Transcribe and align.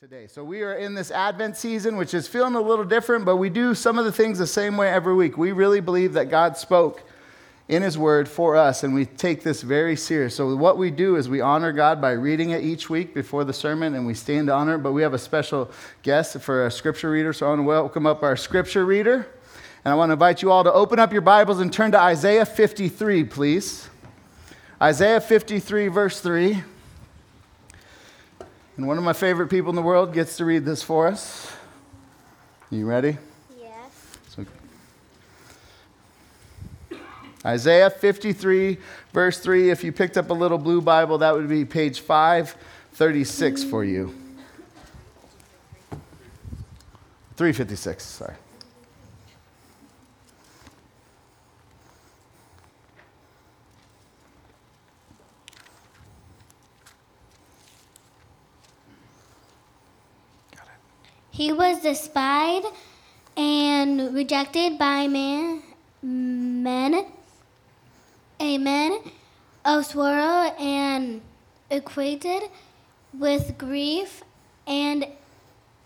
today. 0.00 0.26
So 0.26 0.44
we 0.44 0.62
are 0.62 0.74
in 0.74 0.94
this 0.94 1.10
Advent 1.10 1.56
season, 1.56 1.96
which 1.96 2.12
is 2.12 2.28
feeling 2.28 2.56
a 2.56 2.60
little 2.60 2.84
different, 2.84 3.24
but 3.24 3.36
we 3.36 3.48
do 3.48 3.74
some 3.74 3.98
of 3.98 4.04
the 4.04 4.12
things 4.12 4.38
the 4.38 4.46
same 4.46 4.76
way 4.76 4.92
every 4.92 5.14
week. 5.14 5.38
We 5.38 5.52
really 5.52 5.80
believe 5.80 6.12
that 6.12 6.28
God 6.28 6.58
spoke 6.58 7.04
in 7.68 7.80
His 7.80 7.96
Word 7.96 8.28
for 8.28 8.54
us, 8.54 8.84
and 8.84 8.92
we 8.92 9.06
take 9.06 9.42
this 9.42 9.62
very 9.62 9.96
serious. 9.96 10.34
So 10.34 10.54
what 10.56 10.76
we 10.76 10.90
do 10.90 11.16
is 11.16 11.30
we 11.30 11.40
honor 11.40 11.72
God 11.72 12.02
by 12.02 12.10
reading 12.10 12.50
it 12.50 12.62
each 12.62 12.90
week 12.90 13.14
before 13.14 13.44
the 13.44 13.54
sermon, 13.54 13.94
and 13.94 14.06
we 14.06 14.12
stand 14.12 14.48
to 14.48 14.52
honor. 14.52 14.76
But 14.76 14.92
we 14.92 15.00
have 15.00 15.14
a 15.14 15.18
special 15.18 15.70
guest 16.02 16.38
for 16.40 16.66
a 16.66 16.70
scripture 16.70 17.10
reader, 17.10 17.32
so 17.32 17.46
I 17.46 17.50
want 17.50 17.60
to 17.60 17.62
welcome 17.62 18.04
up 18.04 18.22
our 18.22 18.36
scripture 18.36 18.84
reader, 18.84 19.26
and 19.86 19.92
I 19.92 19.94
want 19.94 20.10
to 20.10 20.14
invite 20.14 20.42
you 20.42 20.50
all 20.50 20.64
to 20.64 20.72
open 20.72 20.98
up 20.98 21.14
your 21.14 21.22
Bibles 21.22 21.60
and 21.60 21.72
turn 21.72 21.92
to 21.92 21.98
Isaiah 21.98 22.44
53, 22.44 23.24
please. 23.24 23.88
Isaiah 24.82 25.20
53, 25.20 25.88
verse 25.88 26.20
3. 26.20 26.62
And 28.76 28.88
one 28.88 28.98
of 28.98 29.04
my 29.04 29.12
favorite 29.12 29.48
people 29.48 29.70
in 29.70 29.76
the 29.76 29.82
world 29.82 30.12
gets 30.12 30.36
to 30.38 30.44
read 30.44 30.64
this 30.64 30.82
for 30.82 31.06
us. 31.06 31.52
You 32.70 32.86
ready? 32.86 33.16
Yes. 33.60 34.16
So, 34.28 34.44
Isaiah 37.46 37.90
53, 37.90 38.78
verse 39.12 39.38
3. 39.38 39.70
If 39.70 39.84
you 39.84 39.92
picked 39.92 40.16
up 40.16 40.30
a 40.30 40.34
little 40.34 40.58
blue 40.58 40.80
Bible, 40.80 41.18
that 41.18 41.34
would 41.34 41.48
be 41.48 41.64
page 41.64 42.00
536 42.00 43.62
for 43.64 43.84
you. 43.84 44.12
356, 47.36 48.04
sorry. 48.04 48.34
He 61.34 61.52
was 61.52 61.80
despised 61.80 62.68
and 63.36 64.14
rejected 64.14 64.78
by 64.78 65.08
man, 65.08 65.64
men, 66.00 67.06
a 68.38 68.56
man 68.58 69.00
of 69.64 69.84
sorrow 69.84 70.54
and 70.60 71.22
acquainted 71.72 72.44
with 73.12 73.58
grief, 73.58 74.22
and 74.64 75.08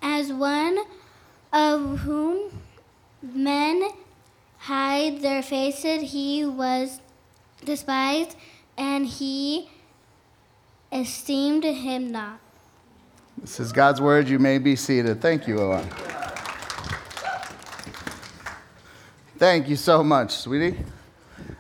as 0.03 0.35
one 0.35 0.81
of 1.51 2.01
whom 2.01 2.61
men 3.23 3.89
hide 4.59 5.23
their 5.23 5.43
faces, 5.43 6.13
he 6.13 6.45
was 6.45 7.01
despised, 7.65 8.37
and 8.77 9.07
he 9.07 9.71
esteemed 10.93 11.65
him 11.65 12.13
not. 12.13 12.39
This 13.41 13.61
is 13.61 13.73
God's 13.73 14.01
word. 14.01 14.29
You 14.29 14.41
may 14.41 14.59
be 14.59 14.75
seated. 14.75 15.21
Thank 15.21 15.47
you, 15.47 15.61
Owen. 15.61 15.89
Thank 19.37 19.69
you 19.69 19.77
so 19.77 20.03
much, 20.03 20.37
sweetie. 20.37 20.77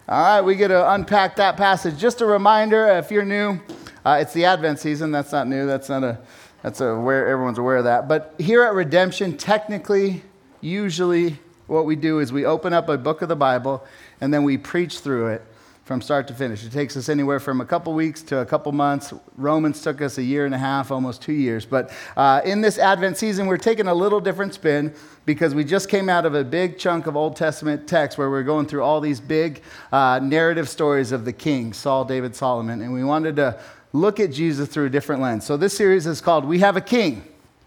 All 0.08 0.22
right, 0.22 0.40
we 0.40 0.56
get 0.56 0.68
to 0.68 0.92
unpack 0.92 1.36
that 1.36 1.56
passage. 1.56 1.96
Just 1.96 2.20
a 2.20 2.26
reminder, 2.26 2.88
if 2.88 3.12
you're 3.12 3.24
new, 3.24 3.60
uh, 4.04 4.18
it's 4.20 4.32
the 4.32 4.44
Advent 4.44 4.80
season. 4.80 5.12
That's 5.12 5.30
not 5.30 5.46
new. 5.46 5.66
That's 5.66 5.88
not 5.88 6.02
a. 6.02 6.18
That's 6.62 6.80
a 6.80 6.98
where 6.98 7.28
everyone's 7.28 7.58
aware 7.58 7.76
of 7.76 7.84
that. 7.84 8.08
But 8.08 8.34
here 8.38 8.64
at 8.64 8.74
Redemption, 8.74 9.36
technically, 9.36 10.24
usually, 10.60 11.38
what 11.68 11.84
we 11.84 11.94
do 11.94 12.18
is 12.18 12.32
we 12.32 12.44
open 12.44 12.72
up 12.72 12.88
a 12.88 12.98
book 12.98 13.22
of 13.22 13.28
the 13.28 13.36
Bible 13.36 13.86
and 14.20 14.34
then 14.34 14.42
we 14.42 14.58
preach 14.58 14.98
through 14.98 15.28
it 15.28 15.44
from 15.88 16.02
start 16.02 16.28
to 16.28 16.34
finish. 16.34 16.66
It 16.66 16.70
takes 16.70 16.98
us 16.98 17.08
anywhere 17.08 17.40
from 17.40 17.62
a 17.62 17.64
couple 17.64 17.94
weeks 17.94 18.20
to 18.24 18.40
a 18.40 18.44
couple 18.44 18.70
months. 18.72 19.14
Romans 19.38 19.80
took 19.80 20.02
us 20.02 20.18
a 20.18 20.22
year 20.22 20.44
and 20.44 20.54
a 20.54 20.58
half, 20.58 20.90
almost 20.90 21.22
two 21.22 21.32
years. 21.32 21.64
But 21.64 21.90
uh, 22.14 22.42
in 22.44 22.60
this 22.60 22.76
Advent 22.76 23.16
season, 23.16 23.46
we're 23.46 23.56
taking 23.56 23.88
a 23.88 23.94
little 23.94 24.20
different 24.20 24.52
spin 24.52 24.92
because 25.24 25.54
we 25.54 25.64
just 25.64 25.88
came 25.88 26.10
out 26.10 26.26
of 26.26 26.34
a 26.34 26.44
big 26.44 26.76
chunk 26.76 27.06
of 27.06 27.16
Old 27.16 27.36
Testament 27.36 27.88
text 27.88 28.18
where 28.18 28.28
we're 28.28 28.42
going 28.42 28.66
through 28.66 28.82
all 28.82 29.00
these 29.00 29.18
big 29.18 29.62
uh, 29.90 30.20
narrative 30.22 30.68
stories 30.68 31.10
of 31.10 31.24
the 31.24 31.32
kings, 31.32 31.78
Saul, 31.78 32.04
David, 32.04 32.36
Solomon, 32.36 32.82
and 32.82 32.92
we 32.92 33.02
wanted 33.02 33.36
to 33.36 33.58
look 33.94 34.20
at 34.20 34.30
Jesus 34.30 34.68
through 34.68 34.88
a 34.88 34.90
different 34.90 35.22
lens. 35.22 35.46
So 35.46 35.56
this 35.56 35.74
series 35.74 36.06
is 36.06 36.20
called 36.20 36.44
We 36.44 36.58
Have 36.58 36.76
a 36.76 36.82
King. 36.82 37.24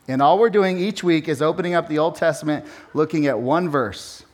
And 0.08 0.22
all 0.22 0.38
we're 0.38 0.52
doing 0.52 0.78
each 0.78 1.04
week 1.04 1.28
is 1.28 1.42
opening 1.42 1.74
up 1.74 1.88
the 1.88 1.98
Old 1.98 2.18
Testament, 2.18 2.68
looking 2.94 3.26
at 3.26 3.40
one 3.40 3.68
verse 3.68 4.26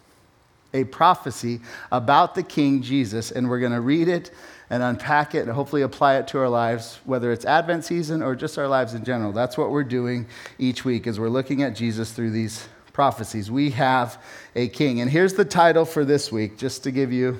a 0.73 0.83
prophecy 0.85 1.61
about 1.91 2.35
the 2.35 2.44
King 2.44 2.81
Jesus, 2.81 3.31
and 3.31 3.50
we're 3.50 3.59
going 3.59 3.72
to 3.72 3.81
read 3.81 4.07
it 4.07 4.31
and 4.69 4.83
unpack 4.83 5.33
it 5.33 5.39
and 5.39 5.51
hopefully 5.51 5.81
apply 5.81 6.17
it 6.17 6.28
to 6.29 6.39
our 6.39 6.50
lives, 6.50 7.00
whether 7.05 7.31
it's 7.31 7.45
Advent 7.45 7.85
season 7.85 8.22
or 8.22 8.35
just 8.35 8.57
our 8.57 8.67
lives 8.67 8.94
in 8.94 9.03
general. 9.03 9.31
That's 9.31 9.57
what 9.57 9.72
we're 9.72 9.83
doing 9.83 10.27
each 10.59 10.83
week 10.83 11.07
as 11.07 11.19
we're 11.19 11.29
looking 11.29 11.63
at 11.63 11.75
Jesus 11.75 12.11
through 12.11 12.31
these 12.31 12.67
prophecies. 12.91 13.50
We 13.50 13.69
have 13.72 14.22
a 14.56 14.67
king. 14.67 15.00
And 15.01 15.09
here's 15.09 15.33
the 15.33 15.45
title 15.45 15.85
for 15.85 16.03
this 16.03 16.31
week, 16.31 16.57
just 16.57 16.83
to 16.83 16.91
give 16.91 17.13
you 17.13 17.39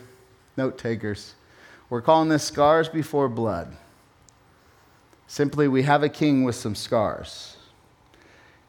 note 0.56 0.78
takers. 0.78 1.34
We're 1.90 2.02
calling 2.02 2.30
this 2.30 2.44
Scars 2.44 2.88
Before 2.88 3.28
Blood. 3.28 3.76
Simply, 5.28 5.68
we 5.68 5.84
have 5.84 6.04
a 6.04 6.10
king 6.10 6.44
with 6.44 6.56
some 6.56 6.76
scars. 6.76 7.58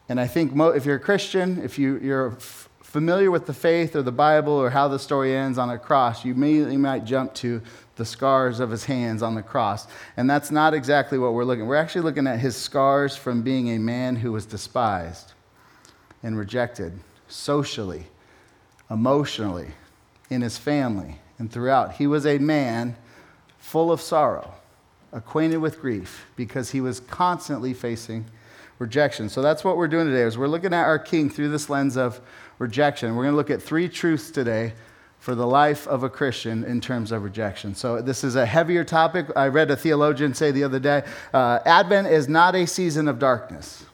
And 0.09 0.19
I 0.19 0.27
think 0.27 0.53
mo- 0.53 0.69
if 0.69 0.85
you're 0.85 0.95
a 0.95 0.99
Christian, 0.99 1.61
if 1.63 1.79
you, 1.79 1.99
you're 1.99 2.37
familiar 2.89 3.29
with 3.29 3.45
the 3.45 3.53
faith 3.53 3.95
or 3.95 4.01
the 4.01 4.11
Bible 4.11 4.53
or 4.53 4.71
how 4.71 4.87
the 4.87 4.97
story 4.97 5.35
ends 5.35 5.59
on 5.59 5.69
a 5.69 5.77
cross, 5.77 6.25
you 6.25 6.33
immediately 6.33 6.75
might 6.75 7.05
jump 7.05 7.35
to 7.35 7.61
the 7.97 8.05
scars 8.05 8.59
of 8.59 8.71
his 8.71 8.85
hands 8.85 9.21
on 9.21 9.35
the 9.35 9.43
cross. 9.43 9.85
And 10.17 10.27
that's 10.27 10.49
not 10.49 10.73
exactly 10.73 11.19
what 11.19 11.33
we're 11.33 11.43
looking. 11.43 11.67
We're 11.67 11.75
actually 11.75 12.01
looking 12.01 12.25
at 12.25 12.39
his 12.39 12.55
scars 12.55 13.15
from 13.15 13.43
being 13.43 13.69
a 13.69 13.77
man 13.77 14.15
who 14.15 14.31
was 14.31 14.47
despised 14.47 15.33
and 16.23 16.35
rejected 16.35 16.99
socially, 17.27 18.05
emotionally, 18.89 19.67
in 20.31 20.41
his 20.41 20.57
family, 20.57 21.19
and 21.37 21.51
throughout. 21.51 21.93
He 21.93 22.07
was 22.07 22.25
a 22.25 22.39
man 22.39 22.95
full 23.59 23.91
of 23.91 24.01
sorrow, 24.01 24.55
acquainted 25.13 25.57
with 25.57 25.79
grief, 25.79 26.25
because 26.35 26.71
he 26.71 26.81
was 26.81 27.01
constantly 27.01 27.75
facing 27.75 28.25
rejection. 28.79 29.29
So 29.29 29.43
that's 29.43 29.63
what 29.63 29.77
we're 29.77 29.87
doing 29.87 30.07
today 30.07 30.23
is 30.23 30.39
we're 30.39 30.47
looking 30.47 30.73
at 30.73 30.85
our 30.85 30.97
king 30.97 31.29
through 31.29 31.49
this 31.49 31.69
lens 31.69 31.97
of 31.97 32.19
rejection. 32.59 33.15
We're 33.15 33.23
going 33.23 33.33
to 33.33 33.37
look 33.37 33.49
at 33.49 33.61
three 33.61 33.89
truths 33.89 34.29
today 34.29 34.73
for 35.17 35.35
the 35.35 35.47
life 35.47 35.87
of 35.87 36.03
a 36.03 36.09
Christian 36.09 36.63
in 36.63 36.79
terms 36.79 37.11
of 37.11 37.23
rejection. 37.23 37.73
So, 37.73 38.01
this 38.01 38.23
is 38.23 38.35
a 38.35 38.45
heavier 38.45 38.83
topic. 38.83 39.27
I 39.35 39.47
read 39.47 39.71
a 39.71 39.75
theologian 39.75 40.33
say 40.33 40.51
the 40.51 40.63
other 40.63 40.79
day 40.79 41.03
uh, 41.33 41.59
Advent 41.65 42.07
is 42.07 42.29
not 42.29 42.55
a 42.55 42.67
season 42.67 43.07
of 43.07 43.19
darkness, 43.19 43.85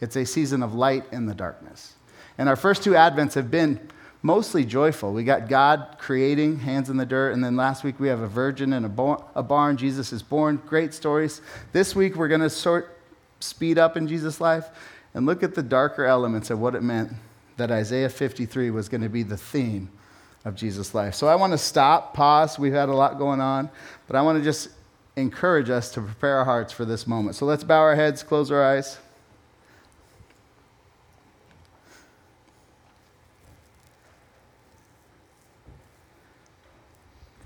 it's 0.00 0.16
a 0.16 0.24
season 0.24 0.62
of 0.62 0.74
light 0.74 1.04
in 1.12 1.26
the 1.26 1.34
darkness. 1.34 1.94
And 2.36 2.48
our 2.48 2.56
first 2.56 2.82
two 2.82 2.92
Advents 2.92 3.34
have 3.34 3.50
been 3.50 3.80
mostly 4.22 4.64
joyful. 4.64 5.12
We 5.12 5.24
got 5.24 5.48
God 5.48 5.96
creating, 5.98 6.60
hands 6.60 6.90
in 6.90 6.96
the 6.96 7.06
dirt, 7.06 7.32
and 7.32 7.42
then 7.42 7.56
last 7.56 7.84
week 7.84 7.98
we 7.98 8.08
have 8.08 8.20
a 8.20 8.28
virgin 8.28 8.72
and 8.72 8.86
a, 8.86 9.16
a 9.34 9.42
barn. 9.42 9.76
Jesus 9.76 10.12
is 10.12 10.22
born. 10.22 10.62
Great 10.66 10.92
stories. 10.92 11.40
This 11.72 11.96
week 11.96 12.16
we're 12.16 12.28
going 12.28 12.40
to 12.40 12.50
sort 12.50 12.96
speed 13.40 13.78
up 13.78 13.96
in 13.96 14.06
Jesus' 14.06 14.40
life 14.40 14.68
and 15.14 15.24
look 15.26 15.42
at 15.42 15.54
the 15.54 15.62
darker 15.62 16.04
elements 16.04 16.50
of 16.50 16.60
what 16.60 16.74
it 16.74 16.82
meant 16.82 17.12
that 17.58 17.70
Isaiah 17.70 18.08
53 18.08 18.70
was 18.70 18.88
going 18.88 19.02
to 19.02 19.08
be 19.08 19.22
the 19.22 19.36
theme 19.36 19.90
of 20.44 20.54
Jesus' 20.54 20.94
life. 20.94 21.14
So 21.14 21.26
I 21.26 21.34
want 21.34 21.52
to 21.52 21.58
stop, 21.58 22.14
pause. 22.14 22.58
We've 22.58 22.72
had 22.72 22.88
a 22.88 22.94
lot 22.94 23.18
going 23.18 23.40
on, 23.40 23.68
but 24.06 24.16
I 24.16 24.22
want 24.22 24.38
to 24.38 24.44
just 24.44 24.70
encourage 25.16 25.68
us 25.68 25.90
to 25.92 26.00
prepare 26.00 26.36
our 26.36 26.44
hearts 26.44 26.72
for 26.72 26.84
this 26.84 27.06
moment. 27.06 27.34
So 27.34 27.44
let's 27.44 27.64
bow 27.64 27.80
our 27.80 27.96
heads, 27.96 28.22
close 28.22 28.50
our 28.52 28.64
eyes. 28.64 28.98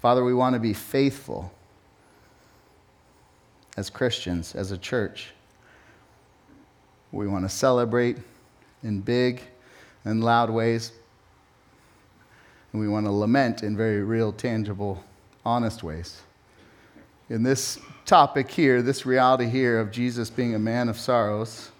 Father, 0.00 0.22
we 0.22 0.34
want 0.34 0.54
to 0.54 0.60
be 0.60 0.74
faithful 0.74 1.52
as 3.78 3.88
Christians, 3.88 4.54
as 4.54 4.72
a 4.72 4.76
church. 4.76 5.30
We 7.12 7.26
want 7.26 7.44
to 7.44 7.48
celebrate 7.48 8.18
in 8.82 9.00
big 9.00 9.42
and 10.04 10.22
loud 10.22 10.50
ways. 10.50 10.92
And 12.72 12.80
we 12.80 12.88
want 12.88 13.06
to 13.06 13.12
lament 13.12 13.62
in 13.62 13.76
very 13.76 14.02
real, 14.02 14.32
tangible, 14.32 15.04
honest 15.44 15.82
ways. 15.82 16.22
In 17.28 17.42
this 17.42 17.78
topic 18.04 18.50
here, 18.50 18.82
this 18.82 19.06
reality 19.06 19.48
here 19.48 19.78
of 19.78 19.90
Jesus 19.90 20.30
being 20.30 20.54
a 20.54 20.58
man 20.58 20.88
of 20.88 20.98
sorrows, 20.98 21.70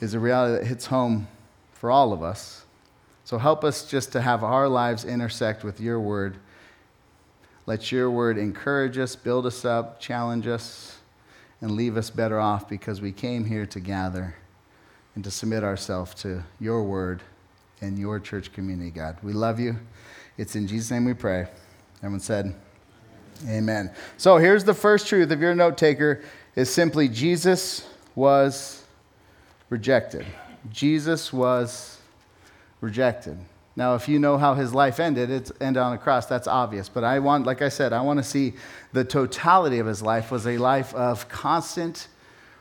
is 0.00 0.14
a 0.14 0.18
reality 0.18 0.60
that 0.60 0.66
hits 0.66 0.86
home 0.86 1.26
for 1.72 1.90
all 1.90 2.12
of 2.12 2.22
us. 2.22 2.64
So 3.24 3.36
help 3.38 3.64
us 3.64 3.88
just 3.88 4.12
to 4.12 4.20
have 4.20 4.42
our 4.42 4.68
lives 4.68 5.04
intersect 5.04 5.64
with 5.64 5.80
your 5.80 6.00
word. 6.00 6.36
Let 7.66 7.92
your 7.92 8.10
word 8.10 8.38
encourage 8.38 8.96
us, 8.96 9.16
build 9.16 9.44
us 9.44 9.64
up, 9.64 10.00
challenge 10.00 10.46
us, 10.46 10.98
and 11.60 11.72
leave 11.72 11.96
us 11.96 12.10
better 12.10 12.38
off 12.38 12.68
because 12.68 13.00
we 13.00 13.12
came 13.12 13.44
here 13.44 13.66
to 13.66 13.80
gather 13.80 14.36
and 15.18 15.24
to 15.24 15.32
submit 15.32 15.64
ourselves 15.64 16.14
to 16.14 16.44
your 16.60 16.84
word 16.84 17.24
and 17.80 17.98
your 17.98 18.20
church 18.20 18.52
community, 18.52 18.88
God. 18.88 19.16
We 19.20 19.32
love 19.32 19.58
you. 19.58 19.76
It's 20.36 20.54
in 20.54 20.68
Jesus' 20.68 20.92
name 20.92 21.06
we 21.06 21.12
pray. 21.12 21.48
Everyone 21.96 22.20
said, 22.20 22.54
Amen. 23.48 23.90
So 24.16 24.36
here's 24.36 24.62
the 24.62 24.74
first 24.74 25.08
truth. 25.08 25.32
If 25.32 25.40
you're 25.40 25.50
a 25.50 25.56
note 25.56 25.76
taker, 25.76 26.22
is 26.54 26.72
simply 26.72 27.08
Jesus 27.08 27.84
was 28.14 28.84
rejected. 29.70 30.24
Jesus 30.70 31.32
was 31.32 31.98
rejected. 32.80 33.38
Now, 33.74 33.96
if 33.96 34.08
you 34.08 34.20
know 34.20 34.38
how 34.38 34.54
his 34.54 34.72
life 34.72 35.00
ended, 35.00 35.30
it's 35.30 35.50
ended 35.60 35.82
on 35.82 35.94
a 35.94 35.98
cross. 35.98 36.26
That's 36.26 36.46
obvious. 36.46 36.88
But 36.88 37.02
I 37.02 37.18
want, 37.18 37.44
like 37.44 37.60
I 37.60 37.70
said, 37.70 37.92
I 37.92 38.02
want 38.02 38.20
to 38.20 38.24
see 38.24 38.52
the 38.92 39.02
totality 39.02 39.80
of 39.80 39.86
his 39.88 40.00
life 40.00 40.30
was 40.30 40.46
a 40.46 40.58
life 40.58 40.94
of 40.94 41.28
constant 41.28 42.06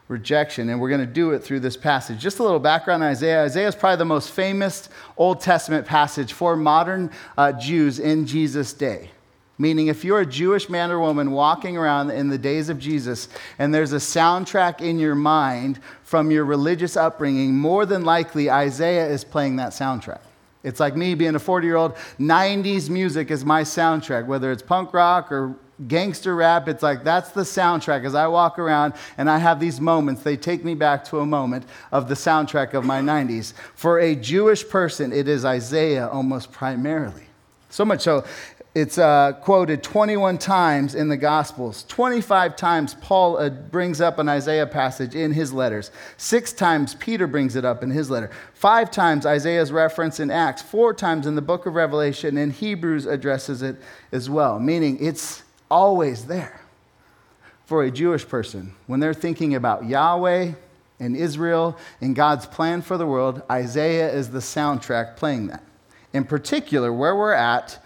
rejection. 0.08 0.70
And 0.70 0.80
we're 0.80 0.90
going 0.90 1.02
to 1.02 1.08
do 1.08 1.32
it 1.32 1.40
through 1.40 1.60
this 1.60 1.78
passage. 1.78 2.20
Just 2.20 2.40
a 2.40 2.44
little 2.44 2.60
background 2.60 3.04
on 3.04 3.10
Isaiah. 3.10 3.44
Isaiah 3.44 3.68
is 3.68 3.76
probably 3.76 3.98
the 3.98 4.06
most 4.06 4.32
famous 4.32 4.90
Old 5.18 5.42
Testament 5.42 5.86
passage 5.86 6.34
for 6.34 6.56
modern 6.56 7.12
uh, 7.38 7.52
Jews 7.54 8.00
in 8.00 8.26
Jesus' 8.26 8.74
day. 8.74 9.12
Meaning, 9.60 9.88
if 9.88 10.04
you're 10.04 10.20
a 10.20 10.26
Jewish 10.26 10.70
man 10.70 10.92
or 10.92 11.00
woman 11.00 11.32
walking 11.32 11.78
around 11.78 12.12
in 12.12 12.30
the 12.30 12.38
days 12.38 12.70
of 12.70 12.78
Jesus 12.78 13.28
and 13.58 13.74
there's 13.74 13.92
a 13.92 13.98
soundtrack 13.98 14.82
in 14.82 15.00
your 15.00 15.16
mind 15.16 15.80
from 16.04 16.30
your 16.30 16.46
religious 16.46 16.96
upbringing, 16.96 17.56
more 17.56 17.86
than 17.88 18.06
likely 18.06 18.52
Isaiah 18.52 19.08
is 19.08 19.24
playing 19.24 19.56
that 19.56 19.72
soundtrack. 19.72 20.20
It's 20.64 20.80
like 20.80 20.96
me 20.96 21.16
being 21.16 21.34
a 21.34 21.40
40 21.40 21.66
year 21.66 21.76
old, 21.76 21.96
90s 22.20 22.90
music 22.90 23.32
is 23.32 23.44
my 23.44 23.64
soundtrack, 23.64 24.28
whether 24.28 24.52
it's 24.52 24.62
punk 24.62 24.94
rock 24.94 25.32
or 25.32 25.56
gangster 25.88 26.36
rap. 26.36 26.68
It's 26.68 26.84
like 26.84 27.04
that's 27.04 27.32
the 27.32 27.42
soundtrack. 27.42 28.06
As 28.06 28.16
I 28.16 28.28
walk 28.28 28.58
around 28.58 28.94
and 29.18 29.30
I 29.30 29.38
have 29.38 29.60
these 29.60 29.80
moments, 29.80 30.24
they 30.24 30.38
take 30.38 30.64
me 30.64 30.74
back 30.74 31.04
to 31.06 31.20
a 31.20 31.26
moment 31.26 31.66
of 31.92 32.08
the 32.08 32.16
soundtrack 32.16 32.74
of 32.74 32.86
my 32.86 33.02
90s. 33.02 33.54
For 33.76 34.00
a 34.00 34.16
Jewish 34.16 34.68
person, 34.68 35.14
it 35.14 35.28
is 35.28 35.46
Isaiah 35.46 36.08
almost 36.08 36.52
primarily. 36.52 37.24
So 37.70 37.84
much 37.84 38.02
so, 38.02 38.24
it's 38.78 39.00
uh, 39.00 39.34
quoted 39.42 39.82
21 39.82 40.38
times 40.38 40.94
in 40.94 41.10
the 41.10 41.18
Gospels. 41.18 41.84
25 41.88 42.56
times 42.56 42.94
Paul 43.02 43.38
uh, 43.38 43.50
brings 43.50 44.02
up 44.02 44.20
an 44.20 44.30
Isaiah 44.30 44.68
passage 44.68 45.16
in 45.16 45.34
his 45.34 45.52
letters. 45.52 45.90
Six 46.18 46.54
times 46.54 46.94
Peter 46.94 47.26
brings 47.26 47.56
it 47.56 47.66
up 47.66 47.82
in 47.82 47.90
his 47.90 48.12
letter. 48.12 48.30
Five 48.54 48.92
times 48.92 49.26
Isaiah's 49.26 49.72
reference 49.72 50.20
in 50.20 50.30
Acts. 50.30 50.62
Four 50.62 50.94
times 50.94 51.26
in 51.26 51.34
the 51.34 51.42
book 51.42 51.66
of 51.66 51.74
Revelation. 51.74 52.38
And 52.38 52.54
Hebrews 52.54 53.08
addresses 53.08 53.64
it 53.64 53.78
as 54.12 54.30
well, 54.30 54.60
meaning 54.60 55.04
it's 55.04 55.42
always 55.70 56.26
there 56.26 56.62
for 57.66 57.84
a 57.84 57.92
Jewish 57.92 58.28
person. 58.28 58.74
When 58.86 59.00
they're 59.00 59.14
thinking 59.14 59.56
about 59.56 59.86
Yahweh 59.86 60.54
and 61.00 61.16
Israel 61.16 61.78
and 62.02 62.16
God's 62.16 62.46
plan 62.46 62.82
for 62.82 62.98
the 62.98 63.06
world, 63.06 63.42
Isaiah 63.50 64.12
is 64.12 64.30
the 64.30 64.40
soundtrack 64.40 65.18
playing 65.18 65.48
that. 65.48 65.64
In 66.14 66.24
particular, 66.24 66.92
where 66.94 67.16
we're 67.16 67.34
at, 67.34 67.80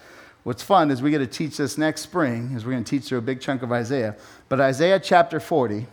What's 0.44 0.62
fun 0.62 0.90
is 0.90 1.00
we 1.00 1.10
get 1.10 1.18
to 1.18 1.26
teach 1.26 1.56
this 1.56 1.78
next 1.78 2.00
spring, 2.00 2.52
is 2.54 2.64
we're 2.64 2.72
going 2.72 2.84
to 2.84 2.90
teach 2.90 3.08
through 3.08 3.18
a 3.18 3.22
big 3.22 3.40
chunk 3.40 3.62
of 3.62 3.70
Isaiah. 3.70 4.16
But 4.48 4.60
Isaiah 4.60 4.98
chapter 4.98 5.38
40 5.38 5.86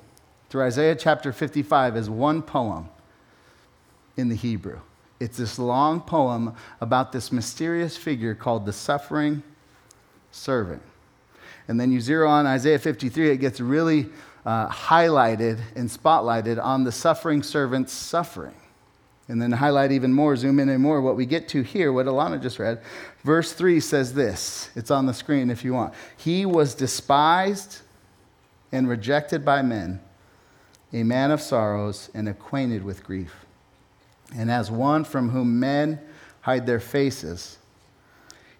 through 0.50 0.63
Isaiah 0.63 0.95
chapter 0.95 1.31
55 1.31 1.95
is 1.95 2.09
one 2.09 2.42
poem 2.42 2.89
in 4.18 4.30
the 4.30 4.35
Hebrew. 4.35 4.80
It's 5.19 5.38
this 5.38 5.59
long 5.59 6.01
poem 6.01 6.56
about 6.81 7.12
this 7.12 7.31
mysterious 7.31 7.95
figure 7.95 8.33
called 8.33 8.65
the 8.65 8.74
suffering 8.74 9.44
servant. 10.31 10.81
And 11.69 11.80
then 11.80 11.92
you 11.92 12.01
zero 12.01 12.27
on 12.27 12.45
Isaiah 12.45 12.80
53, 12.80 13.30
it 13.30 13.38
gets 13.38 13.62
really 13.62 14.07
uh, 14.45 14.68
highlighted 14.69 15.60
and 15.75 15.88
spotlighted 15.88 16.62
on 16.62 16.83
the 16.83 16.92
suffering 16.92 17.44
servant's 17.44 17.94
suffering 17.94 18.56
and 19.27 19.39
then 19.39 19.51
highlight 19.51 19.92
even 19.92 20.12
more, 20.12 20.36
zoom 20.36 20.60
in 20.60 20.68
and 20.69 20.81
more. 20.81 21.00
What 21.00 21.16
we 21.16 21.27
get 21.27 21.48
to 21.50 21.62
here, 21.62 21.94
what 21.94 22.07
Alana 22.07 22.42
just 22.42 22.57
read, 22.57 22.81
verse 23.24 23.54
3 23.54 23.80
says 23.80 24.16
this. 24.16 24.71
It's 24.75 24.89
on 24.89 25.06
the 25.06 25.13
screen 25.13 25.51
if 25.51 25.63
you 25.63 25.74
want. 25.74 25.94
He 26.18 26.48
was 26.48 26.74
despised 26.74 27.81
and 28.71 28.89
rejected 28.89 29.45
by 29.45 29.62
men, 29.62 30.01
a 30.92 31.04
man 31.04 31.30
of 31.30 31.39
sorrows 31.39 32.10
and 32.16 32.27
acquainted 32.27 32.83
with 32.83 33.04
grief. 33.04 33.45
And 34.36 34.50
as 34.50 34.71
one 34.71 35.04
from 35.04 35.30
whom 35.30 35.60
men 35.60 36.00
hide 36.42 36.66
their 36.66 36.80
faces, 36.80 37.60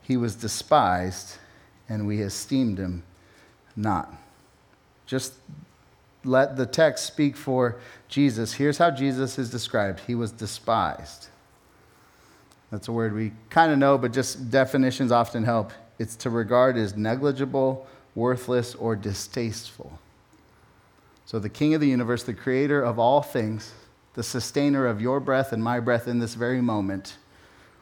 he 0.04 0.18
was 0.18 0.36
despised, 0.36 1.39
and 1.90 2.08
we 2.08 2.22
esteemed 2.22 2.78
him 2.78 3.04
not. 3.76 4.14
Just 5.06 5.34
let 6.24 6.56
the 6.56 6.66
text 6.66 7.06
speak 7.06 7.36
for 7.36 7.80
Jesus. 8.08 8.54
Here's 8.54 8.78
how 8.78 8.92
Jesus 8.92 9.40
is 9.40 9.50
described 9.50 10.02
He 10.08 10.16
was 10.16 10.32
despised. 10.32 11.28
That's 12.72 12.88
a 12.88 12.92
word 12.92 13.14
we 13.14 13.32
kind 13.50 13.72
of 13.72 13.80
know, 13.80 13.98
but 13.98 14.14
just 14.14 14.52
definitions 14.52 15.12
often 15.12 15.44
help. 15.44 15.72
It's 15.98 16.16
to 16.18 16.30
regard 16.30 16.78
as 16.78 16.96
negligible, 16.96 17.88
worthless, 18.14 18.76
or 18.76 18.96
distasteful. 18.96 20.00
So, 21.26 21.40
the 21.40 21.50
King 21.50 21.74
of 21.74 21.82
the 21.82 21.88
universe, 21.88 22.24
the 22.24 22.34
creator 22.34 22.82
of 22.82 23.00
all 23.00 23.22
things, 23.22 23.74
the 24.14 24.24
sustainer 24.24 24.86
of 24.86 25.02
your 25.02 25.20
breath 25.20 25.52
and 25.52 25.64
my 25.64 25.80
breath 25.80 26.08
in 26.08 26.20
this 26.20 26.36
very 26.36 26.62
moment, 26.62 27.18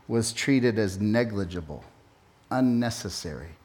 was 0.07 0.31
treated 0.31 0.79
as 0.79 0.99
negligible, 0.99 1.83
unnecessary, 2.49 3.56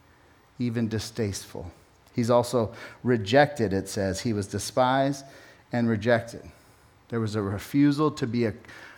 even 0.59 0.87
distasteful. 0.87 1.71
He's 2.15 2.29
also 2.29 2.73
rejected, 3.03 3.73
it 3.73 3.89
says. 3.89 4.21
He 4.21 4.33
was 4.33 4.47
despised 4.47 5.25
and 5.71 5.89
rejected. 5.89 6.43
There 7.09 7.19
was 7.19 7.35
a 7.35 7.41
refusal 7.41 8.11
to 8.11 8.27
be 8.27 8.49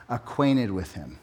acquainted 0.09 0.71
with 0.71 0.93
him. 0.93 1.19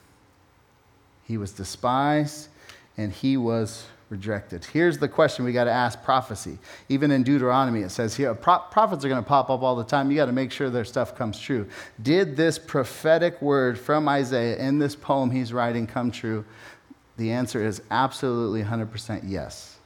He 1.25 1.37
was 1.37 1.53
despised 1.53 2.49
and 2.97 3.13
he 3.13 3.37
was 3.37 3.87
rejected. 4.13 4.65
Here's 4.67 4.99
the 4.99 5.09
question 5.09 5.45
we 5.45 5.53
got 5.53 5.65
to 5.65 5.71
ask 5.71 6.03
prophecy. 6.03 6.59
Even 6.91 7.11
in 7.11 7.23
Deuteronomy, 7.23 7.81
it 7.81 7.91
says 7.91 8.15
here 8.15 8.35
pro- 8.35 8.59
prophets 8.59 9.05
are 9.05 9.09
going 9.09 9.23
to 9.23 9.27
pop 9.27 9.49
up 9.49 9.63
all 9.63 9.75
the 9.75 9.85
time. 9.85 10.11
You 10.11 10.17
got 10.17 10.27
to 10.27 10.33
make 10.33 10.53
sure 10.53 10.69
their 10.69 10.85
stuff 10.85 11.17
comes 11.17 11.41
true. 11.41 11.67
Did 12.03 12.37
this 12.37 12.59
prophetic 12.59 13.41
word 13.41 13.79
from 13.79 14.09
Isaiah 14.09 14.59
in 14.59 14.79
this 14.79 14.95
poem 14.95 15.31
he's 15.31 15.53
writing 15.53 15.87
come 15.87 16.11
true? 16.11 16.45
The 17.17 17.33
answer 17.33 17.65
is 17.65 17.81
absolutely 17.91 18.63
100% 18.63 19.23
yes. 19.27 19.79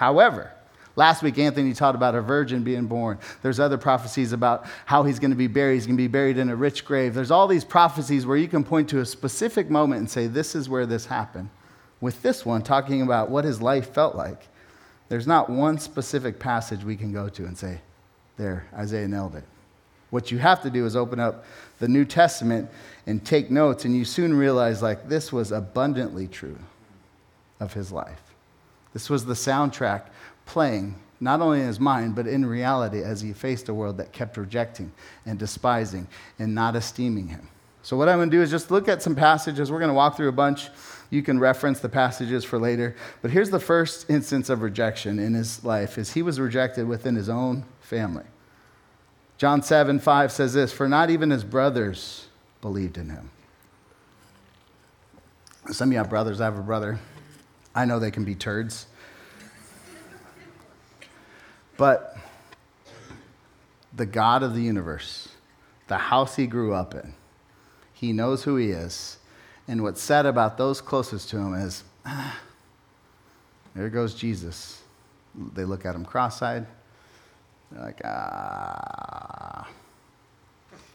However, 0.00 0.50
Last 0.96 1.22
week, 1.22 1.38
Anthony 1.38 1.72
taught 1.72 1.94
about 1.94 2.14
a 2.16 2.20
virgin 2.20 2.64
being 2.64 2.86
born. 2.86 3.18
There's 3.42 3.60
other 3.60 3.78
prophecies 3.78 4.32
about 4.32 4.66
how 4.86 5.04
he's 5.04 5.20
going 5.20 5.30
to 5.30 5.36
be 5.36 5.46
buried. 5.46 5.74
He's 5.74 5.86
going 5.86 5.96
to 5.96 6.02
be 6.02 6.08
buried 6.08 6.36
in 6.36 6.50
a 6.50 6.56
rich 6.56 6.84
grave. 6.84 7.14
There's 7.14 7.30
all 7.30 7.46
these 7.46 7.64
prophecies 7.64 8.26
where 8.26 8.36
you 8.36 8.48
can 8.48 8.64
point 8.64 8.88
to 8.90 8.98
a 8.98 9.06
specific 9.06 9.70
moment 9.70 10.00
and 10.00 10.10
say, 10.10 10.26
This 10.26 10.54
is 10.54 10.68
where 10.68 10.86
this 10.86 11.06
happened. 11.06 11.48
With 12.00 12.20
this 12.22 12.44
one, 12.44 12.62
talking 12.62 13.02
about 13.02 13.30
what 13.30 13.44
his 13.44 13.62
life 13.62 13.94
felt 13.94 14.16
like, 14.16 14.48
there's 15.08 15.28
not 15.28 15.48
one 15.48 15.78
specific 15.78 16.40
passage 16.40 16.82
we 16.82 16.96
can 16.96 17.12
go 17.12 17.28
to 17.28 17.44
and 17.44 17.56
say, 17.56 17.80
There, 18.36 18.66
Isaiah 18.74 19.08
nailed 19.08 19.36
it. 19.36 19.44
What 20.10 20.32
you 20.32 20.38
have 20.38 20.60
to 20.62 20.70
do 20.70 20.86
is 20.86 20.96
open 20.96 21.20
up 21.20 21.44
the 21.78 21.88
New 21.88 22.04
Testament 22.04 22.68
and 23.06 23.24
take 23.24 23.50
notes, 23.50 23.84
and 23.84 23.94
you 23.94 24.04
soon 24.04 24.34
realize, 24.34 24.82
like, 24.82 25.08
this 25.08 25.32
was 25.32 25.52
abundantly 25.52 26.26
true 26.26 26.58
of 27.60 27.74
his 27.74 27.92
life. 27.92 28.29
This 28.92 29.08
was 29.08 29.24
the 29.24 29.34
soundtrack 29.34 30.02
playing, 30.46 30.96
not 31.20 31.40
only 31.40 31.60
in 31.60 31.66
his 31.66 31.80
mind, 31.80 32.14
but 32.14 32.26
in 32.26 32.44
reality 32.44 33.02
as 33.02 33.20
he 33.20 33.32
faced 33.32 33.68
a 33.68 33.74
world 33.74 33.98
that 33.98 34.12
kept 34.12 34.36
rejecting 34.36 34.92
and 35.26 35.38
despising 35.38 36.08
and 36.38 36.54
not 36.54 36.76
esteeming 36.76 37.28
him. 37.28 37.48
So, 37.82 37.96
what 37.96 38.08
I'm 38.08 38.18
going 38.18 38.30
to 38.30 38.36
do 38.36 38.42
is 38.42 38.50
just 38.50 38.70
look 38.70 38.88
at 38.88 39.02
some 39.02 39.14
passages. 39.14 39.70
We're 39.72 39.78
going 39.78 39.88
to 39.88 39.94
walk 39.94 40.16
through 40.16 40.28
a 40.28 40.32
bunch. 40.32 40.68
You 41.08 41.22
can 41.22 41.38
reference 41.38 41.80
the 41.80 41.88
passages 41.88 42.44
for 42.44 42.58
later. 42.58 42.94
But 43.22 43.30
here's 43.30 43.50
the 43.50 43.60
first 43.60 44.10
instance 44.10 44.50
of 44.50 44.62
rejection 44.62 45.18
in 45.18 45.34
his 45.34 45.64
life 45.64 45.96
is 45.96 46.12
he 46.12 46.22
was 46.22 46.38
rejected 46.38 46.86
within 46.86 47.16
his 47.16 47.28
own 47.28 47.64
family. 47.80 48.24
John 49.38 49.62
7, 49.62 49.98
5 49.98 50.32
says 50.32 50.52
this, 50.52 50.72
For 50.72 50.88
not 50.88 51.08
even 51.08 51.30
his 51.30 51.44
brothers 51.44 52.28
believed 52.60 52.98
in 52.98 53.08
him. 53.08 53.30
Some 55.70 55.88
of 55.88 55.92
you 55.92 55.98
have 55.98 56.10
brothers. 56.10 56.40
I 56.40 56.44
have 56.44 56.58
a 56.58 56.62
brother. 56.62 56.98
I 57.74 57.84
know 57.84 57.98
they 57.98 58.10
can 58.10 58.24
be 58.24 58.34
turds. 58.34 58.86
But 61.76 62.16
the 63.94 64.06
God 64.06 64.42
of 64.42 64.54
the 64.54 64.62
universe, 64.62 65.28
the 65.88 65.96
house 65.96 66.36
he 66.36 66.46
grew 66.46 66.74
up 66.74 66.94
in, 66.94 67.14
he 67.94 68.12
knows 68.12 68.44
who 68.44 68.56
he 68.56 68.70
is. 68.70 69.18
And 69.66 69.82
what's 69.82 70.02
said 70.02 70.26
about 70.26 70.58
those 70.58 70.80
closest 70.80 71.30
to 71.30 71.38
him 71.38 71.54
is, 71.54 71.84
ah, 72.04 72.38
there 73.74 73.88
goes 73.88 74.14
Jesus. 74.14 74.82
They 75.54 75.64
look 75.64 75.86
at 75.86 75.94
him 75.94 76.04
cross 76.04 76.42
eyed. 76.42 76.66
They're 77.70 77.84
like, 77.84 78.00
ah. 78.04 79.68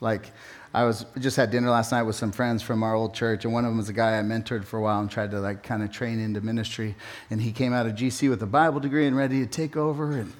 Like, 0.06 0.32
I 0.74 0.84
was 0.84 1.06
just 1.20 1.36
had 1.36 1.52
dinner 1.52 1.70
last 1.70 1.92
night 1.92 2.04
with 2.04 2.16
some 2.16 2.32
friends 2.32 2.62
from 2.62 2.84
our 2.84 2.94
old 2.94 3.14
church, 3.14 3.44
and 3.44 3.54
one 3.54 3.66
of 3.66 3.72
them 3.72 3.78
was 3.78 3.90
a 3.90 3.94
guy 3.94 4.20
I 4.20 4.22
mentored 4.22 4.64
for 4.64 4.78
a 4.78 4.82
while 4.82 5.02
and 5.02 5.10
tried 5.10 5.32
to 5.32 5.40
like 5.40 5.64
kind 5.64 5.84
of 5.84 5.92
train 5.92 6.20
into 6.20 6.42
ministry. 6.42 6.96
And 7.30 7.42
he 7.42 7.52
came 7.52 7.74
out 7.74 7.88
of 7.88 7.94
GC 7.94 8.30
with 8.30 8.42
a 8.44 8.48
Bible 8.48 8.80
degree 8.80 9.08
and 9.08 9.18
ready 9.18 9.40
to 9.40 9.48
take 9.48 9.76
over. 9.76 10.14
And 10.14 10.32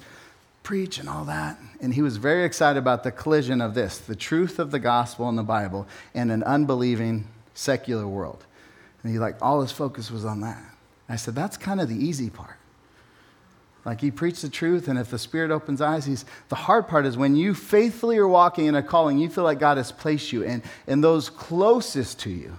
preach 0.62 0.98
and 0.98 1.08
all 1.08 1.24
that. 1.24 1.56
And 1.80 1.94
he 1.94 2.02
was 2.02 2.16
very 2.16 2.44
excited 2.44 2.76
about 2.76 3.04
the 3.04 3.12
collision 3.12 3.60
of 3.60 3.74
this 3.74 3.98
the 3.98 4.16
truth 4.16 4.58
of 4.58 4.72
the 4.72 4.80
gospel 4.80 5.28
and 5.28 5.38
the 5.38 5.44
Bible 5.44 5.86
and 6.12 6.32
an 6.32 6.42
unbelieving 6.42 7.28
secular 7.54 8.06
world. 8.06 8.44
And 9.02 9.12
he, 9.12 9.18
like, 9.20 9.36
all 9.40 9.60
his 9.62 9.70
focus 9.70 10.10
was 10.10 10.24
on 10.24 10.40
that. 10.40 10.60
I 11.08 11.14
said, 11.14 11.36
that's 11.36 11.56
kind 11.56 11.80
of 11.80 11.88
the 11.88 11.94
easy 11.94 12.30
part. 12.30 12.56
Like 13.86 14.00
he 14.00 14.10
preached 14.10 14.42
the 14.42 14.48
truth, 14.48 14.88
and 14.88 14.98
if 14.98 15.10
the 15.10 15.18
Spirit 15.18 15.52
opens 15.52 15.80
eyes, 15.80 16.04
he's 16.04 16.24
the 16.48 16.56
hard 16.56 16.88
part 16.88 17.06
is 17.06 17.16
when 17.16 17.36
you 17.36 17.54
faithfully 17.54 18.18
are 18.18 18.26
walking 18.26 18.66
in 18.66 18.74
a 18.74 18.82
calling, 18.82 19.16
you 19.16 19.30
feel 19.30 19.44
like 19.44 19.60
God 19.60 19.76
has 19.76 19.92
placed 19.92 20.32
you, 20.32 20.42
and, 20.42 20.62
and 20.88 21.04
those 21.04 21.30
closest 21.30 22.18
to 22.20 22.30
you 22.30 22.58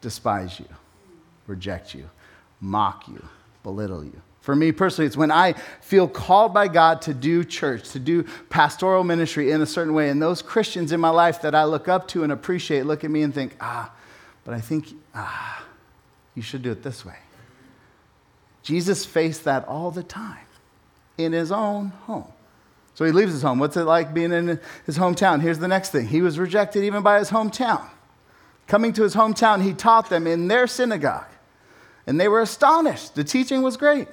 despise 0.00 0.58
you, 0.58 0.66
reject 1.46 1.94
you, 1.94 2.10
mock 2.60 3.06
you, 3.06 3.24
belittle 3.62 4.04
you. 4.04 4.20
For 4.40 4.56
me 4.56 4.72
personally, 4.72 5.06
it's 5.06 5.16
when 5.16 5.30
I 5.30 5.52
feel 5.80 6.08
called 6.08 6.52
by 6.52 6.66
God 6.66 7.00
to 7.02 7.14
do 7.14 7.44
church, 7.44 7.90
to 7.90 8.00
do 8.00 8.24
pastoral 8.50 9.04
ministry 9.04 9.52
in 9.52 9.62
a 9.62 9.66
certain 9.66 9.94
way. 9.94 10.08
And 10.08 10.20
those 10.20 10.42
Christians 10.42 10.90
in 10.90 10.98
my 10.98 11.10
life 11.10 11.42
that 11.42 11.54
I 11.54 11.62
look 11.62 11.86
up 11.86 12.08
to 12.08 12.24
and 12.24 12.32
appreciate 12.32 12.86
look 12.86 13.04
at 13.04 13.10
me 13.10 13.22
and 13.22 13.32
think, 13.32 13.56
ah, 13.60 13.92
but 14.44 14.52
I 14.52 14.60
think, 14.60 14.94
ah, 15.14 15.64
you 16.34 16.42
should 16.42 16.62
do 16.62 16.72
it 16.72 16.82
this 16.82 17.04
way. 17.04 17.16
Jesus 18.66 19.06
faced 19.06 19.44
that 19.44 19.64
all 19.68 19.92
the 19.92 20.02
time 20.02 20.44
in 21.16 21.32
his 21.32 21.52
own 21.52 21.90
home. 22.06 22.26
So 22.94 23.04
he 23.04 23.12
leaves 23.12 23.32
his 23.32 23.42
home. 23.42 23.60
What's 23.60 23.76
it 23.76 23.84
like 23.84 24.12
being 24.12 24.32
in 24.32 24.58
his 24.86 24.98
hometown? 24.98 25.40
Here's 25.40 25.60
the 25.60 25.68
next 25.68 25.90
thing 25.90 26.08
he 26.08 26.20
was 26.20 26.36
rejected 26.36 26.82
even 26.82 27.04
by 27.04 27.20
his 27.20 27.30
hometown. 27.30 27.88
Coming 28.66 28.92
to 28.94 29.04
his 29.04 29.14
hometown, 29.14 29.62
he 29.62 29.72
taught 29.72 30.10
them 30.10 30.26
in 30.26 30.48
their 30.48 30.66
synagogue. 30.66 31.28
And 32.08 32.18
they 32.18 32.26
were 32.26 32.40
astonished. 32.40 33.14
The 33.14 33.22
teaching 33.22 33.62
was 33.62 33.76
great. 33.76 34.08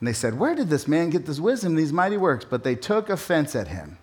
And 0.00 0.08
they 0.08 0.12
said, 0.12 0.36
Where 0.36 0.56
did 0.56 0.68
this 0.68 0.88
man 0.88 1.10
get 1.10 1.24
this 1.24 1.38
wisdom, 1.38 1.76
these 1.76 1.92
mighty 1.92 2.16
works? 2.16 2.44
But 2.44 2.64
they 2.64 2.74
took 2.74 3.08
offense 3.08 3.54
at 3.54 3.68
him. 3.68 3.98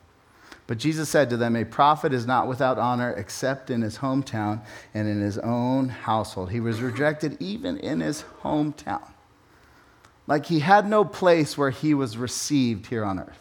But 0.65 0.77
Jesus 0.77 1.09
said 1.09 1.29
to 1.31 1.35
them, 1.35 1.57
A 1.57 1.65
prophet 1.65 2.13
is 2.13 2.25
not 2.25 2.47
without 2.47 2.77
honor 2.77 3.11
except 3.11 3.69
in 3.69 3.81
his 3.81 3.97
hometown 3.97 4.61
and 4.93 5.09
in 5.09 5.19
his 5.19 5.37
own 5.39 5.89
household. 5.89 6.51
He 6.51 6.61
was 6.61 6.79
rejected 6.79 7.35
even 7.41 7.77
in 7.79 7.99
his 7.99 8.23
hometown. 8.41 9.11
Like 10.27 10.45
he 10.47 10.59
had 10.59 10.87
no 10.89 11.05
place 11.05 11.57
where 11.57 11.69
he 11.69 11.93
was 11.93 12.17
received 12.17 12.87
here 12.87 13.03
on 13.03 13.19
earth. 13.19 13.39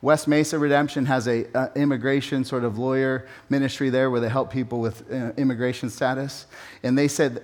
West 0.00 0.28
Mesa 0.28 0.58
Redemption 0.58 1.06
has 1.06 1.26
a 1.26 1.46
uh, 1.56 1.68
immigration 1.74 2.44
sort 2.44 2.64
of 2.64 2.78
lawyer 2.78 3.26
ministry 3.48 3.88
there 3.88 4.10
where 4.10 4.20
they 4.20 4.28
help 4.28 4.50
people 4.50 4.80
with 4.80 5.10
uh, 5.10 5.32
immigration 5.36 5.88
status. 5.88 6.46
And 6.82 6.96
they 6.96 7.08
said 7.08 7.42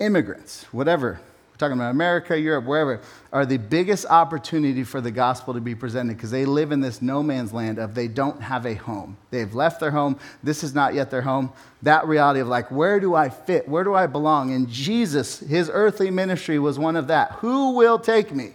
immigrants, 0.00 0.64
whatever 0.72 1.20
we're 1.56 1.68
talking 1.68 1.80
about 1.80 1.90
America, 1.90 2.38
Europe, 2.38 2.66
wherever, 2.66 3.00
are 3.32 3.46
the 3.46 3.56
biggest 3.56 4.04
opportunity 4.04 4.84
for 4.84 5.00
the 5.00 5.10
gospel 5.10 5.54
to 5.54 5.60
be 5.60 5.74
presented 5.74 6.14
because 6.14 6.30
they 6.30 6.44
live 6.44 6.70
in 6.70 6.82
this 6.82 7.00
no 7.00 7.22
man's 7.22 7.50
land 7.50 7.78
of 7.78 7.94
they 7.94 8.08
don't 8.08 8.42
have 8.42 8.66
a 8.66 8.74
home. 8.74 9.16
They've 9.30 9.54
left 9.54 9.80
their 9.80 9.90
home. 9.90 10.18
This 10.42 10.62
is 10.62 10.74
not 10.74 10.92
yet 10.92 11.10
their 11.10 11.22
home. 11.22 11.50
That 11.80 12.06
reality 12.06 12.40
of 12.40 12.48
like, 12.48 12.70
where 12.70 13.00
do 13.00 13.14
I 13.14 13.30
fit? 13.30 13.66
Where 13.66 13.84
do 13.84 13.94
I 13.94 14.06
belong? 14.06 14.52
And 14.52 14.68
Jesus, 14.68 15.40
his 15.40 15.70
earthly 15.72 16.10
ministry 16.10 16.58
was 16.58 16.78
one 16.78 16.94
of 16.94 17.06
that. 17.06 17.32
Who 17.36 17.70
will 17.70 17.98
take 17.98 18.34
me? 18.34 18.52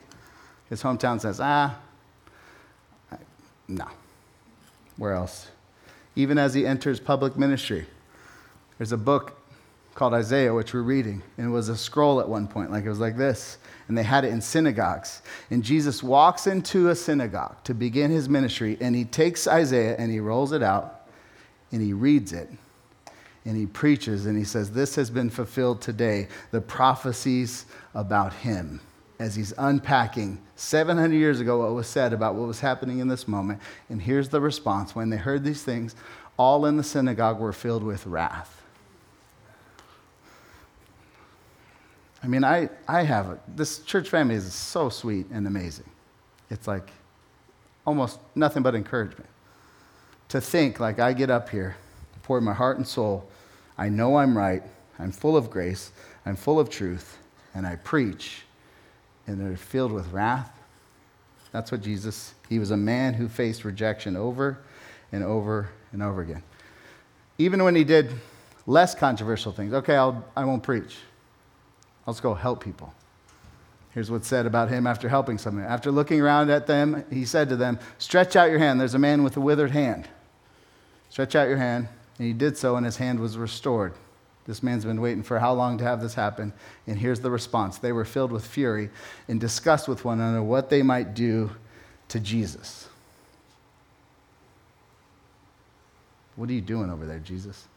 His 0.70 0.84
hometown 0.84 1.20
says, 1.20 1.39
ah, 1.41 1.79
no. 3.67 3.88
Where 4.98 5.13
else? 5.13 5.48
Even 6.15 6.38
as 6.38 6.53
he 6.53 6.67
enters 6.67 7.00
public 7.00 7.36
ministry, 7.36 7.88
there's 8.77 8.91
a 8.91 8.98
book 8.98 9.40
called 9.93 10.13
Isaiah, 10.13 10.53
which 10.53 10.74
we're 10.74 10.81
reading. 10.81 11.21
And 11.38 11.48
it 11.48 11.50
was 11.50 11.69
a 11.69 11.77
scroll 11.77 12.19
at 12.19 12.29
one 12.29 12.48
point, 12.48 12.71
like 12.71 12.86
it 12.86 12.89
was 12.89 13.00
like 13.00 13.17
this. 13.17 13.57
And 13.88 13.98
they 13.98 14.03
had 14.03 14.24
it 14.24 14.31
in 14.31 14.41
synagogues. 14.41 15.21
And 15.50 15.63
Jesus 15.63 16.01
walks 16.01 16.48
into 16.48 16.89
a 16.89 16.95
synagogue 16.95 17.63
to 17.65 17.74
begin 17.74 18.10
his 18.10 18.29
ministry, 18.29 18.77
and 18.79 18.95
he 18.95 19.03
takes 19.03 19.48
Isaiah 19.48 19.95
and 19.98 20.12
he 20.12 20.19
rolls 20.19 20.53
it 20.53 20.63
out 20.63 21.07
and 21.71 21.81
he 21.81 21.93
reads 21.93 22.31
it. 22.31 22.50
And 23.43 23.57
he 23.57 23.65
preaches 23.65 24.27
and 24.27 24.38
he 24.38 24.43
says, 24.43 24.71
This 24.71 24.95
has 24.95 25.10
been 25.10 25.29
fulfilled 25.29 25.81
today, 25.81 26.27
the 26.51 26.62
prophecies 26.62 27.65
about 27.93 28.33
him. 28.33 28.81
As 29.19 29.36
he's 29.36 29.53
unpacking 29.57 30.41
700 30.55 31.13
years 31.13 31.39
ago 31.39 31.60
what 31.60 31.74
was 31.74 31.86
said 31.86 32.12
about 32.12 32.33
what 32.33 32.48
was 32.48 32.60
happening 32.60 33.00
in 33.00 33.07
this 33.07 33.27
moment. 33.27 33.60
And 33.89 34.01
here's 34.01 34.29
the 34.29 34.41
response 34.41 34.95
when 34.95 35.12
they 35.12 35.17
heard 35.17 35.43
these 35.43 35.63
things, 35.63 35.95
all 36.38 36.65
in 36.65 36.77
the 36.77 36.83
synagogue 36.83 37.39
were 37.39 37.53
filled 37.53 37.83
with 37.83 38.07
wrath 38.07 38.60
I 42.23 42.27
mean, 42.27 42.43
I, 42.43 42.69
I 42.87 43.03
have 43.03 43.27
a, 43.27 43.39
this 43.55 43.79
church 43.79 44.09
family 44.09 44.35
is 44.35 44.53
so 44.53 44.89
sweet 44.89 45.27
and 45.31 45.47
amazing. 45.47 45.89
It's 46.49 46.67
like 46.67 46.91
almost 47.85 48.19
nothing 48.35 48.61
but 48.61 48.75
encouragement. 48.75 49.29
To 50.29 50.39
think, 50.39 50.79
like, 50.79 50.99
I 50.99 51.13
get 51.13 51.29
up 51.29 51.49
here, 51.49 51.75
pour 52.23 52.39
my 52.39 52.53
heart 52.53 52.77
and 52.77 52.87
soul, 52.87 53.27
I 53.77 53.89
know 53.89 54.17
I'm 54.17 54.37
right, 54.37 54.63
I'm 54.99 55.11
full 55.11 55.35
of 55.35 55.49
grace, 55.49 55.91
I'm 56.25 56.35
full 56.35 56.59
of 56.59 56.69
truth, 56.69 57.17
and 57.53 57.65
I 57.65 57.75
preach, 57.77 58.43
and 59.27 59.39
they're 59.39 59.57
filled 59.57 59.91
with 59.91 60.11
wrath. 60.11 60.51
That's 61.51 61.71
what 61.71 61.81
Jesus, 61.81 62.33
he 62.47 62.59
was 62.59 62.71
a 62.71 62.77
man 62.77 63.13
who 63.13 63.27
faced 63.27 63.65
rejection 63.65 64.15
over 64.15 64.59
and 65.11 65.23
over 65.23 65.69
and 65.91 66.01
over 66.01 66.21
again. 66.21 66.43
Even 67.37 67.63
when 67.63 67.75
he 67.75 67.83
did 67.83 68.13
less 68.67 68.95
controversial 68.95 69.51
things, 69.51 69.73
okay, 69.73 69.95
I'll, 69.95 70.23
I 70.37 70.45
won't 70.45 70.63
preach. 70.63 70.95
Let's 72.05 72.20
go 72.20 72.34
help 72.34 72.63
people. 72.63 72.93
Here's 73.91 74.10
what's 74.10 74.27
said 74.27 74.46
about 74.46 74.70
him 74.70 74.88
after 74.88 75.10
helping 75.10 75.38
someone. 75.38 75.65
After 75.65 75.91
looking 75.91 76.22
around 76.22 76.50
at 76.50 76.65
them, 76.65 77.03
he 77.12 77.25
said 77.25 77.50
to 77.50 77.55
them, 77.55 77.77
Stretch 77.98 78.36
out 78.36 78.50
your 78.50 78.60
hand. 78.60 78.79
There's 78.79 78.93
a 78.93 79.00
man 79.00 79.24
with 79.24 79.36
a 79.36 79.41
withered 79.41 79.72
hand. 79.72 80.08
Stretch 81.10 81.36
out 81.36 81.50
your 81.50 81.58
hand. 81.58 81.89
And 82.17 82.27
he 82.27 82.34
did 82.34 82.58
so, 82.58 82.77
and 82.77 82.86
his 82.86 82.98
hand 82.98 83.20
was 83.20 83.38
restored. 83.38 83.93
This 84.48 84.63
man's 84.63 84.86
been 84.86 85.01
waiting 85.01 85.24
for 85.24 85.39
how 85.39 85.53
long 85.53 85.77
to 85.77 85.84
have 85.84 86.01
this 86.01 86.13
happen? 86.13 86.53
And 86.88 86.98
here's 86.98 87.20
the 87.20 87.29
response 87.29 87.77
they 87.77 87.91
were 87.91 88.05
filled 88.05 88.31
with 88.31 88.46
fury 88.46 88.89
and 89.27 89.39
discussed 89.39 89.88
with 89.88 90.03
one 90.05 90.20
another 90.20 90.41
what 90.41 90.70
they 90.70 90.81
might 90.81 91.13
do 91.13 91.51
to 92.08 92.20
Jesus. 92.20 92.88
What 96.36 96.50
are 96.50 96.53
you 96.53 96.62
doing 96.62 96.89
over 96.89 97.05
there, 97.05 97.20
Jesus? 97.20 97.67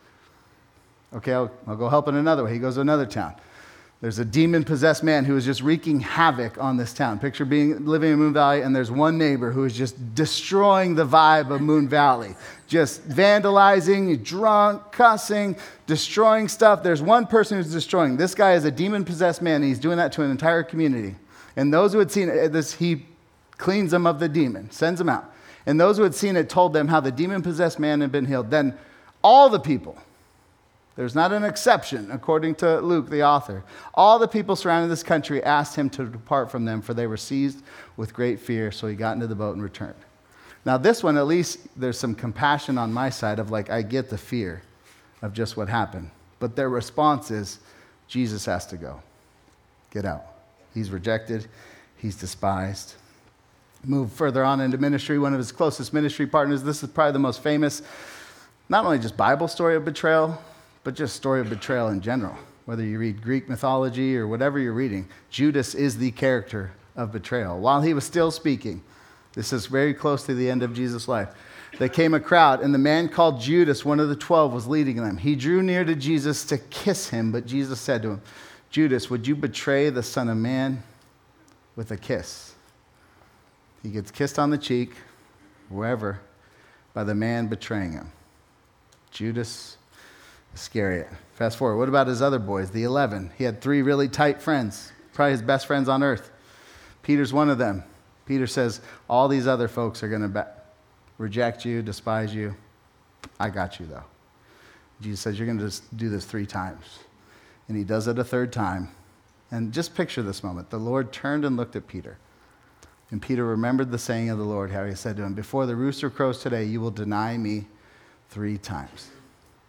Okay, 1.12 1.32
I'll, 1.32 1.50
I'll 1.66 1.76
go 1.76 1.88
help 1.88 2.08
in 2.08 2.16
another 2.16 2.44
way. 2.44 2.52
He 2.52 2.58
goes 2.58 2.76
to 2.76 2.80
another 2.80 3.06
town. 3.06 3.34
There's 4.04 4.18
a 4.18 4.24
demon 4.26 4.64
possessed 4.64 5.02
man 5.02 5.24
who 5.24 5.34
is 5.34 5.46
just 5.46 5.62
wreaking 5.62 6.00
havoc 6.00 6.62
on 6.62 6.76
this 6.76 6.92
town. 6.92 7.18
Picture 7.18 7.46
being 7.46 7.86
living 7.86 8.12
in 8.12 8.18
Moon 8.18 8.34
Valley, 8.34 8.60
and 8.60 8.76
there's 8.76 8.90
one 8.90 9.16
neighbor 9.16 9.50
who 9.50 9.64
is 9.64 9.74
just 9.74 10.14
destroying 10.14 10.94
the 10.94 11.06
vibe 11.06 11.50
of 11.50 11.62
Moon 11.62 11.88
Valley. 11.88 12.36
Just 12.68 13.08
vandalizing, 13.08 14.22
drunk, 14.22 14.92
cussing, 14.92 15.56
destroying 15.86 16.48
stuff. 16.48 16.82
There's 16.82 17.00
one 17.00 17.26
person 17.26 17.56
who's 17.56 17.72
destroying. 17.72 18.18
This 18.18 18.34
guy 18.34 18.52
is 18.52 18.66
a 18.66 18.70
demon 18.70 19.06
possessed 19.06 19.40
man, 19.40 19.62
and 19.62 19.64
he's 19.64 19.78
doing 19.78 19.96
that 19.96 20.12
to 20.12 20.22
an 20.22 20.30
entire 20.30 20.62
community. 20.62 21.14
And 21.56 21.72
those 21.72 21.94
who 21.94 21.98
had 21.98 22.10
seen 22.10 22.26
this, 22.26 22.74
he 22.74 23.06
cleans 23.52 23.90
them 23.90 24.06
of 24.06 24.20
the 24.20 24.28
demon, 24.28 24.70
sends 24.70 24.98
them 24.98 25.08
out. 25.08 25.32
And 25.64 25.80
those 25.80 25.96
who 25.96 26.02
had 26.02 26.14
seen 26.14 26.36
it 26.36 26.50
told 26.50 26.74
them 26.74 26.88
how 26.88 27.00
the 27.00 27.10
demon 27.10 27.40
possessed 27.40 27.78
man 27.78 28.02
had 28.02 28.12
been 28.12 28.26
healed. 28.26 28.50
Then 28.50 28.76
all 29.22 29.48
the 29.48 29.60
people, 29.60 29.96
there's 30.96 31.14
not 31.14 31.32
an 31.32 31.42
exception, 31.42 32.10
according 32.12 32.54
to 32.56 32.80
Luke, 32.80 33.10
the 33.10 33.24
author. 33.24 33.64
All 33.94 34.18
the 34.18 34.28
people 34.28 34.54
surrounding 34.54 34.88
this 34.88 35.02
country 35.02 35.42
asked 35.42 35.74
him 35.74 35.90
to 35.90 36.04
depart 36.04 36.50
from 36.50 36.64
them, 36.64 36.82
for 36.82 36.94
they 36.94 37.08
were 37.08 37.16
seized 37.16 37.62
with 37.96 38.14
great 38.14 38.38
fear. 38.38 38.70
So 38.70 38.86
he 38.86 38.94
got 38.94 39.14
into 39.14 39.26
the 39.26 39.34
boat 39.34 39.54
and 39.54 39.62
returned. 39.62 39.96
Now, 40.64 40.78
this 40.78 41.02
one, 41.02 41.16
at 41.18 41.26
least 41.26 41.58
there's 41.76 41.98
some 41.98 42.14
compassion 42.14 42.78
on 42.78 42.92
my 42.92 43.10
side 43.10 43.38
of 43.38 43.50
like, 43.50 43.70
I 43.70 43.82
get 43.82 44.08
the 44.08 44.16
fear 44.16 44.62
of 45.20 45.32
just 45.32 45.56
what 45.56 45.68
happened. 45.68 46.10
But 46.38 46.54
their 46.54 46.68
response 46.68 47.30
is, 47.30 47.58
Jesus 48.06 48.46
has 48.46 48.66
to 48.66 48.76
go. 48.76 49.02
Get 49.90 50.04
out. 50.04 50.24
He's 50.72 50.90
rejected, 50.90 51.46
he's 51.96 52.16
despised. 52.16 52.94
Move 53.84 54.12
further 54.12 54.44
on 54.44 54.60
into 54.60 54.78
ministry, 54.78 55.18
one 55.18 55.34
of 55.34 55.38
his 55.38 55.52
closest 55.52 55.92
ministry 55.92 56.26
partners. 56.26 56.62
This 56.62 56.82
is 56.82 56.90
probably 56.90 57.12
the 57.12 57.18
most 57.18 57.42
famous, 57.42 57.82
not 58.68 58.84
only 58.84 58.98
just 58.98 59.16
Bible 59.16 59.48
story 59.48 59.76
of 59.76 59.84
betrayal, 59.84 60.40
but 60.84 60.94
just 60.94 61.16
story 61.16 61.40
of 61.40 61.50
betrayal 61.50 61.88
in 61.88 62.00
general. 62.00 62.36
Whether 62.66 62.84
you 62.84 62.98
read 62.98 63.22
Greek 63.22 63.48
mythology 63.48 64.16
or 64.16 64.28
whatever 64.28 64.58
you're 64.58 64.72
reading, 64.72 65.08
Judas 65.30 65.74
is 65.74 65.98
the 65.98 66.12
character 66.12 66.72
of 66.96 67.12
betrayal. 67.12 67.58
While 67.58 67.82
he 67.82 67.92
was 67.92 68.04
still 68.04 68.30
speaking, 68.30 68.82
this 69.32 69.52
is 69.52 69.66
very 69.66 69.92
close 69.92 70.24
to 70.26 70.34
the 70.34 70.48
end 70.48 70.62
of 70.62 70.74
Jesus' 70.74 71.08
life. 71.08 71.28
There 71.78 71.88
came 71.88 72.14
a 72.14 72.20
crowd, 72.20 72.60
and 72.60 72.72
the 72.72 72.78
man 72.78 73.08
called 73.08 73.40
Judas, 73.40 73.84
one 73.84 73.98
of 73.98 74.08
the 74.08 74.14
twelve, 74.14 74.52
was 74.52 74.68
leading 74.68 74.96
them. 74.96 75.16
He 75.16 75.34
drew 75.34 75.60
near 75.60 75.84
to 75.84 75.96
Jesus 75.96 76.44
to 76.44 76.58
kiss 76.58 77.08
him, 77.08 77.32
but 77.32 77.46
Jesus 77.46 77.80
said 77.80 78.02
to 78.02 78.10
him, 78.10 78.22
Judas, 78.70 79.10
would 79.10 79.26
you 79.26 79.34
betray 79.34 79.90
the 79.90 80.02
Son 80.02 80.28
of 80.28 80.36
Man 80.36 80.82
with 81.74 81.90
a 81.90 81.96
kiss? 81.96 82.54
He 83.82 83.90
gets 83.90 84.10
kissed 84.10 84.38
on 84.38 84.50
the 84.50 84.58
cheek, 84.58 84.94
wherever, 85.68 86.20
by 86.92 87.02
the 87.04 87.14
man 87.14 87.48
betraying 87.48 87.92
him. 87.92 88.12
Judas 89.10 89.76
Iscariot. 90.54 91.08
Fast 91.34 91.56
forward. 91.56 91.78
What 91.78 91.88
about 91.88 92.06
his 92.06 92.22
other 92.22 92.38
boys, 92.38 92.70
the 92.70 92.84
11? 92.84 93.32
He 93.36 93.44
had 93.44 93.60
three 93.60 93.82
really 93.82 94.08
tight 94.08 94.40
friends, 94.40 94.92
probably 95.12 95.32
his 95.32 95.42
best 95.42 95.66
friends 95.66 95.88
on 95.88 96.02
earth. 96.02 96.30
Peter's 97.02 97.32
one 97.32 97.50
of 97.50 97.58
them. 97.58 97.84
Peter 98.26 98.46
says, 98.46 98.80
All 99.08 99.28
these 99.28 99.46
other 99.46 99.68
folks 99.68 100.02
are 100.02 100.08
going 100.08 100.22
to 100.22 100.28
be- 100.28 100.50
reject 101.18 101.64
you, 101.64 101.82
despise 101.82 102.34
you. 102.34 102.54
I 103.38 103.50
got 103.50 103.80
you, 103.80 103.86
though. 103.86 104.04
Jesus 105.00 105.20
says, 105.20 105.38
You're 105.38 105.46
going 105.46 105.58
to 105.58 105.80
do 105.96 106.08
this 106.08 106.24
three 106.24 106.46
times. 106.46 107.00
And 107.68 107.76
he 107.76 107.84
does 107.84 108.08
it 108.08 108.18
a 108.18 108.24
third 108.24 108.52
time. 108.52 108.88
And 109.50 109.72
just 109.72 109.94
picture 109.94 110.22
this 110.22 110.42
moment. 110.42 110.70
The 110.70 110.78
Lord 110.78 111.12
turned 111.12 111.44
and 111.44 111.56
looked 111.56 111.76
at 111.76 111.86
Peter. 111.86 112.18
And 113.10 113.20
Peter 113.20 113.44
remembered 113.44 113.90
the 113.90 113.98
saying 113.98 114.30
of 114.30 114.38
the 114.38 114.44
Lord, 114.44 114.70
how 114.70 114.84
he 114.84 114.94
said 114.94 115.16
to 115.16 115.22
him, 115.22 115.34
Before 115.34 115.66
the 115.66 115.76
rooster 115.76 116.10
crows 116.10 116.40
today, 116.40 116.64
you 116.64 116.80
will 116.80 116.90
deny 116.90 117.36
me 117.36 117.66
three 118.30 118.58
times. 118.58 119.10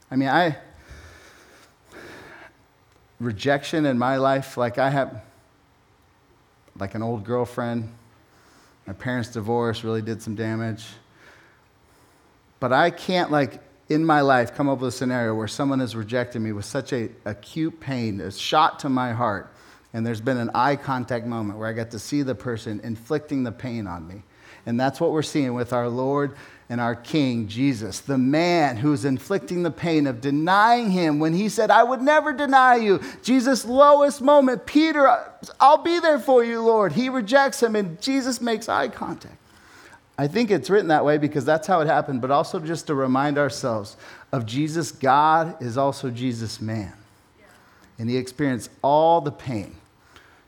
I 0.09 0.15
mean, 0.15 0.29
I, 0.29 0.57
rejection 3.19 3.85
in 3.85 3.97
my 3.97 4.17
life, 4.17 4.57
like 4.57 4.77
I 4.77 4.89
have, 4.89 5.23
like 6.77 6.95
an 6.95 7.01
old 7.01 7.23
girlfriend, 7.23 7.91
my 8.85 8.93
parents' 8.93 9.29
divorce 9.29 9.83
really 9.83 10.01
did 10.01 10.21
some 10.21 10.35
damage. 10.35 10.85
But 12.59 12.71
I 12.73 12.89
can't, 12.91 13.31
like, 13.31 13.61
in 13.89 14.05
my 14.05 14.21
life, 14.21 14.55
come 14.55 14.69
up 14.69 14.79
with 14.79 14.93
a 14.93 14.97
scenario 14.97 15.35
where 15.35 15.47
someone 15.47 15.79
has 15.79 15.95
rejected 15.95 16.39
me 16.39 16.51
with 16.51 16.65
such 16.65 16.93
a 16.93 17.09
acute 17.25 17.79
pain, 17.79 18.19
a 18.21 18.31
shot 18.31 18.79
to 18.79 18.89
my 18.89 19.13
heart, 19.13 19.53
and 19.93 20.05
there's 20.05 20.21
been 20.21 20.37
an 20.37 20.51
eye 20.53 20.75
contact 20.75 21.25
moment 21.25 21.57
where 21.59 21.67
I 21.67 21.73
get 21.73 21.91
to 21.91 21.99
see 21.99 22.21
the 22.21 22.35
person 22.35 22.81
inflicting 22.83 23.43
the 23.43 23.51
pain 23.51 23.87
on 23.87 24.07
me. 24.07 24.23
And 24.65 24.79
that's 24.79 24.99
what 24.99 25.11
we're 25.11 25.21
seeing 25.21 25.53
with 25.53 25.73
our 25.73 25.87
Lord 25.87 26.35
and 26.67 26.81
our 26.81 26.95
King, 26.95 27.47
Jesus, 27.47 27.99
the 27.99 28.17
man 28.17 28.77
who's 28.77 29.05
inflicting 29.05 29.61
the 29.61 29.71
pain 29.71 30.07
of 30.07 30.19
denying 30.19 30.89
him 30.89 31.19
when 31.19 31.33
he 31.33 31.47
said, 31.47 31.69
I 31.69 31.83
would 31.83 32.01
never 32.01 32.33
deny 32.33 32.75
you. 32.75 33.01
Jesus' 33.21 33.65
lowest 33.65 34.21
moment, 34.21 34.65
Peter, 34.65 35.07
I'll 35.59 35.83
be 35.83 35.99
there 35.99 36.19
for 36.19 36.43
you, 36.43 36.61
Lord. 36.61 36.93
He 36.93 37.09
rejects 37.09 37.61
him, 37.61 37.75
and 37.75 38.01
Jesus 38.01 38.41
makes 38.41 38.67
eye 38.67 38.87
contact. 38.87 39.37
I 40.17 40.27
think 40.27 40.49
it's 40.49 40.69
written 40.69 40.87
that 40.87 41.05
way 41.05 41.17
because 41.17 41.45
that's 41.45 41.67
how 41.67 41.81
it 41.81 41.87
happened, 41.87 42.21
but 42.21 42.31
also 42.31 42.59
just 42.59 42.87
to 42.87 42.95
remind 42.95 43.37
ourselves 43.37 43.95
of 44.31 44.45
Jesus, 44.45 44.91
God 44.91 45.61
is 45.61 45.77
also 45.77 46.09
Jesus, 46.09 46.59
man. 46.59 46.93
And 47.99 48.09
he 48.09 48.17
experienced 48.17 48.71
all 48.81 49.21
the 49.21 49.31
pain 49.31 49.75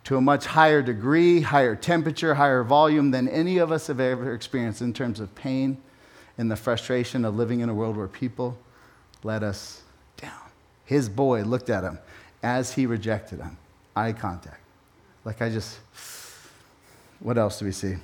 to 0.05 0.17
a 0.17 0.21
much 0.21 0.45
higher 0.45 0.81
degree, 0.81 1.41
higher 1.41 1.75
temperature, 1.75 2.36
higher 2.36 2.63
volume 2.63 3.12
than 3.12 3.27
any 3.27 3.57
of 3.57 3.71
us 3.71 3.88
have 3.88 4.00
ever 4.00 4.33
experienced 4.33 4.81
in 4.81 4.93
terms 4.93 5.19
of 5.19 5.36
pain 5.36 5.77
and 6.38 6.51
the 6.51 6.56
frustration 6.56 7.25
of 7.25 7.36
living 7.36 7.62
in 7.62 7.70
a 7.70 7.74
world 7.74 7.98
where 7.98 8.08
people 8.08 8.58
let 9.24 9.44
us 9.44 9.82
down. 10.17 10.32
His 10.86 11.10
boy 11.10 11.44
looked 11.44 11.70
at 11.70 11.84
him 11.84 12.00
as 12.44 12.74
he 12.74 12.86
rejected 12.86 13.39
him. 13.39 13.58
Eye 13.96 14.13
contact. 14.13 14.62
Like 15.25 15.41
I 15.41 15.50
just, 15.50 15.79
what 17.20 17.38
else 17.38 17.60
do 17.60 17.65
we 17.65 17.72
see? 17.72 17.96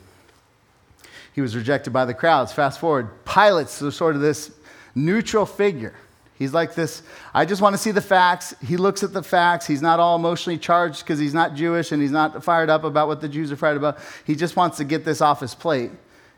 He 1.33 1.41
was 1.41 1.55
rejected 1.55 1.91
by 1.93 2.05
the 2.05 2.13
crowds. 2.13 2.51
Fast 2.51 2.79
forward, 2.79 3.09
Pilate's 3.25 3.71
sort 3.95 4.15
of 4.15 4.21
this 4.21 4.51
neutral 4.95 5.45
figure. 5.45 5.95
He's 6.37 6.53
like 6.53 6.75
this, 6.75 7.03
I 7.33 7.45
just 7.45 7.61
want 7.61 7.73
to 7.73 7.77
see 7.77 7.91
the 7.91 8.01
facts. 8.01 8.53
He 8.65 8.75
looks 8.75 9.03
at 9.03 9.13
the 9.13 9.23
facts. 9.23 9.65
He's 9.65 9.81
not 9.81 9.99
all 9.99 10.15
emotionally 10.15 10.57
charged 10.57 10.99
because 10.99 11.19
he's 11.19 11.33
not 11.33 11.53
Jewish 11.53 11.91
and 11.91 12.01
he's 12.01 12.11
not 12.11 12.43
fired 12.43 12.69
up 12.69 12.83
about 12.83 13.07
what 13.07 13.21
the 13.21 13.29
Jews 13.29 13.51
are 13.51 13.55
fired 13.55 13.77
about. 13.77 13.99
He 14.25 14.35
just 14.35 14.55
wants 14.55 14.77
to 14.77 14.83
get 14.83 15.05
this 15.05 15.21
off 15.21 15.39
his 15.39 15.55
plate. 15.55 15.91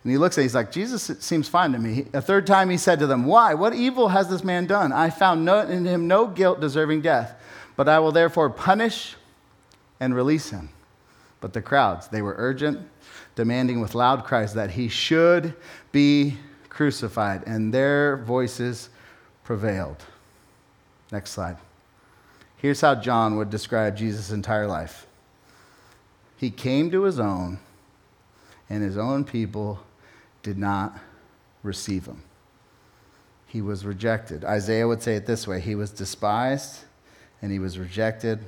And 0.06 0.12
he 0.12 0.20
looks 0.20 0.38
at 0.38 0.42
it, 0.42 0.44
he's 0.44 0.54
like, 0.54 0.72
Jesus 0.72 1.10
it 1.10 1.24
seems 1.24 1.50
fine 1.50 1.72
to 1.72 1.80
me. 1.80 2.06
A 2.14 2.22
third 2.22 2.46
time 2.46 2.70
he 2.70 2.78
said 2.78 3.00
to 3.00 3.08
them, 3.08 3.26
Why? 3.26 3.56
What 3.56 3.74
evil 3.74 4.10
has 4.10 4.30
this 4.30 4.44
man 4.44 4.68
done? 4.68 4.92
I 4.94 5.10
found 5.10 5.44
no, 5.44 5.62
in 5.62 5.84
him 5.84 6.08
no 6.08 6.28
guilt 6.28 6.62
deserving 6.62 7.02
death, 7.02 7.34
but 7.76 7.90
I 7.90 7.98
will 7.98 8.12
therefore 8.12 8.52
punish 8.52 9.16
and 10.00 10.16
release 10.16 10.52
him. 10.52 10.70
But 11.42 11.54
the 11.54 11.62
crowds, 11.64 12.08
they 12.08 12.22
were 12.22 12.36
urgent, 12.38 12.88
demanding 13.34 13.82
with 13.82 13.96
loud 13.96 14.26
cries 14.26 14.54
that 14.54 14.70
he 14.70 14.90
should 14.90 15.56
be 15.92 16.38
crucified, 16.70 17.42
and 17.48 17.74
their 17.74 18.18
voices 18.18 18.90
prevailed. 19.44 20.04
Next 21.12 21.32
slide. 21.32 21.58
Here's 22.58 22.82
how 22.82 22.94
John 22.94 23.38
would 23.38 23.50
describe 23.50 23.98
Jesus' 23.98 24.30
entire 24.30 24.68
life 24.68 25.08
He 26.38 26.52
came 26.52 26.92
to 26.92 27.06
his 27.06 27.20
own, 27.20 27.58
and 28.70 28.84
his 28.84 29.00
own 29.00 29.24
people 29.24 29.80
did 30.46 30.58
not 30.60 31.00
receive 31.64 32.06
him. 32.06 32.22
He 33.48 33.62
was 33.62 33.84
rejected. 33.84 34.46
Isaiah 34.46 34.88
would 34.88 35.02
say 35.02 35.16
it 35.16 35.26
this 35.26 35.48
way 35.48 35.60
He 35.60 35.74
was 35.74 35.90
despised, 35.90 36.84
and 37.42 37.52
he 37.52 37.58
was 37.58 37.80
rejected, 37.80 38.40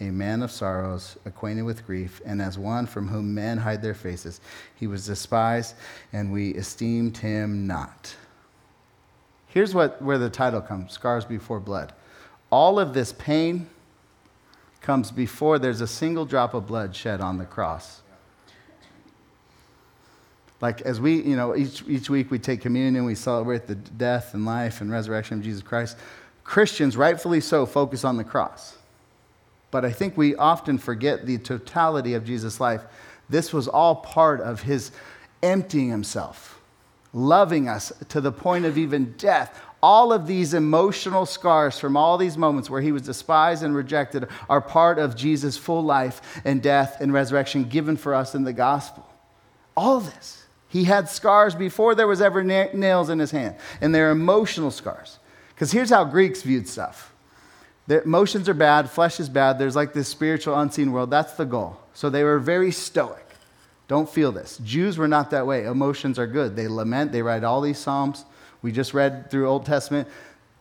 a 0.00 0.04
man 0.04 0.42
of 0.42 0.50
sorrows, 0.50 1.18
acquainted 1.26 1.62
with 1.62 1.86
grief, 1.86 2.22
and 2.24 2.40
as 2.40 2.56
one 2.56 2.86
from 2.86 3.08
whom 3.08 3.34
men 3.34 3.58
hide 3.58 3.82
their 3.82 3.94
faces. 3.94 4.40
He 4.74 4.86
was 4.86 5.04
despised, 5.06 5.74
and 6.14 6.32
we 6.32 6.50
esteemed 6.54 7.18
him 7.18 7.66
not. 7.66 8.16
Here's 9.46 9.74
what, 9.74 10.00
where 10.00 10.18
the 10.18 10.30
title 10.30 10.62
comes 10.62 10.92
Scars 10.92 11.26
Before 11.26 11.60
Blood. 11.60 11.92
All 12.50 12.80
of 12.80 12.94
this 12.94 13.12
pain 13.12 13.68
comes 14.80 15.10
before 15.10 15.58
there's 15.58 15.82
a 15.82 15.86
single 15.86 16.24
drop 16.24 16.54
of 16.54 16.66
blood 16.66 16.96
shed 16.96 17.20
on 17.20 17.36
the 17.36 17.44
cross. 17.44 18.00
Like 20.64 20.80
as 20.80 20.98
we, 20.98 21.20
you 21.20 21.36
know, 21.36 21.54
each, 21.54 21.84
each 21.86 22.08
week 22.08 22.30
we 22.30 22.38
take 22.38 22.62
communion, 22.62 23.04
we 23.04 23.14
celebrate 23.14 23.66
the 23.66 23.74
death 23.74 24.32
and 24.32 24.46
life 24.46 24.80
and 24.80 24.90
resurrection 24.90 25.36
of 25.36 25.44
Jesus 25.44 25.60
Christ. 25.60 25.98
Christians, 26.42 26.96
rightfully 26.96 27.42
so, 27.42 27.66
focus 27.66 28.02
on 28.02 28.16
the 28.16 28.24
cross. 28.24 28.78
But 29.70 29.84
I 29.84 29.92
think 29.92 30.16
we 30.16 30.34
often 30.36 30.78
forget 30.78 31.26
the 31.26 31.36
totality 31.36 32.14
of 32.14 32.24
Jesus' 32.24 32.60
life. 32.60 32.80
This 33.28 33.52
was 33.52 33.68
all 33.68 33.96
part 33.96 34.40
of 34.40 34.62
his 34.62 34.90
emptying 35.42 35.90
himself 35.90 36.58
loving 37.12 37.68
us 37.68 37.92
to 38.08 38.22
the 38.22 38.32
point 38.32 38.64
of 38.64 38.78
even 38.78 39.12
death. 39.18 39.60
All 39.82 40.14
of 40.14 40.26
these 40.26 40.54
emotional 40.54 41.26
scars 41.26 41.78
from 41.78 41.94
all 41.94 42.16
these 42.16 42.38
moments 42.38 42.70
where 42.70 42.80
he 42.80 42.90
was 42.90 43.02
despised 43.02 43.62
and 43.62 43.76
rejected 43.76 44.28
are 44.48 44.62
part 44.62 44.98
of 44.98 45.14
Jesus' 45.14 45.58
full 45.58 45.84
life 45.84 46.40
and 46.42 46.62
death 46.62 47.02
and 47.02 47.12
resurrection 47.12 47.64
given 47.64 47.98
for 47.98 48.14
us 48.14 48.34
in 48.34 48.44
the 48.44 48.54
gospel. 48.54 49.06
All 49.76 50.00
this. 50.00 50.43
He 50.74 50.82
had 50.82 51.08
scars 51.08 51.54
before 51.54 51.94
there 51.94 52.08
was 52.08 52.20
ever 52.20 52.42
na- 52.42 52.66
nails 52.74 53.08
in 53.08 53.20
his 53.20 53.30
hand, 53.30 53.54
and 53.80 53.94
they're 53.94 54.10
emotional 54.10 54.72
scars. 54.72 55.20
Because 55.54 55.70
here's 55.70 55.88
how 55.88 56.02
Greeks 56.02 56.42
viewed 56.42 56.66
stuff. 56.66 57.14
The 57.86 58.02
emotions 58.02 58.48
are 58.48 58.54
bad, 58.54 58.90
flesh 58.90 59.20
is 59.20 59.28
bad, 59.28 59.56
there's 59.56 59.76
like 59.76 59.92
this 59.92 60.08
spiritual 60.08 60.58
unseen 60.58 60.90
world. 60.90 61.10
That's 61.10 61.34
the 61.34 61.44
goal. 61.44 61.78
So 61.92 62.10
they 62.10 62.24
were 62.24 62.40
very 62.40 62.72
stoic. 62.72 63.24
Don't 63.86 64.08
feel 64.08 64.32
this. 64.32 64.58
Jews 64.64 64.98
were 64.98 65.06
not 65.06 65.30
that 65.30 65.46
way. 65.46 65.64
Emotions 65.64 66.18
are 66.18 66.26
good. 66.26 66.56
They 66.56 66.66
lament, 66.66 67.12
they 67.12 67.22
write 67.22 67.44
all 67.44 67.60
these 67.60 67.78
Psalms. 67.78 68.24
We 68.60 68.72
just 68.72 68.94
read 68.94 69.30
through 69.30 69.46
Old 69.46 69.66
Testament. 69.66 70.08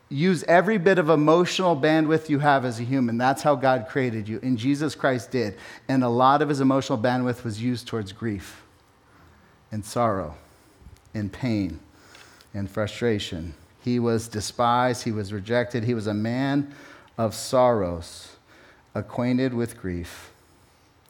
Use 0.10 0.44
every 0.44 0.78
bit 0.78 1.00
of 1.00 1.10
emotional 1.10 1.76
bandwidth 1.76 2.30
you 2.30 2.38
have 2.38 2.66
as 2.66 2.80
a 2.80 2.84
human. 2.84 3.18
That's 3.18 3.42
how 3.42 3.56
God 3.56 3.88
created 3.90 4.30
you. 4.30 4.40
And 4.44 4.60
Jesus 4.60 4.94
Christ 4.94 5.32
did. 5.32 5.58
And 5.88 6.04
a 6.04 6.10
lot 6.10 6.44
of 6.44 6.50
his 6.50 6.62
emotional 6.62 7.00
bandwidth 7.00 7.44
was 7.44 7.60
used 7.60 7.88
towards 7.88 8.12
grief 8.12 8.63
and 9.74 9.84
sorrow 9.84 10.36
and 11.16 11.34
pain 11.34 11.80
and 12.54 12.70
frustration. 12.70 13.56
He 13.84 14.00
was 14.00 14.28
despised, 14.28 15.04
he 15.04 15.12
was 15.12 15.34
rejected, 15.34 15.84
he 15.84 15.96
was 15.96 16.06
a 16.06 16.14
man 16.14 16.74
of 17.18 17.34
sorrows, 17.34 18.36
acquainted 18.94 19.52
with 19.52 19.78
grief. 19.78 20.32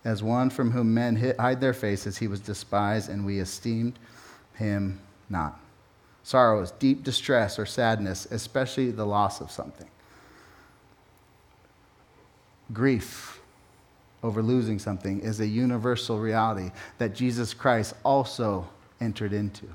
As 0.06 0.24
one 0.24 0.50
from 0.50 0.72
whom 0.72 0.94
men 0.94 1.36
hide 1.38 1.60
their 1.60 1.74
faces, 1.74 2.18
he 2.18 2.28
was 2.28 2.40
despised, 2.40 3.10
and 3.10 3.26
we 3.26 3.40
esteemed 3.40 4.00
him 4.56 5.00
not. 5.30 5.60
Sorrow 6.24 6.62
is 6.62 6.72
deep 6.72 7.04
distress 7.04 7.60
or 7.60 7.66
sadness, 7.66 8.26
especially 8.32 8.92
the 8.92 9.06
loss 9.06 9.42
of 9.42 9.52
something. 9.52 9.90
Grief 12.72 13.42
over 14.24 14.42
losing 14.42 14.80
something 14.80 15.20
is 15.20 15.40
a 15.40 15.48
universal 15.48 16.18
reality 16.18 16.72
that 16.98 17.14
Jesus 17.14 17.54
Christ 17.54 17.94
also 18.04 18.68
entered 19.02 19.34
into. 19.34 19.68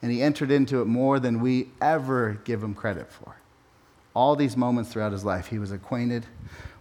And 0.00 0.10
he 0.10 0.22
entered 0.22 0.50
into 0.50 0.80
it 0.80 0.86
more 0.86 1.20
than 1.20 1.40
we 1.40 1.68
ever 1.80 2.40
give 2.44 2.62
him 2.62 2.74
credit 2.74 3.12
for. 3.12 3.36
All 4.14 4.34
these 4.34 4.56
moments 4.56 4.90
throughout 4.90 5.12
his 5.12 5.24
life, 5.24 5.46
he 5.46 5.58
was 5.58 5.70
acquainted 5.70 6.24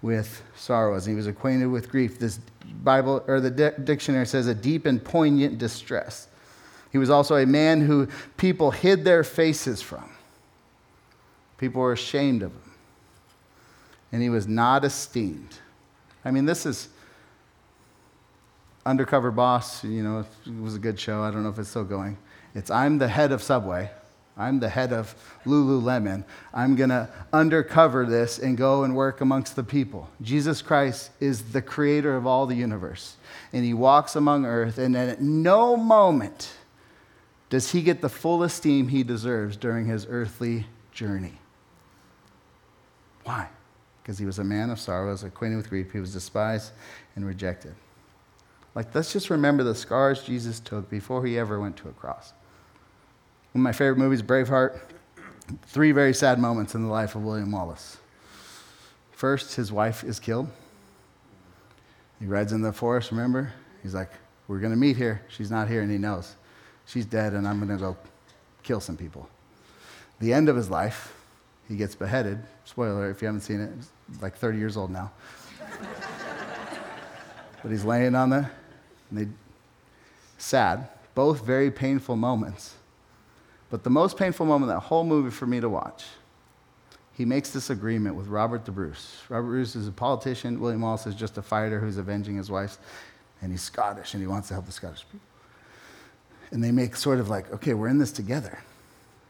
with 0.01 0.41
sorrows. 0.55 1.05
He 1.05 1.13
was 1.13 1.27
acquainted 1.27 1.67
with 1.67 1.89
grief. 1.89 2.19
This 2.19 2.39
Bible 2.83 3.23
or 3.27 3.41
the 3.41 3.51
dictionary 3.51 4.25
says 4.25 4.47
a 4.47 4.55
deep 4.55 4.85
and 4.85 5.03
poignant 5.03 5.57
distress. 5.57 6.27
He 6.91 6.97
was 6.97 7.09
also 7.09 7.35
a 7.35 7.45
man 7.45 7.81
who 7.81 8.07
people 8.37 8.71
hid 8.71 9.03
their 9.03 9.23
faces 9.23 9.81
from. 9.81 10.09
People 11.57 11.81
were 11.81 11.91
ashamed 11.91 12.43
of 12.43 12.51
him. 12.51 12.71
And 14.11 14.21
he 14.21 14.29
was 14.29 14.47
not 14.47 14.85
esteemed. 14.85 15.57
I 16.27 16.31
mean, 16.31 16.45
this 16.45 16.65
is 16.65 16.89
Undercover 18.85 19.31
Boss, 19.31 19.81
you 19.85 20.03
know, 20.03 20.25
it 20.45 20.61
was 20.61 20.75
a 20.75 20.79
good 20.79 20.99
show. 20.99 21.21
I 21.23 21.31
don't 21.31 21.41
know 21.41 21.47
if 21.47 21.57
it's 21.57 21.69
still 21.69 21.85
going. 21.85 22.17
It's 22.53 22.69
I'm 22.69 22.97
the 22.97 23.07
head 23.07 23.31
of 23.31 23.41
Subway. 23.41 23.89
I'm 24.35 24.59
the 24.59 24.67
head 24.67 24.91
of 24.91 25.15
Lululemon. 25.45 26.25
I'm 26.53 26.75
going 26.75 26.89
to 26.89 27.07
undercover 27.31 28.05
this 28.05 28.39
and 28.39 28.57
go 28.57 28.83
and 28.83 28.93
work 28.93 29.21
amongst 29.21 29.55
the 29.55 29.63
people. 29.63 30.09
Jesus 30.21 30.61
Christ 30.61 31.11
is 31.21 31.53
the 31.53 31.61
creator 31.61 32.17
of 32.17 32.27
all 32.27 32.45
the 32.45 32.55
universe, 32.55 33.15
and 33.53 33.63
he 33.63 33.73
walks 33.73 34.17
among 34.17 34.45
earth, 34.45 34.77
and 34.77 34.97
at 34.97 35.21
no 35.21 35.77
moment 35.77 36.51
does 37.49 37.71
he 37.71 37.81
get 37.81 38.01
the 38.01 38.09
full 38.09 38.43
esteem 38.43 38.89
he 38.89 39.01
deserves 39.01 39.55
during 39.55 39.85
his 39.85 40.05
earthly 40.09 40.67
journey. 40.91 41.39
Why? 43.23 43.47
Because 44.07 44.17
he 44.17 44.25
was 44.25 44.39
a 44.39 44.43
man 44.43 44.69
of 44.69 44.79
sorrows, 44.79 45.23
acquainted 45.23 45.57
with 45.57 45.69
grief. 45.69 45.91
He 45.91 45.99
was 45.99 46.13
despised 46.13 46.71
and 47.17 47.27
rejected. 47.27 47.75
Like, 48.73 48.95
let's 48.95 49.11
just 49.11 49.29
remember 49.29 49.65
the 49.65 49.75
scars 49.75 50.23
Jesus 50.23 50.61
took 50.61 50.89
before 50.89 51.25
he 51.25 51.37
ever 51.37 51.59
went 51.59 51.75
to 51.77 51.89
a 51.89 51.91
cross. 51.91 52.31
One 53.51 53.59
of 53.59 53.63
my 53.63 53.73
favorite 53.73 53.97
movies, 53.97 54.21
Braveheart, 54.21 54.79
three 55.65 55.91
very 55.91 56.13
sad 56.13 56.39
moments 56.39 56.73
in 56.73 56.83
the 56.83 56.87
life 56.87 57.15
of 57.15 57.23
William 57.25 57.51
Wallace. 57.51 57.97
First, 59.11 59.55
his 59.55 59.73
wife 59.73 60.05
is 60.05 60.21
killed. 60.21 60.49
He 62.21 62.27
rides 62.27 62.53
in 62.53 62.61
the 62.61 62.71
forest, 62.71 63.11
remember? 63.11 63.51
He's 63.83 63.93
like, 63.93 64.11
We're 64.47 64.59
going 64.59 64.71
to 64.71 64.79
meet 64.79 64.95
here. 64.95 65.21
She's 65.27 65.51
not 65.51 65.67
here, 65.67 65.81
and 65.81 65.91
he 65.91 65.97
knows. 65.97 66.35
She's 66.85 67.05
dead, 67.05 67.33
and 67.33 67.45
I'm 67.45 67.57
going 67.57 67.77
to 67.77 67.83
go 67.83 67.97
kill 68.63 68.79
some 68.79 68.95
people. 68.95 69.27
The 70.21 70.31
end 70.31 70.47
of 70.47 70.55
his 70.55 70.69
life, 70.69 71.13
he 71.67 71.75
gets 71.75 71.95
beheaded. 71.95 72.39
Spoiler 72.65 73.09
if 73.09 73.21
you 73.21 73.27
haven't 73.27 73.41
seen 73.41 73.59
it, 73.61 73.71
he's 74.09 74.21
like 74.21 74.35
30 74.35 74.57
years 74.57 74.77
old 74.77 74.91
now. 74.91 75.11
but 77.61 77.71
he's 77.71 77.83
laying 77.83 78.15
on 78.15 78.29
the, 78.29 78.49
they, 79.11 79.27
sad, 80.37 80.87
both 81.15 81.45
very 81.45 81.71
painful 81.71 82.15
moments. 82.15 82.75
But 83.69 83.83
the 83.83 83.89
most 83.89 84.17
painful 84.17 84.45
moment 84.45 84.71
that 84.71 84.79
whole 84.79 85.03
movie 85.03 85.31
for 85.31 85.45
me 85.45 85.59
to 85.59 85.67
watch, 85.67 86.05
he 87.11 87.25
makes 87.25 87.49
this 87.49 87.69
agreement 87.69 88.15
with 88.15 88.27
Robert 88.27 88.63
the 88.63 88.71
Bruce. 88.71 89.23
Robert 89.27 89.47
Bruce 89.47 89.75
is 89.75 89.87
a 89.87 89.91
politician. 89.91 90.59
William 90.59 90.81
Wallace 90.81 91.07
is 91.07 91.15
just 91.15 91.37
a 91.37 91.41
fighter 91.41 91.79
who's 91.79 91.97
avenging 91.97 92.37
his 92.37 92.49
wife, 92.49 92.77
and 93.41 93.51
he's 93.51 93.63
Scottish 93.63 94.13
and 94.13 94.21
he 94.21 94.27
wants 94.27 94.47
to 94.49 94.53
help 94.53 94.67
the 94.67 94.71
Scottish 94.71 95.03
people. 95.11 95.27
And 96.51 96.63
they 96.63 96.71
make 96.71 96.95
sort 96.95 97.19
of 97.19 97.27
like, 97.27 97.51
okay, 97.51 97.73
we're 97.73 97.89
in 97.89 97.97
this 97.97 98.11
together. 98.11 98.59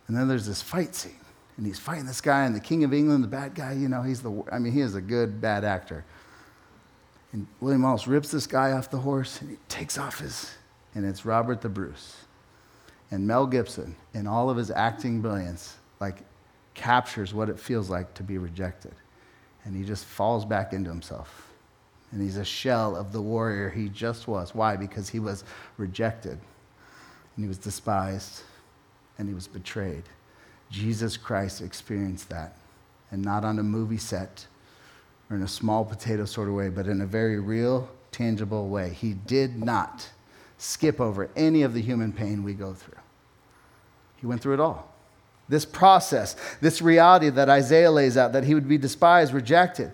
And 0.08 0.16
then 0.16 0.28
there's 0.28 0.46
this 0.46 0.62
fight 0.62 0.94
scene 0.94 1.16
and 1.58 1.66
he's 1.66 1.80
fighting 1.80 2.06
this 2.06 2.22
guy, 2.22 2.46
and 2.46 2.56
the 2.56 2.60
King 2.60 2.84
of 2.84 2.94
England, 2.94 3.24
the 3.24 3.28
bad 3.28 3.56
guy, 3.56 3.74
you 3.74 3.90
know, 3.90 4.04
he's 4.04 4.22
the, 4.22 4.44
I 4.52 4.60
mean, 4.60 4.74
he 4.74 4.82
is 4.82 4.94
a 4.96 5.02
good 5.02 5.42
bad 5.42 5.64
actor. 5.64 6.06
And 7.34 7.48
William 7.60 7.82
Wallace 7.82 8.08
rips 8.08 8.30
this 8.30 8.48
guy 8.48 8.72
off 8.72 8.90
the 8.92 9.00
horse, 9.00 9.42
and 9.42 9.50
he 9.50 9.58
takes 9.68 9.98
off 9.98 10.20
his, 10.20 10.52
and 10.94 11.04
it's 11.04 11.26
Robert 11.26 11.62
the 11.62 11.70
Bruce. 11.70 12.16
And 13.10 13.26
Mel 13.26 13.48
Gibson, 13.48 13.96
in 14.14 14.28
all 14.28 14.50
of 14.50 14.58
his 14.58 14.70
acting 14.70 15.22
brilliance, 15.22 15.78
like 16.00 16.18
captures 16.74 17.34
what 17.34 17.50
it 17.50 17.60
feels 17.60 17.90
like 17.90 18.14
to 18.14 18.24
be 18.24 18.38
rejected. 18.38 18.94
And 19.66 19.76
he 19.76 19.84
just 19.84 20.06
falls 20.06 20.46
back 20.46 20.74
into 20.74 20.90
himself. 20.90 21.48
And 22.12 22.22
he's 22.22 22.38
a 22.38 22.46
shell 22.46 22.96
of 22.96 23.12
the 23.12 23.22
warrior 23.22 23.70
he 23.70 23.90
just 23.90 24.28
was. 24.28 24.54
Why? 24.54 24.78
Because 24.78 25.10
he 25.10 25.20
was 25.20 25.44
rejected, 25.78 26.38
and 27.36 27.44
he 27.44 27.48
was 27.48 27.58
despised, 27.58 28.44
and 29.18 29.28
he 29.28 29.34
was 29.34 29.48
betrayed. 29.48 30.04
Jesus 30.70 31.18
Christ 31.18 31.62
experienced 31.62 32.30
that. 32.30 32.56
And 33.12 33.24
not 33.24 33.46
on 33.46 33.58
a 33.58 33.64
movie 33.64 33.98
set 33.98 34.48
or 35.30 35.38
in 35.38 35.44
a 35.44 35.48
small 35.48 35.86
potato 35.86 36.26
sort 36.26 36.48
of 36.48 36.56
way, 36.56 36.70
but 36.70 36.88
in 36.88 37.02
a 37.02 37.06
very 37.06 37.40
real, 37.40 37.90
tangible 38.12 38.68
way. 38.68 38.90
He 38.90 39.14
did 39.14 39.64
not 39.64 40.10
skip 40.58 41.00
over 41.00 41.30
any 41.36 41.62
of 41.64 41.74
the 41.74 41.82
human 41.82 42.12
pain 42.12 42.44
we 42.44 42.54
go 42.54 42.74
through. 42.74 43.00
He 44.18 44.26
went 44.26 44.42
through 44.42 44.56
it 44.56 44.60
all. 44.60 44.92
This 45.50 45.64
process, 45.64 46.36
this 46.60 46.82
reality 46.82 47.30
that 47.30 47.50
Isaiah 47.50 47.92
lays 47.92 48.18
out, 48.18 48.34
that 48.34 48.44
he 48.44 48.54
would 48.54 48.68
be 48.68 48.78
despised, 48.78 49.34
rejected. 49.34 49.92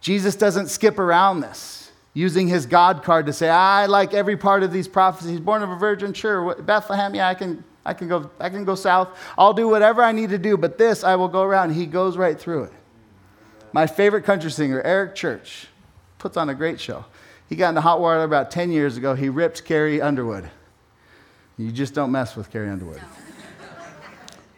Jesus 0.00 0.36
doesn't 0.36 0.68
skip 0.68 0.98
around 0.98 1.40
this, 1.40 1.90
using 2.14 2.48
his 2.48 2.64
God 2.64 3.02
card 3.02 3.26
to 3.26 3.32
say, 3.32 3.48
I 3.48 3.86
like 3.86 4.14
every 4.14 4.36
part 4.36 4.62
of 4.62 4.72
these 4.72 4.88
prophecies. 4.88 5.40
Born 5.40 5.62
of 5.62 5.70
a 5.70 5.76
virgin, 5.76 6.14
sure. 6.14 6.54
Bethlehem, 6.62 7.14
yeah, 7.14 7.28
I 7.28 7.34
can 7.34 7.62
I 7.86 7.94
can 7.94 8.08
go, 8.08 8.30
I 8.40 8.50
can 8.50 8.64
go 8.64 8.74
south. 8.74 9.16
I'll 9.38 9.52
do 9.52 9.68
whatever 9.68 10.02
I 10.02 10.10
need 10.10 10.30
to 10.30 10.38
do, 10.38 10.56
but 10.56 10.76
this 10.76 11.04
I 11.04 11.14
will 11.14 11.28
go 11.28 11.42
around. 11.42 11.70
He 11.70 11.86
goes 11.86 12.16
right 12.16 12.38
through 12.38 12.64
it. 12.64 12.72
My 13.72 13.86
favorite 13.86 14.24
country 14.24 14.50
singer, 14.50 14.82
Eric 14.82 15.14
Church, 15.14 15.68
puts 16.18 16.36
on 16.36 16.50
a 16.50 16.54
great 16.54 16.80
show. 16.80 17.04
He 17.48 17.54
got 17.54 17.68
into 17.68 17.80
hot 17.80 18.00
water 18.00 18.24
about 18.24 18.50
10 18.50 18.72
years 18.72 18.96
ago. 18.96 19.14
He 19.14 19.28
ripped 19.28 19.64
Carrie 19.64 20.02
Underwood. 20.02 20.50
You 21.56 21.70
just 21.70 21.94
don't 21.94 22.10
mess 22.10 22.34
with 22.34 22.50
Carrie 22.50 22.68
Underwood. 22.68 23.00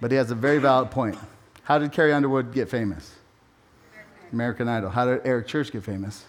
But 0.01 0.11
he 0.11 0.17
has 0.17 0.31
a 0.31 0.35
very 0.35 0.59
valid 0.59 0.91
point. 0.91 1.19
How 1.65 1.79
did 1.79 1.93
Carrie 1.93 2.15
Underwood 2.15 2.55
get 2.55 2.71
famous? 2.71 3.15
American 4.33 4.69
Idol. 4.69 4.89
How 4.89 5.05
did 5.05 5.21
Eric 5.25 5.47
Church 5.47 5.71
get 5.71 5.85
famous? 5.85 6.25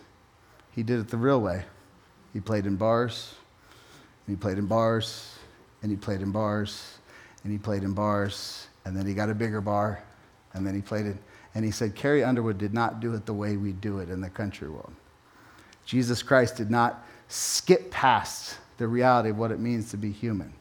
He 0.71 0.83
did 0.83 0.99
it 0.99 1.07
the 1.07 1.17
real 1.17 1.39
way. 1.39 1.63
He 2.33 2.41
played 2.41 2.65
in 2.65 2.75
bars, 2.75 3.33
he 4.27 4.35
played 4.35 4.57
in 4.57 4.67
bars, 4.67 5.38
and 5.81 5.91
he 5.91 5.97
played 5.97 6.21
in 6.21 6.31
bars, 6.31 6.97
and 7.43 7.51
he 7.51 7.57
played 7.57 7.83
in 7.83 7.93
bars, 7.93 8.67
and 8.85 8.95
then 8.95 9.05
he 9.05 9.13
got 9.13 9.29
a 9.29 9.35
bigger 9.35 9.61
bar, 9.61 10.03
and 10.53 10.65
then 10.65 10.75
he 10.75 10.81
played 10.81 11.05
it. 11.05 11.17
And 11.55 11.65
he 11.65 11.71
said, 11.71 11.95
Carrie 11.95 12.23
Underwood 12.23 12.57
did 12.57 12.73
not 12.73 12.99
do 12.99 13.13
it 13.13 13.25
the 13.25 13.33
way 13.33 13.57
we 13.57 13.71
do 13.71 13.99
it 13.99 14.09
in 14.09 14.21
the 14.21 14.29
country 14.29 14.69
world. 14.69 14.93
Jesus 15.85 16.21
Christ 16.21 16.55
did 16.57 16.69
not 16.69 17.05
skip 17.27 17.89
past 17.91 18.57
the 18.77 18.87
reality 18.87 19.29
of 19.29 19.37
what 19.37 19.51
it 19.51 19.59
means 19.59 19.89
to 19.91 19.97
be 19.97 20.11
human. 20.11 20.53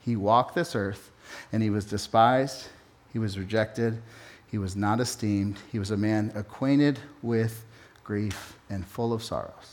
He 0.00 0.16
walked 0.16 0.54
this 0.54 0.74
earth, 0.74 1.10
and 1.52 1.62
he 1.62 1.70
was 1.70 1.84
despised, 1.84 2.68
he 3.12 3.18
was 3.18 3.38
rejected, 3.38 4.02
he 4.50 4.58
was 4.58 4.74
not 4.74 5.00
esteemed, 5.00 5.58
he 5.70 5.78
was 5.78 5.90
a 5.90 5.96
man 5.96 6.32
acquainted 6.34 6.98
with 7.22 7.64
grief 8.04 8.58
and 8.68 8.84
full 8.84 9.12
of 9.12 9.22
sorrows 9.22 9.71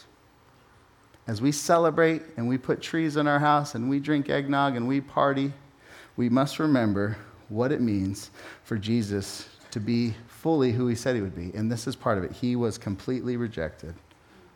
as 1.30 1.44
we 1.44 1.52
celebrate 1.52 2.24
and 2.38 2.50
we 2.50 2.58
put 2.58 2.82
trees 2.82 3.16
in 3.16 3.28
our 3.28 3.38
house 3.38 3.76
and 3.76 3.88
we 3.88 4.00
drink 4.00 4.32
eggnog 4.32 4.76
and 4.76 4.88
we 4.88 5.00
party, 5.00 5.54
we 6.18 6.28
must 6.28 6.58
remember 6.58 7.16
what 7.50 7.72
it 7.72 7.82
means 7.82 8.32
for 8.64 8.80
Jesus 8.80 9.48
to 9.70 9.80
be 9.80 10.16
fully 10.28 10.72
who 10.72 10.88
he 10.88 10.96
said 10.96 11.16
he 11.16 11.22
would 11.22 11.36
be. 11.36 11.56
And 11.56 11.72
this 11.72 11.86
is 11.86 11.96
part 11.96 12.18
of 12.18 12.24
it. 12.24 12.32
He 12.32 12.56
was 12.56 12.80
completely 12.80 13.38
rejected 13.38 13.94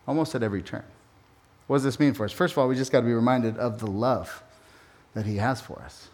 almost 0.08 0.34
at 0.34 0.42
every 0.42 0.64
turn. 0.64 0.84
What 1.68 1.76
does 1.76 1.84
this 1.84 2.00
mean 2.00 2.16
for 2.16 2.26
us? 2.26 2.32
First 2.32 2.54
of 2.54 2.58
all, 2.58 2.68
we 2.68 2.76
just 2.76 2.92
got 2.92 3.02
to 3.02 3.06
be 3.06 3.14
reminded 3.14 3.56
of 3.60 3.80
the 3.80 3.86
love 3.86 4.42
that 5.14 5.28
he 5.28 5.38
has 5.38 5.62
for 5.62 5.80
us. 5.84 6.08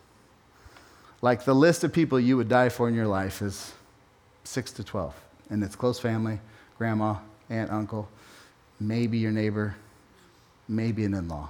Like 1.22 1.46
the 1.46 1.56
list 1.56 1.86
of 1.86 1.94
people 1.94 2.20
you 2.20 2.36
would 2.36 2.50
die 2.50 2.68
for 2.68 2.90
in 2.90 2.96
your 2.96 3.08
life 3.08 3.42
is 3.42 3.72
six 4.44 4.74
to 4.74 4.84
12, 4.84 5.16
and 5.52 5.64
it's 5.64 5.78
close 5.78 6.00
family, 6.00 6.38
grandma, 6.78 7.16
aunt, 7.50 7.72
uncle, 7.72 8.10
maybe 8.78 9.18
your 9.18 9.32
neighbor, 9.32 9.76
maybe 10.70 11.04
an 11.04 11.16
in 11.16 11.28
law. 11.28 11.50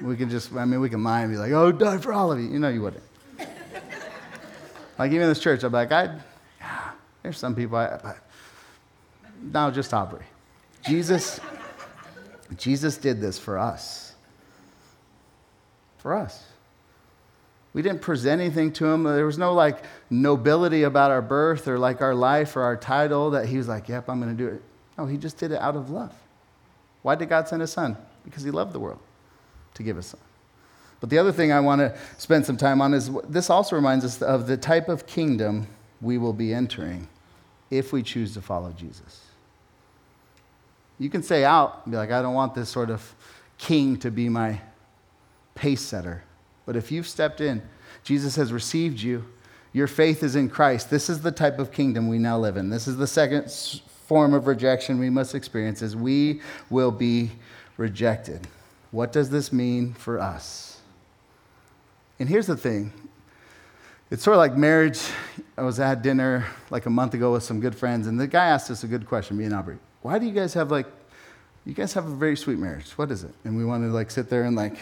We 0.00 0.16
can 0.16 0.28
just, 0.28 0.52
I 0.52 0.64
mean, 0.64 0.80
we 0.80 0.90
can 0.90 1.02
lie 1.02 1.22
and 1.22 1.32
be 1.32 1.38
like, 1.38 1.52
oh, 1.52 1.72
die 1.72 1.98
for 1.98 2.12
all 2.12 2.30
of 2.32 2.38
you. 2.38 2.48
You 2.48 2.58
know 2.58 2.68
you 2.68 2.82
wouldn't. 2.82 3.04
like, 4.98 5.10
even 5.10 5.22
in 5.22 5.28
this 5.28 5.38
church, 5.38 5.62
be 5.62 5.68
like, 5.68 5.92
I, 5.92 6.18
yeah, 6.60 6.90
there's 7.22 7.38
some 7.38 7.54
people, 7.54 7.76
I, 7.76 7.86
I, 7.86 8.14
no, 9.40 9.70
just 9.70 9.94
Aubrey. 9.94 10.24
Jesus, 10.86 11.40
Jesus 12.56 12.96
did 12.96 13.20
this 13.20 13.38
for 13.38 13.58
us. 13.58 14.14
For 15.98 16.14
us. 16.14 16.44
We 17.74 17.80
didn't 17.80 18.02
present 18.02 18.40
anything 18.40 18.72
to 18.74 18.86
him. 18.86 19.04
There 19.04 19.24
was 19.24 19.38
no 19.38 19.54
like 19.54 19.84
nobility 20.10 20.82
about 20.82 21.10
our 21.10 21.22
birth 21.22 21.68
or 21.68 21.78
like 21.78 22.02
our 22.02 22.14
life 22.14 22.56
or 22.56 22.62
our 22.62 22.76
title 22.76 23.30
that 23.30 23.46
he 23.46 23.56
was 23.56 23.68
like, 23.68 23.88
yep, 23.88 24.10
I'm 24.10 24.20
going 24.20 24.36
to 24.36 24.44
do 24.44 24.48
it. 24.48 24.62
No, 25.02 25.08
he 25.08 25.16
just 25.16 25.36
did 25.36 25.50
it 25.50 25.60
out 25.60 25.74
of 25.74 25.90
love. 25.90 26.14
Why 27.02 27.16
did 27.16 27.28
God 27.28 27.48
send 27.48 27.60
his 27.60 27.72
son? 27.72 27.96
Because 28.24 28.44
he 28.44 28.52
loved 28.52 28.72
the 28.72 28.78
world 28.78 29.00
to 29.74 29.82
give 29.82 29.96
his 29.96 30.06
son. 30.06 30.20
But 31.00 31.10
the 31.10 31.18
other 31.18 31.32
thing 31.32 31.50
I 31.50 31.58
want 31.58 31.80
to 31.80 31.98
spend 32.18 32.46
some 32.46 32.56
time 32.56 32.80
on 32.80 32.94
is 32.94 33.10
this 33.28 33.50
also 33.50 33.74
reminds 33.74 34.04
us 34.04 34.22
of 34.22 34.46
the 34.46 34.56
type 34.56 34.88
of 34.88 35.04
kingdom 35.04 35.66
we 36.00 36.18
will 36.18 36.32
be 36.32 36.54
entering 36.54 37.08
if 37.68 37.92
we 37.92 38.04
choose 38.04 38.32
to 38.34 38.40
follow 38.40 38.70
Jesus. 38.70 39.22
You 41.00 41.10
can 41.10 41.24
say 41.24 41.42
out, 41.42 41.80
and 41.82 41.90
be 41.90 41.96
like, 41.96 42.12
I 42.12 42.22
don't 42.22 42.34
want 42.34 42.54
this 42.54 42.68
sort 42.68 42.88
of 42.88 43.12
king 43.58 43.96
to 43.96 44.10
be 44.12 44.28
my 44.28 44.60
pace 45.56 45.80
setter. 45.80 46.22
But 46.64 46.76
if 46.76 46.92
you've 46.92 47.08
stepped 47.08 47.40
in, 47.40 47.60
Jesus 48.04 48.36
has 48.36 48.52
received 48.52 49.00
you, 49.00 49.24
your 49.72 49.88
faith 49.88 50.22
is 50.22 50.36
in 50.36 50.48
Christ. 50.48 50.90
This 50.90 51.10
is 51.10 51.22
the 51.22 51.32
type 51.32 51.58
of 51.58 51.72
kingdom 51.72 52.06
we 52.06 52.18
now 52.18 52.38
live 52.38 52.56
in. 52.56 52.70
This 52.70 52.86
is 52.86 52.98
the 52.98 53.08
second 53.08 53.50
form 54.06 54.34
of 54.34 54.46
rejection 54.46 54.98
we 54.98 55.10
must 55.10 55.34
experience 55.34 55.82
is 55.82 55.96
we 55.96 56.40
will 56.70 56.90
be 56.90 57.30
rejected. 57.76 58.46
What 58.90 59.12
does 59.12 59.30
this 59.30 59.52
mean 59.52 59.94
for 59.94 60.20
us? 60.20 60.80
And 62.18 62.28
here's 62.28 62.46
the 62.46 62.56
thing 62.56 62.92
it's 64.10 64.22
sort 64.22 64.34
of 64.34 64.38
like 64.38 64.56
marriage. 64.56 65.00
I 65.56 65.62
was 65.62 65.80
at 65.80 66.02
dinner 66.02 66.44
like 66.68 66.84
a 66.84 66.90
month 66.90 67.14
ago 67.14 67.32
with 67.32 67.42
some 67.42 67.60
good 67.60 67.74
friends, 67.74 68.06
and 68.06 68.20
the 68.20 68.26
guy 68.26 68.46
asked 68.46 68.70
us 68.70 68.84
a 68.84 68.86
good 68.86 69.06
question, 69.06 69.38
me 69.38 69.44
and 69.44 69.54
Aubrey. 69.54 69.78
Why 70.02 70.18
do 70.18 70.26
you 70.26 70.32
guys 70.32 70.52
have 70.54 70.70
like, 70.70 70.86
you 71.64 71.72
guys 71.72 71.94
have 71.94 72.06
a 72.06 72.14
very 72.14 72.36
sweet 72.36 72.58
marriage? 72.58 72.90
What 72.92 73.10
is 73.10 73.24
it? 73.24 73.32
And 73.44 73.56
we 73.56 73.64
wanted 73.64 73.86
to 73.86 73.94
like 73.94 74.10
sit 74.10 74.28
there 74.28 74.44
and 74.44 74.54
like 74.54 74.76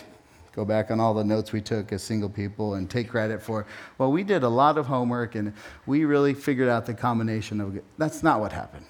go 0.52 0.64
back 0.64 0.90
on 0.90 0.98
all 0.98 1.14
the 1.14 1.22
notes 1.22 1.52
we 1.52 1.60
took 1.60 1.92
as 1.92 2.02
single 2.02 2.28
people 2.28 2.74
and 2.74 2.90
take 2.90 3.08
credit 3.08 3.40
for. 3.40 3.66
Well, 3.98 4.10
we 4.10 4.24
did 4.24 4.42
a 4.42 4.48
lot 4.48 4.76
of 4.76 4.86
homework 4.86 5.36
and 5.36 5.52
we 5.86 6.04
really 6.04 6.34
figured 6.34 6.68
out 6.68 6.86
the 6.86 6.94
combination 6.94 7.60
of. 7.60 7.80
That's 7.98 8.24
not 8.24 8.40
what 8.40 8.50
happened. 8.52 8.86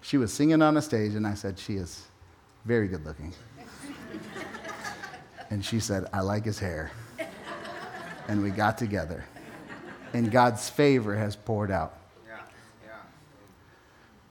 She 0.00 0.16
was 0.16 0.32
singing 0.32 0.62
on 0.62 0.76
a 0.76 0.82
stage, 0.82 1.14
and 1.14 1.26
I 1.26 1.34
said, 1.34 1.58
She 1.58 1.74
is 1.74 2.06
very 2.64 2.88
good 2.88 3.04
looking. 3.04 3.32
and 5.50 5.64
she 5.64 5.80
said, 5.80 6.06
I 6.12 6.20
like 6.20 6.44
his 6.44 6.58
hair. 6.58 6.90
And 8.28 8.42
we 8.42 8.50
got 8.50 8.78
together. 8.78 9.24
And 10.12 10.30
God's 10.30 10.68
favor 10.68 11.16
has 11.16 11.36
poured 11.36 11.70
out. 11.70 11.94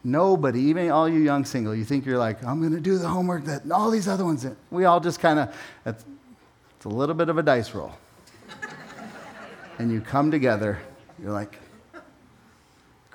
Nobody, 0.04 0.62
even 0.62 0.90
all 0.90 1.10
you 1.10 1.20
young 1.20 1.44
single, 1.44 1.76
you 1.76 1.84
think 1.84 2.06
you're 2.06 2.18
like, 2.18 2.42
I'm 2.42 2.62
going 2.62 2.72
to 2.72 2.80
do 2.80 2.98
the 2.98 3.10
homework 3.10 3.44
that 3.46 3.70
all 3.70 3.92
these 3.92 4.08
other 4.08 4.24
ones 4.24 4.44
did. 4.44 4.56
We 4.72 4.86
all 4.86 5.02
just 5.02 5.20
kind 5.20 5.38
of, 5.38 5.56
it's, 5.86 6.06
it's 6.78 6.86
a 6.86 6.90
little 6.90 7.16
bit 7.16 7.28
of 7.28 7.38
a 7.38 7.44
dice 7.44 7.74
roll. 7.74 7.92
and 9.80 9.92
you 9.92 10.00
come 10.00 10.32
together, 10.32 10.80
you're 11.22 11.34
like, 11.34 11.60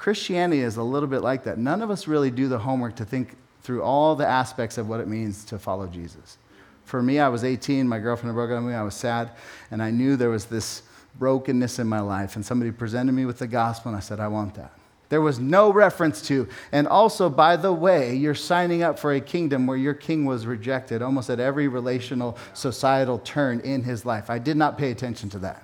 Christianity 0.02 0.62
is 0.62 0.78
a 0.78 0.82
little 0.82 1.08
bit 1.08 1.22
like 1.22 1.44
that. 1.44 1.58
None 1.58 1.80
of 1.80 1.88
us 1.88 2.08
really 2.08 2.32
do 2.32 2.48
the 2.48 2.58
homework 2.58 2.96
to 2.96 3.04
think 3.04 3.36
through 3.62 3.84
all 3.84 4.16
the 4.16 4.26
aspects 4.26 4.76
of 4.76 4.88
what 4.88 4.98
it 4.98 5.06
means 5.06 5.44
to 5.44 5.60
follow 5.60 5.86
Jesus. 5.86 6.38
For 6.86 7.00
me, 7.00 7.20
I 7.20 7.28
was 7.28 7.44
18, 7.44 7.86
my 7.86 8.00
girlfriend 8.00 8.34
broke 8.34 8.50
up 8.50 8.56
with 8.64 8.72
me, 8.72 8.76
I 8.76 8.82
was 8.82 8.96
sad, 8.96 9.30
and 9.70 9.80
I 9.80 9.92
knew 9.92 10.16
there 10.16 10.28
was 10.28 10.46
this 10.46 10.82
brokenness 11.20 11.78
in 11.78 11.86
my 11.86 12.00
life. 12.00 12.34
And 12.34 12.44
somebody 12.44 12.72
presented 12.72 13.12
me 13.12 13.26
with 13.26 13.38
the 13.38 13.46
gospel, 13.46 13.90
and 13.90 13.96
I 13.96 14.00
said, 14.00 14.18
I 14.18 14.26
want 14.26 14.56
that. 14.56 14.72
There 15.08 15.20
was 15.20 15.38
no 15.38 15.72
reference 15.72 16.20
to. 16.22 16.48
And 16.72 16.88
also, 16.88 17.30
by 17.30 17.54
the 17.54 17.72
way, 17.72 18.16
you're 18.16 18.34
signing 18.34 18.82
up 18.82 18.98
for 18.98 19.12
a 19.12 19.20
kingdom 19.20 19.68
where 19.68 19.76
your 19.76 19.94
king 19.94 20.24
was 20.24 20.46
rejected 20.46 21.00
almost 21.00 21.30
at 21.30 21.38
every 21.38 21.68
relational, 21.68 22.36
societal 22.54 23.20
turn 23.20 23.60
in 23.60 23.84
his 23.84 24.04
life. 24.04 24.30
I 24.30 24.40
did 24.40 24.56
not 24.56 24.78
pay 24.78 24.90
attention 24.90 25.30
to 25.30 25.38
that. 25.38 25.62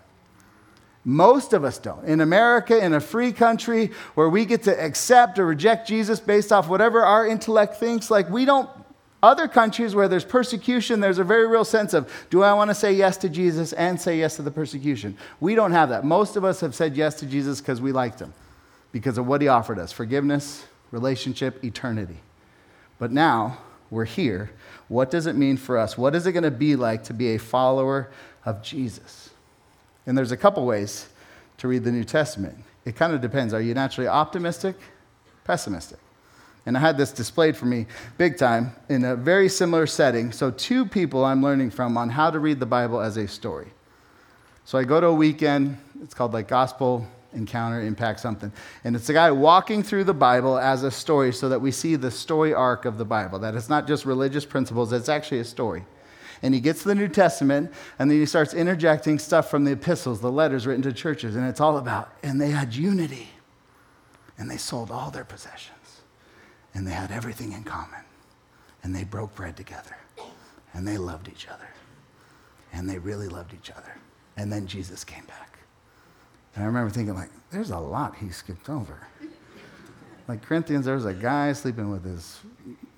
Most 1.09 1.55
of 1.55 1.65
us 1.65 1.79
don't. 1.79 2.05
In 2.05 2.21
America, 2.21 2.85
in 2.85 2.93
a 2.93 3.01
free 3.01 3.33
country 3.33 3.93
where 4.15 4.29
we 4.29 4.45
get 4.45 4.65
to 4.65 4.79
accept 4.79 5.39
or 5.39 5.47
reject 5.47 5.89
Jesus 5.89 6.21
based 6.21 6.53
off 6.53 6.69
whatever 6.69 7.03
our 7.03 7.27
intellect 7.27 7.77
thinks, 7.77 8.11
like 8.11 8.29
we 8.29 8.45
don't. 8.45 8.69
Other 9.23 9.49
countries 9.49 9.95
where 9.95 10.07
there's 10.07 10.27
persecution, 10.27 11.01
there's 11.01 11.19
a 11.19 11.25
very 11.25 11.47
real 11.47 11.65
sense 11.65 11.95
of 11.95 12.13
do 12.29 12.43
I 12.43 12.53
want 12.53 12.69
to 12.69 12.75
say 12.75 12.93
yes 12.93 13.17
to 13.19 13.31
Jesus 13.31 13.73
and 13.73 13.99
say 13.99 14.19
yes 14.19 14.37
to 14.37 14.43
the 14.43 14.51
persecution? 14.51 15.17
We 15.41 15.55
don't 15.55 15.73
have 15.73 15.89
that. 15.89 16.05
Most 16.05 16.37
of 16.37 16.45
us 16.45 16.61
have 16.61 16.75
said 16.75 16.95
yes 16.95 17.15
to 17.21 17.27
Jesus 17.27 17.59
because 17.59 17.81
we 17.81 17.91
liked 17.91 18.21
him 18.21 18.35
because 18.93 19.17
of 19.17 19.27
what 19.27 19.41
he 19.41 19.49
offered 19.49 19.79
us 19.79 19.91
forgiveness, 19.91 20.67
relationship, 20.91 21.65
eternity. 21.65 22.19
But 22.99 23.13
now 23.13 23.57
we're 23.89 24.05
here. 24.05 24.51
What 24.89 25.11
does 25.11 25.27
it 25.27 25.37
mean 25.37 25.57
for 25.57 25.79
us? 25.79 25.97
What 25.97 26.15
is 26.15 26.27
it 26.27 26.33
going 26.33 26.43
to 26.43 26.51
be 26.51 26.77
like 26.77 27.05
to 27.05 27.15
be 27.15 27.29
a 27.29 27.39
follower 27.39 28.11
of 28.45 28.63
Jesus? 28.63 29.28
And 30.07 30.17
there's 30.17 30.33
a 30.33 30.37
couple 30.37 30.65
ways 30.65 31.09
to 31.59 31.69
read 31.69 31.85
the 31.85 31.93
New 31.93 32.05
Testament. 32.05 32.57
It 32.85 32.97
kind 32.97 33.13
of 33.13 33.21
depends. 33.21 33.53
Are 33.53 33.61
you 33.61 33.75
naturally 33.75 34.09
optimistic, 34.09 34.77
pessimistic? 35.45 35.99
And 36.67 36.77
I 36.77 36.81
had 36.81 36.99
this 36.99 37.13
displayed 37.13 37.57
for 37.57 37.67
me 37.67 37.87
big 38.19 38.37
time 38.37 38.73
in 38.89 39.05
a 39.05 39.17
very 39.17 39.49
similar 39.49 39.87
setting. 39.87 40.33
So, 40.33 40.51
two 40.51 40.85
people 40.85 41.25
I'm 41.25 41.43
learning 41.43 41.71
from 41.71 41.97
on 41.97 42.11
how 42.11 42.31
to 42.31 42.39
read 42.39 42.61
the 42.61 42.67
Bible 42.67 43.01
as 43.01 43.17
a 43.17 43.27
story. 43.27 43.69
So, 44.65 44.77
I 44.77 44.85
go 44.85 45.01
to 45.01 45.07
a 45.07 45.15
weekend, 45.15 45.79
it's 46.03 46.15
called 46.15 46.35
like 46.35 46.49
Gospel 46.49 47.07
encounter, 47.33 47.81
impact, 47.81 48.21
something. 48.21 48.53
And 48.85 48.97
it's 48.97 49.09
a 49.09 49.13
guy 49.13 49.31
walking 49.31 49.83
through 49.83 50.05
the 50.05 50.15
Bible 50.15 50.59
as 50.59 50.83
a 50.83 50.91
story 50.91 51.33
so 51.33 51.49
that 51.49 51.61
we 51.61 51.71
see 51.71 51.97
the 51.97 52.11
story 52.11 52.55
arc 52.55 52.85
of 52.85 52.99
the 52.99 53.05
Bible, 53.05 53.39
that 53.41 53.55
it's 53.55 53.69
not 53.69 53.87
just 53.87 54.05
religious 54.05 54.45
principles, 54.45 54.93
it's 54.93 55.09
actually 55.09 55.41
a 55.41 55.45
story. 55.45 55.85
And 56.43 56.55
he 56.55 56.61
gets 56.61 56.83
the 56.83 56.95
New 56.95 57.09
Testament, 57.09 57.73
and 57.99 58.11
then 58.11 58.19
he 58.19 58.27
starts 58.27 58.55
interjecting 58.55 59.19
stuff 59.19 59.51
from 59.51 59.65
the 59.65 59.73
epistles, 59.73 60.21
the 60.21 60.31
letters 60.31 60.67
written 60.67 60.83
to 60.83 60.93
churches, 60.93 61.37
and 61.37 61.47
it's 61.47 61.61
all 61.61 61.79
about, 61.79 62.13
and 62.23 62.41
they 62.41 62.51
had 62.51 62.75
unity, 62.75 63.29
and 64.39 64.51
they 64.51 64.57
sold 64.57 64.91
all 64.91 65.11
their 65.11 65.25
possessions, 65.25 66.03
and 66.75 66.87
they 66.87 66.93
had 66.93 67.11
everything 67.11 67.53
in 67.53 67.65
common, 67.65 68.01
and 68.83 68.95
they 68.95 69.05
broke 69.05 69.35
bread 69.35 69.57
together, 69.57 69.97
and 70.73 70.87
they 70.87 70.97
loved 70.97 71.29
each 71.29 71.49
other, 71.49 71.69
and 72.73 72.89
they 72.89 72.99
really 72.99 73.29
loved 73.29 73.53
each 73.53 73.71
other. 73.71 73.97
And 74.37 74.53
then 74.53 74.67
Jesus 74.67 75.03
came 75.03 75.25
back. 75.25 75.59
And 76.55 76.63
I 76.63 76.67
remember 76.67 76.91
thinking, 76.91 77.15
like, 77.15 77.31
there's 77.51 77.71
a 77.71 77.79
lot 77.79 78.17
he 78.17 78.31
skipped 78.31 78.69
over. 78.69 79.07
Like 80.29 80.43
Corinthians, 80.43 80.85
there 80.85 80.95
was 80.95 81.07
a 81.07 81.15
guy 81.15 81.53
sleeping 81.53 81.91
with 81.91 82.05
his 82.05 82.39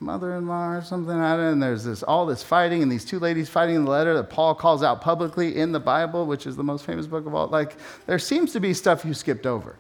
mother-in-law 0.01 0.73
or 0.73 0.83
something, 0.83 1.15
and 1.15 1.63
there's 1.63 1.85
this 1.85 2.03
all 2.03 2.27
this 2.27 2.43
fighting, 2.43 2.83
and 2.83 2.91
these 2.91 3.05
two 3.05 3.19
ladies 3.19 3.49
fighting 3.49 3.77
in 3.77 3.85
the 3.85 3.91
letter 3.91 4.15
that 4.15 4.31
Paul 4.31 4.55
calls 4.55 4.83
out 4.83 5.01
publicly 5.01 5.57
in 5.57 5.73
the 5.73 5.81
Bible, 5.81 6.27
which 6.27 6.47
is 6.47 6.57
the 6.57 6.65
most 6.65 6.85
famous 6.85 7.07
book 7.07 7.27
of 7.27 7.35
all. 7.35 7.49
Like, 7.49 7.77
there 8.07 8.19
seems 8.19 8.53
to 8.53 8.61
be 8.61 8.73
stuff 8.75 9.05
you 9.05 9.15
skipped 9.15 9.47
over. 9.47 9.77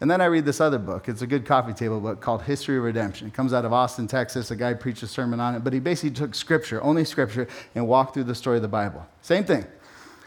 And 0.00 0.10
then 0.10 0.20
I 0.20 0.26
read 0.26 0.44
this 0.44 0.60
other 0.60 0.78
book. 0.78 1.08
It's 1.08 1.22
a 1.22 1.26
good 1.26 1.46
coffee 1.46 1.72
table 1.72 1.98
book 1.98 2.20
called 2.20 2.42
History 2.42 2.76
of 2.76 2.82
Redemption. 2.82 3.26
It 3.26 3.32
comes 3.32 3.54
out 3.54 3.64
of 3.64 3.72
Austin, 3.72 4.06
Texas. 4.06 4.50
A 4.50 4.56
guy 4.56 4.74
preached 4.74 5.02
a 5.02 5.06
sermon 5.06 5.40
on 5.40 5.54
it, 5.54 5.64
but 5.64 5.72
he 5.72 5.78
basically 5.78 6.10
took 6.10 6.34
scripture, 6.34 6.82
only 6.82 7.06
scripture, 7.06 7.48
and 7.74 7.88
walked 7.88 8.12
through 8.12 8.24
the 8.24 8.34
story 8.34 8.56
of 8.56 8.62
the 8.62 8.68
Bible. 8.68 9.06
Same 9.22 9.44
thing. 9.44 9.64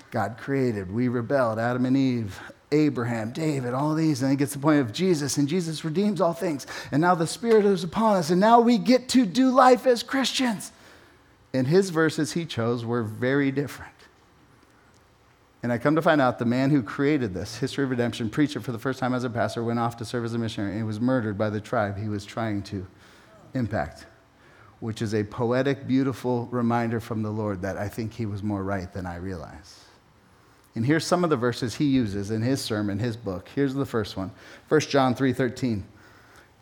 God 0.09 0.37
created. 0.39 0.91
We 0.91 1.09
rebelled, 1.09 1.59
Adam 1.59 1.85
and 1.85 1.95
Eve, 1.95 2.39
Abraham, 2.71 3.31
David, 3.31 3.73
all 3.73 3.95
these. 3.95 4.21
And 4.21 4.31
he 4.31 4.37
gets 4.37 4.53
the 4.53 4.59
point 4.59 4.81
of 4.81 4.91
Jesus, 4.91 5.37
and 5.37 5.47
Jesus 5.47 5.85
redeems 5.85 6.21
all 6.21 6.33
things. 6.33 6.67
And 6.91 7.01
now 7.01 7.15
the 7.15 7.27
Spirit 7.27 7.65
is 7.65 7.83
upon 7.83 8.17
us, 8.17 8.29
and 8.29 8.39
now 8.39 8.59
we 8.59 8.77
get 8.77 9.09
to 9.09 9.25
do 9.25 9.49
life 9.49 9.85
as 9.85 10.03
Christians. 10.03 10.71
And 11.53 11.67
his 11.67 11.89
verses 11.89 12.33
he 12.33 12.45
chose 12.45 12.85
were 12.85 13.03
very 13.03 13.51
different. 13.51 13.93
And 15.63 15.71
I 15.71 15.77
come 15.77 15.95
to 15.95 16.01
find 16.01 16.21
out 16.21 16.39
the 16.39 16.45
man 16.45 16.69
who 16.69 16.83
created 16.83 17.33
this, 17.33 17.57
History 17.57 17.83
of 17.83 17.89
Redemption, 17.89 18.29
preached 18.29 18.55
it 18.55 18.61
for 18.61 18.71
the 18.71 18.79
first 18.79 18.99
time 18.99 19.13
as 19.13 19.23
a 19.23 19.29
pastor, 19.29 19.63
went 19.63 19.79
off 19.79 19.97
to 19.97 20.05
serve 20.05 20.25
as 20.25 20.33
a 20.33 20.37
missionary, 20.37 20.77
and 20.77 20.85
was 20.85 20.99
murdered 20.99 21.37
by 21.37 21.49
the 21.49 21.59
tribe 21.59 21.97
he 21.97 22.09
was 22.09 22.25
trying 22.25 22.61
to 22.63 22.85
impact 23.53 24.05
which 24.79 25.01
is 25.01 25.13
a 25.13 25.23
poetic, 25.23 25.87
beautiful 25.87 26.47
reminder 26.51 26.99
from 26.99 27.23
the 27.23 27.29
Lord 27.29 27.61
that 27.61 27.77
I 27.77 27.87
think 27.87 28.13
he 28.13 28.25
was 28.25 28.43
more 28.43 28.63
right 28.63 28.91
than 28.93 29.05
I 29.05 29.15
realize. 29.17 29.86
And 30.77 30.85
here's 30.85 31.07
some 31.07 31.23
of 31.23 31.31
the 31.31 31.35
verses 31.35 31.73
he 31.73 31.85
uses 31.85 32.29
in 32.29 32.43
his 32.43 32.61
sermon, 32.61 32.99
his 32.99 33.17
book. 33.17 33.49
Here's 33.55 33.73
the 33.73 33.83
first 33.83 34.15
one 34.15 34.29
1 34.69 34.81
John 34.81 35.15
3:13. 35.15 35.81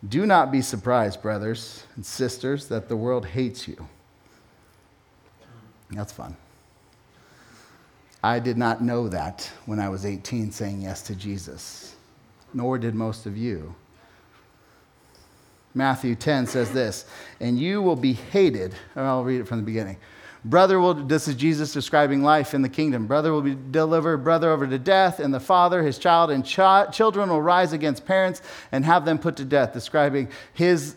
Do 0.08 0.24
not 0.24 0.50
be 0.50 0.62
surprised, 0.62 1.20
brothers 1.20 1.82
and 1.96 2.06
sisters, 2.06 2.68
that 2.68 2.88
the 2.88 2.96
world 2.96 3.26
hates 3.26 3.68
you. 3.68 3.88
That's 5.90 6.12
fun. 6.12 6.34
I 8.24 8.38
did 8.38 8.56
not 8.56 8.82
know 8.82 9.06
that 9.08 9.50
when 9.66 9.78
I 9.78 9.90
was 9.90 10.06
18 10.06 10.50
saying 10.50 10.80
yes 10.80 11.02
to 11.02 11.14
Jesus, 11.14 11.94
nor 12.54 12.78
did 12.78 12.94
most 12.94 13.26
of 13.26 13.36
you. 13.36 13.74
Matthew 15.74 16.14
10 16.14 16.46
says 16.46 16.72
this, 16.72 17.04
and 17.38 17.58
you 17.58 17.82
will 17.82 17.96
be 17.96 18.14
hated. 18.14 18.74
I'll 18.96 19.24
read 19.24 19.42
it 19.42 19.46
from 19.46 19.58
the 19.58 19.66
beginning 19.66 19.98
Brother 20.46 20.78
will, 20.78 20.94
this 20.94 21.26
is 21.26 21.34
Jesus 21.34 21.72
describing 21.72 22.22
life 22.22 22.54
in 22.54 22.62
the 22.62 22.68
kingdom. 22.68 23.08
Brother 23.08 23.32
will 23.32 23.42
be 23.42 23.56
delivered, 23.56 24.18
brother 24.18 24.48
over 24.48 24.64
to 24.64 24.78
death, 24.78 25.18
and 25.18 25.34
the 25.34 25.40
father, 25.40 25.82
his 25.82 25.98
child, 25.98 26.30
and 26.30 26.46
ch- 26.46 26.94
children 26.96 27.30
will 27.30 27.42
rise 27.42 27.72
against 27.72 28.06
parents 28.06 28.42
and 28.70 28.84
have 28.84 29.04
them 29.04 29.18
put 29.18 29.36
to 29.38 29.44
death, 29.44 29.72
describing 29.72 30.28
his 30.54 30.94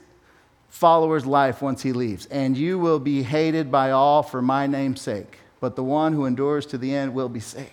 follower's 0.69 1.25
life 1.25 1.63
once 1.63 1.81
he 1.81 1.93
leaves. 1.93 2.27
And 2.27 2.55
you 2.55 2.77
will 2.77 2.99
be 2.99 3.23
hated 3.23 3.71
by 3.71 3.89
all 3.89 4.21
for 4.21 4.39
my 4.39 4.67
name's 4.67 5.01
sake, 5.01 5.39
but 5.59 5.75
the 5.75 5.83
one 5.83 6.13
who 6.13 6.27
endures 6.27 6.67
to 6.67 6.77
the 6.77 6.93
end 6.93 7.15
will 7.15 7.29
be 7.29 7.39
saved. 7.39 7.71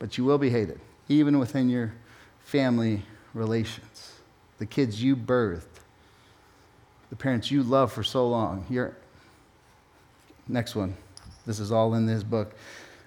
But 0.00 0.18
you 0.18 0.24
will 0.24 0.38
be 0.38 0.50
hated, 0.50 0.80
even 1.08 1.38
within 1.38 1.68
your 1.68 1.94
family 2.40 3.04
relations. 3.34 4.14
The 4.58 4.66
kids 4.66 5.00
you 5.00 5.14
birthed, 5.14 5.78
the 7.08 7.16
parents 7.16 7.52
you 7.52 7.62
loved 7.62 7.92
for 7.92 8.02
so 8.02 8.28
long, 8.28 8.66
your 8.68 8.96
Next 10.48 10.74
one. 10.74 10.96
This 11.46 11.60
is 11.60 11.72
all 11.72 11.94
in 11.94 12.06
this 12.06 12.22
book. 12.22 12.54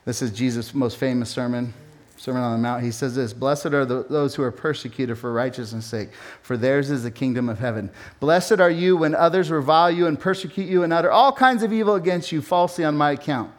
This 0.05 0.21
is 0.21 0.31
Jesus' 0.31 0.73
most 0.73 0.97
famous 0.97 1.29
sermon, 1.29 1.73
Sermon 2.17 2.41
on 2.41 2.53
the 2.53 2.57
Mount. 2.57 2.83
He 2.83 2.91
says 2.91 3.15
this 3.15 3.33
Blessed 3.33 3.67
are 3.67 3.85
the, 3.85 4.03
those 4.09 4.35
who 4.35 4.43
are 4.43 4.51
persecuted 4.51 5.17
for 5.17 5.31
righteousness' 5.31 5.85
sake, 5.85 6.09
for 6.41 6.57
theirs 6.57 6.89
is 6.89 7.03
the 7.03 7.11
kingdom 7.11 7.47
of 7.47 7.59
heaven. 7.59 7.89
Blessed 8.19 8.59
are 8.59 8.69
you 8.69 8.97
when 8.97 9.15
others 9.15 9.51
revile 9.51 9.91
you 9.91 10.07
and 10.07 10.19
persecute 10.19 10.67
you 10.67 10.83
and 10.83 10.91
utter 10.91 11.11
all 11.11 11.31
kinds 11.31 11.63
of 11.63 11.71
evil 11.71 11.95
against 11.95 12.31
you 12.31 12.41
falsely 12.41 12.83
on 12.83 12.97
my 12.97 13.11
account. 13.11 13.51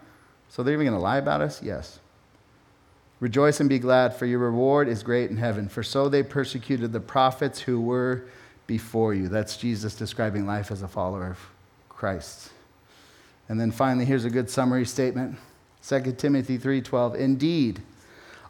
So 0.48 0.62
they're 0.62 0.74
even 0.74 0.86
going 0.86 0.98
to 0.98 1.02
lie 1.02 1.18
about 1.18 1.40
us? 1.40 1.62
Yes. 1.62 2.00
Rejoice 3.20 3.60
and 3.60 3.68
be 3.68 3.78
glad, 3.78 4.14
for 4.14 4.26
your 4.26 4.38
reward 4.38 4.88
is 4.88 5.02
great 5.02 5.30
in 5.30 5.36
heaven. 5.36 5.68
For 5.68 5.82
so 5.82 6.08
they 6.08 6.22
persecuted 6.22 6.92
the 6.92 7.00
prophets 7.00 7.60
who 7.60 7.80
were 7.80 8.24
before 8.66 9.14
you. 9.14 9.28
That's 9.28 9.56
Jesus 9.56 9.94
describing 9.94 10.46
life 10.46 10.70
as 10.70 10.82
a 10.82 10.88
follower 10.88 11.26
of 11.26 11.38
Christ. 11.88 12.50
And 13.50 13.60
then 13.60 13.72
finally, 13.72 14.04
here's 14.04 14.24
a 14.24 14.30
good 14.30 14.48
summary 14.48 14.86
statement 14.86 15.36
2 15.82 16.12
Timothy 16.12 16.56
3:12. 16.56 17.16
Indeed, 17.16 17.82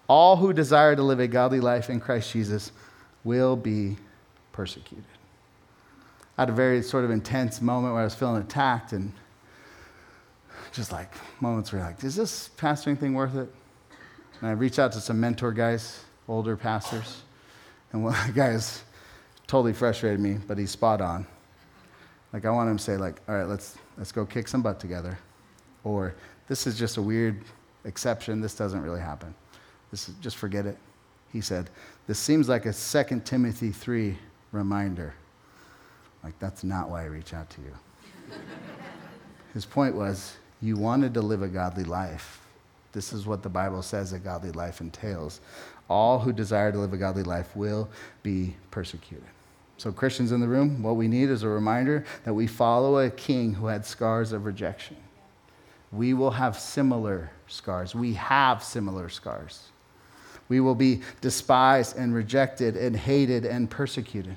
all 0.07 0.37
who 0.37 0.53
desire 0.53 0.95
to 0.95 1.03
live 1.03 1.21
a 1.21 1.27
godly 1.27 1.59
life 1.59 1.89
in 1.89 2.01
Christ 2.01 2.31
Jesus 2.33 2.71
will 3.25 3.57
be 3.57 3.97
persecuted. 4.53 5.07
I 6.37 6.43
had 6.43 6.51
a 6.51 6.53
very 6.53 6.83
sort 6.83 7.07
of 7.07 7.11
intense 7.11 7.63
moment 7.63 7.95
where 7.95 8.03
I 8.03 8.05
was 8.05 8.15
feeling 8.15 8.43
attacked 8.43 8.93
and 8.93 9.15
just 10.71 10.93
like 10.93 11.11
moments 11.41 11.73
where 11.73 11.83
like, 11.83 12.05
is 12.05 12.15
this 12.15 12.51
pastoring 12.59 12.99
thing 12.99 13.15
worth 13.15 13.37
it? 13.37 13.51
And 14.41 14.51
I 14.51 14.53
reached 14.53 14.79
out 14.79 14.93
to 14.93 15.01
some 15.01 15.19
mentor 15.19 15.53
guys, 15.53 16.05
older 16.29 16.59
pastors, 16.59 17.23
and 17.95 18.05
one 18.05 18.15
guys 18.35 18.83
totally 19.47 19.73
frustrated 19.73 20.21
me, 20.21 20.37
but 20.47 20.59
he's 20.59 20.71
spot 20.71 21.01
on. 21.01 21.27
Like 22.35 22.45
I 22.45 22.51
want 22.51 22.69
him 22.69 22.77
to 22.77 22.83
say, 22.83 22.99
like, 22.99 23.23
all 23.29 23.35
right, 23.35 23.49
let's 23.49 23.79
let's 24.01 24.11
go 24.11 24.25
kick 24.25 24.49
some 24.49 24.63
butt 24.63 24.81
together. 24.81 25.17
Or 25.85 26.15
this 26.49 26.67
is 26.67 26.77
just 26.77 26.97
a 26.97 27.03
weird 27.03 27.45
exception. 27.85 28.41
This 28.41 28.55
doesn't 28.55 28.83
really 28.83 29.01
happen. 29.01 29.35
This 29.91 30.09
is, 30.09 30.15
just 30.17 30.39
forget 30.39 30.67
it. 30.67 30.79
He 31.33 31.41
said, 31.41 31.71
this 32.07 32.19
seems 32.19 32.49
like 32.49 32.67
a 32.67 32.73
2 32.73 33.21
Timothy 33.25 33.71
3 33.71 34.19
reminder. 34.53 35.15
Like, 36.25 36.37
that's 36.39 36.65
not 36.65 36.91
why 36.91 37.03
I 37.03 37.05
reach 37.05 37.35
out 37.35 37.49
to 37.51 37.61
you. 37.61 37.73
His 39.55 39.65
point 39.65 39.95
was, 39.95 40.35
you 40.63 40.77
wanted 40.77 41.15
to 41.15 41.21
live 41.21 41.43
a 41.43 41.49
godly 41.49 41.85
life. 41.85 42.41
This 42.93 43.13
is 43.13 43.27
what 43.27 43.43
the 43.43 43.49
Bible 43.49 43.83
says 43.83 44.13
a 44.13 44.19
godly 44.19 44.51
life 44.53 44.81
entails. 44.81 45.41
All 45.89 46.19
who 46.19 46.33
desire 46.33 46.73
to 46.73 46.79
live 46.79 46.93
a 46.93 46.97
godly 46.97 47.23
life 47.23 47.55
will 47.55 47.89
be 48.23 48.57
persecuted. 48.71 49.25
So, 49.81 49.91
Christians 49.91 50.31
in 50.31 50.41
the 50.41 50.47
room, 50.47 50.83
what 50.83 50.97
we 50.97 51.09
need 51.09 51.31
is 51.31 51.43
a 51.43 51.49
reminder 51.49 52.05
that 52.27 52.35
we 52.35 52.47
follow 52.47 52.99
a 52.99 53.09
king 53.09 53.55
who 53.55 53.69
had 53.69 53.87
scars 53.87 54.33
of 54.33 54.45
rejection. 54.45 54.99
We 55.91 56.13
will 56.13 56.33
have 56.33 56.59
similar 56.59 57.31
scars. 57.49 57.95
We 57.95 58.13
have 58.13 58.63
similar 58.63 59.09
scars. 59.09 59.71
We 60.51 60.61
will 60.61 60.75
be 60.75 61.01
despised 61.23 61.97
and 61.97 62.15
rejected 62.15 62.77
and 62.77 62.95
hated 62.95 63.47
and 63.47 63.71
persecuted. 63.71 64.37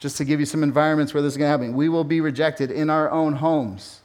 Just 0.00 0.18
to 0.18 0.24
give 0.26 0.38
you 0.38 0.44
some 0.44 0.62
environments 0.62 1.14
where 1.14 1.22
this 1.22 1.32
is 1.32 1.38
going 1.38 1.48
to 1.48 1.50
happen, 1.50 1.74
we 1.74 1.88
will 1.88 2.04
be 2.04 2.20
rejected 2.20 2.70
in 2.70 2.90
our 2.90 3.10
own 3.10 3.32
homes. 3.32 4.02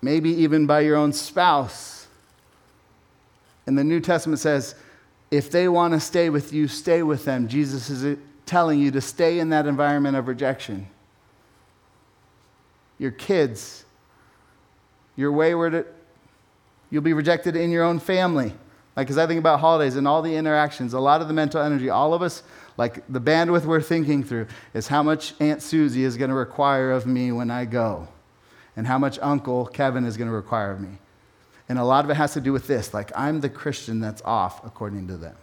Maybe 0.00 0.30
even 0.30 0.66
by 0.66 0.82
your 0.82 0.94
own 0.94 1.12
spouse. 1.12 2.06
And 3.66 3.76
the 3.76 3.82
New 3.82 3.98
Testament 3.98 4.38
says, 4.38 4.76
if 5.30 5.50
they 5.50 5.68
want 5.68 5.94
to 5.94 6.00
stay 6.00 6.30
with 6.30 6.52
you, 6.52 6.68
stay 6.68 7.02
with 7.02 7.24
them. 7.24 7.48
Jesus 7.48 7.90
is 7.90 8.18
telling 8.44 8.78
you 8.80 8.90
to 8.92 9.00
stay 9.00 9.38
in 9.38 9.50
that 9.50 9.66
environment 9.66 10.16
of 10.16 10.28
rejection. 10.28 10.86
Your 12.98 13.10
kids, 13.10 13.84
you're 15.16 15.32
wayward, 15.32 15.86
you'll 16.90 17.02
be 17.02 17.12
rejected 17.12 17.56
in 17.56 17.70
your 17.70 17.82
own 17.82 17.98
family. 17.98 18.54
Like, 18.94 19.10
as 19.10 19.18
I 19.18 19.26
think 19.26 19.38
about 19.38 19.60
holidays 19.60 19.96
and 19.96 20.08
all 20.08 20.22
the 20.22 20.34
interactions, 20.34 20.94
a 20.94 21.00
lot 21.00 21.20
of 21.20 21.28
the 21.28 21.34
mental 21.34 21.60
energy, 21.60 21.90
all 21.90 22.14
of 22.14 22.22
us, 22.22 22.42
like 22.78 23.04
the 23.08 23.20
bandwidth 23.20 23.66
we're 23.66 23.82
thinking 23.82 24.24
through, 24.24 24.46
is 24.72 24.88
how 24.88 25.02
much 25.02 25.34
Aunt 25.40 25.60
Susie 25.60 26.04
is 26.04 26.16
going 26.16 26.30
to 26.30 26.36
require 26.36 26.92
of 26.92 27.06
me 27.06 27.32
when 27.32 27.50
I 27.50 27.66
go, 27.66 28.08
and 28.74 28.86
how 28.86 28.98
much 28.98 29.18
Uncle 29.20 29.66
Kevin 29.66 30.06
is 30.06 30.16
going 30.16 30.28
to 30.28 30.34
require 30.34 30.70
of 30.70 30.80
me. 30.80 30.98
And 31.68 31.78
a 31.78 31.84
lot 31.84 32.04
of 32.04 32.10
it 32.10 32.14
has 32.14 32.32
to 32.34 32.40
do 32.40 32.52
with 32.52 32.66
this 32.66 32.94
like, 32.94 33.10
I'm 33.16 33.40
the 33.40 33.48
Christian 33.48 34.00
that's 34.00 34.22
off 34.22 34.64
according 34.64 35.08
to 35.08 35.16
them. 35.16 35.36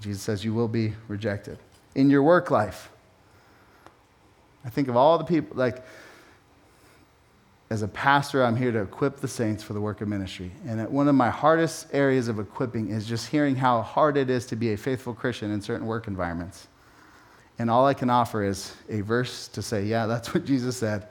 Jesus 0.00 0.22
says, 0.22 0.44
You 0.44 0.52
will 0.52 0.68
be 0.68 0.92
rejected. 1.08 1.58
In 1.94 2.10
your 2.10 2.22
work 2.22 2.50
life, 2.50 2.90
I 4.64 4.70
think 4.70 4.88
of 4.88 4.96
all 4.96 5.18
the 5.18 5.24
people, 5.24 5.56
like, 5.56 5.84
as 7.70 7.82
a 7.82 7.88
pastor, 7.88 8.44
I'm 8.44 8.56
here 8.56 8.70
to 8.72 8.82
equip 8.82 9.16
the 9.16 9.28
saints 9.28 9.62
for 9.62 9.72
the 9.72 9.80
work 9.80 10.00
of 10.00 10.08
ministry. 10.08 10.52
And 10.66 10.86
one 10.90 11.08
of 11.08 11.14
my 11.14 11.30
hardest 11.30 11.86
areas 11.92 12.28
of 12.28 12.38
equipping 12.38 12.90
is 12.90 13.06
just 13.06 13.28
hearing 13.28 13.56
how 13.56 13.80
hard 13.80 14.16
it 14.16 14.28
is 14.28 14.46
to 14.46 14.56
be 14.56 14.72
a 14.72 14.76
faithful 14.76 15.14
Christian 15.14 15.50
in 15.50 15.60
certain 15.60 15.86
work 15.86 16.06
environments. 16.06 16.68
And 17.58 17.70
all 17.70 17.86
I 17.86 17.94
can 17.94 18.10
offer 18.10 18.44
is 18.44 18.74
a 18.88 19.00
verse 19.00 19.48
to 19.48 19.62
say, 19.62 19.84
Yeah, 19.84 20.06
that's 20.06 20.34
what 20.34 20.44
Jesus 20.44 20.76
said, 20.76 21.08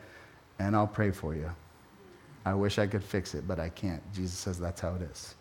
and 0.60 0.76
I'll 0.76 0.88
pray 0.88 1.12
for 1.12 1.34
you. 1.34 1.50
I 2.46 2.54
wish 2.54 2.80
I 2.80 2.88
could 2.88 3.04
fix 3.04 3.36
it, 3.36 3.48
but 3.48 3.60
I 3.60 3.70
can't. 3.70 4.02
Jesus 4.14 4.38
says 4.38 4.60
that's 4.60 4.82
how 4.82 4.96
it 4.96 5.02
is. 5.02 5.36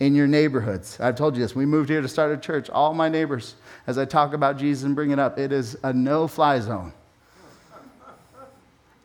In 0.00 0.14
your 0.14 0.26
neighborhoods, 0.26 0.98
I've 0.98 1.14
told 1.14 1.36
you 1.36 1.42
this. 1.42 1.54
We 1.54 1.66
moved 1.66 1.90
here 1.90 2.00
to 2.00 2.08
start 2.08 2.32
a 2.32 2.36
church. 2.36 2.70
All 2.70 2.94
my 2.94 3.08
neighbors, 3.08 3.54
as 3.86 3.98
I 3.98 4.06
talk 4.06 4.32
about 4.32 4.56
Jesus 4.56 4.84
and 4.84 4.94
bring 4.94 5.10
it 5.10 5.18
up, 5.18 5.38
it 5.38 5.52
is 5.52 5.76
a 5.82 5.92
no 5.92 6.26
fly 6.26 6.58
zone. 6.58 6.92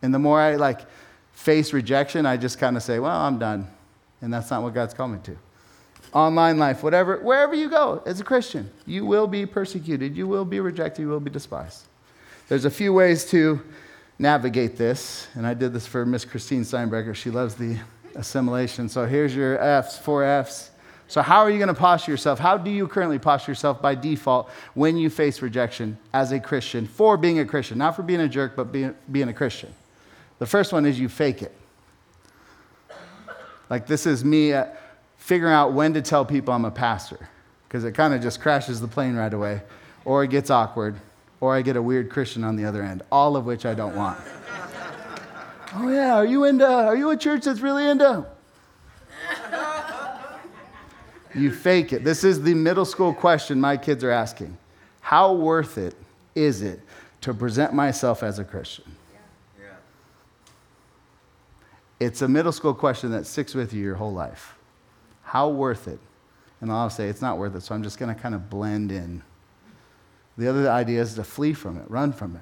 And 0.01 0.13
the 0.13 0.19
more 0.19 0.39
I 0.39 0.55
like 0.55 0.81
face 1.33 1.73
rejection, 1.73 2.25
I 2.25 2.37
just 2.37 2.59
kind 2.59 2.77
of 2.77 2.83
say, 2.83 2.99
well, 2.99 3.15
I'm 3.15 3.37
done. 3.37 3.67
And 4.21 4.33
that's 4.33 4.49
not 4.49 4.63
what 4.63 4.73
God's 4.73 4.93
called 4.93 5.11
me 5.11 5.19
to. 5.23 5.37
Online 6.13 6.57
life, 6.57 6.81
whatever, 6.81 7.17
wherever 7.17 7.53
you 7.53 7.69
go 7.69 8.01
as 8.05 8.21
a 8.21 8.23
Christian, 8.23 8.71
you 8.85 9.05
will 9.05 9.27
be 9.27 9.45
persecuted, 9.45 10.15
you 10.15 10.27
will 10.27 10.45
be 10.45 10.61
rejected, 10.61 11.01
you 11.01 11.09
will 11.09 11.19
be 11.19 11.29
despised. 11.29 11.83
There's 12.47 12.63
a 12.63 12.69
few 12.69 12.93
ways 12.93 13.25
to 13.31 13.61
navigate 14.17 14.77
this. 14.77 15.27
And 15.35 15.45
I 15.45 15.53
did 15.53 15.73
this 15.73 15.85
for 15.85 16.05
Miss 16.05 16.25
Christine 16.25 16.63
Steinbrecher. 16.63 17.15
She 17.15 17.29
loves 17.29 17.55
the 17.55 17.77
assimilation. 18.15 18.89
So 18.89 19.05
here's 19.05 19.35
your 19.35 19.59
F's, 19.59 19.97
four 19.97 20.23
F's. 20.23 20.71
So, 21.07 21.21
how 21.21 21.41
are 21.41 21.51
you 21.51 21.59
going 21.59 21.67
to 21.67 21.75
posture 21.75 22.11
yourself? 22.11 22.39
How 22.39 22.57
do 22.57 22.71
you 22.71 22.87
currently 22.87 23.19
posture 23.19 23.51
yourself 23.51 23.79
by 23.79 23.93
default 23.93 24.49
when 24.73 24.97
you 24.97 25.11
face 25.11 25.39
rejection 25.41 25.99
as 26.13 26.31
a 26.31 26.39
Christian 26.39 26.87
for 26.87 27.15
being 27.15 27.39
a 27.39 27.45
Christian? 27.45 27.77
Not 27.77 27.95
for 27.95 28.01
being 28.01 28.21
a 28.21 28.27
jerk, 28.27 28.55
but 28.55 28.71
being, 28.71 28.95
being 29.11 29.29
a 29.29 29.33
Christian. 29.33 29.71
The 30.39 30.47
first 30.47 30.73
one 30.73 30.85
is 30.85 30.99
you 30.99 31.07
fake 31.07 31.43
it. 31.43 31.55
Like, 33.69 33.85
this 33.85 34.07
is 34.07 34.25
me 34.25 34.53
uh, 34.53 34.65
figuring 35.17 35.53
out 35.53 35.73
when 35.73 35.93
to 35.93 36.01
tell 36.01 36.25
people 36.25 36.53
I'm 36.53 36.65
a 36.65 36.71
pastor, 36.71 37.29
because 37.67 37.83
it 37.83 37.91
kind 37.91 38.13
of 38.13 38.21
just 38.21 38.41
crashes 38.41 38.81
the 38.81 38.87
plane 38.87 39.15
right 39.15 39.33
away, 39.33 39.61
or 40.05 40.23
it 40.23 40.31
gets 40.31 40.49
awkward, 40.49 40.95
or 41.41 41.55
I 41.55 41.61
get 41.61 41.75
a 41.75 41.81
weird 41.81 42.09
Christian 42.09 42.43
on 42.43 42.55
the 42.55 42.65
other 42.65 42.83
end, 42.83 43.03
all 43.11 43.35
of 43.35 43.45
which 43.45 43.65
I 43.65 43.73
don't 43.73 43.95
want. 43.95 44.19
oh, 45.75 45.89
yeah, 45.89 46.15
are 46.15 46.25
you 46.25 46.45
into, 46.45 46.67
are 46.67 46.95
you 46.95 47.09
a 47.11 47.17
church 47.17 47.45
that's 47.45 47.59
really 47.59 47.87
into? 47.87 48.25
you 51.35 51.51
fake 51.51 51.93
it. 51.93 52.03
This 52.03 52.23
is 52.23 52.41
the 52.41 52.53
middle 52.53 52.85
school 52.85 53.13
question 53.13 53.59
my 53.59 53.77
kids 53.77 54.03
are 54.03 54.11
asking. 54.11 54.57
How 55.01 55.33
worth 55.33 55.77
it 55.77 55.95
is 56.33 56.61
it 56.61 56.79
to 57.21 57.33
present 57.33 57.73
myself 57.73 58.23
as 58.23 58.39
a 58.39 58.43
Christian? 58.43 58.85
It's 61.99 62.21
a 62.21 62.27
middle 62.27 62.51
school 62.51 62.73
question 62.73 63.11
that 63.11 63.25
sticks 63.25 63.53
with 63.53 63.73
you 63.73 63.81
your 63.81 63.95
whole 63.95 64.13
life. 64.13 64.55
How 65.23 65.49
worth 65.49 65.87
it? 65.87 65.99
And 66.61 66.71
I'll 66.71 66.89
say 66.89 67.07
it's 67.07 67.21
not 67.21 67.37
worth 67.37 67.55
it, 67.55 67.61
so 67.61 67.73
I'm 67.73 67.83
just 67.83 67.97
going 67.97 68.13
to 68.13 68.19
kind 68.19 68.35
of 68.35 68.49
blend 68.49 68.91
in 68.91 69.21
the 70.37 70.49
other 70.49 70.69
idea 70.69 71.01
is 71.01 71.15
to 71.15 71.23
flee 71.23 71.53
from 71.53 71.77
it, 71.77 71.89
run 71.89 72.11
from 72.11 72.35
it. 72.35 72.41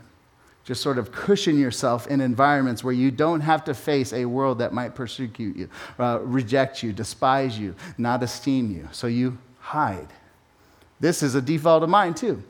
Just 0.63 0.81
sort 0.81 0.97
of 0.97 1.11
cushion 1.11 1.59
yourself 1.59 2.07
in 2.07 2.21
environments 2.21 2.83
where 2.83 2.93
you 2.93 3.11
don't 3.11 3.41
have 3.41 3.65
to 3.65 3.73
face 3.73 4.13
a 4.13 4.25
world 4.25 4.59
that 4.59 4.73
might 4.73 4.95
persecute 4.95 5.57
you, 5.57 5.69
uh, 5.99 6.19
reject 6.21 6.81
you, 6.81 6.93
despise 6.93 7.59
you, 7.59 7.75
not 7.97 8.23
esteem 8.23 8.71
you. 8.71 8.87
So 8.91 9.07
you 9.07 9.37
hide. 9.59 10.07
This 10.99 11.21
is 11.21 11.35
a 11.35 11.41
default 11.41 11.83
of 11.83 11.89
mine, 11.89 12.13
too. 12.13 12.41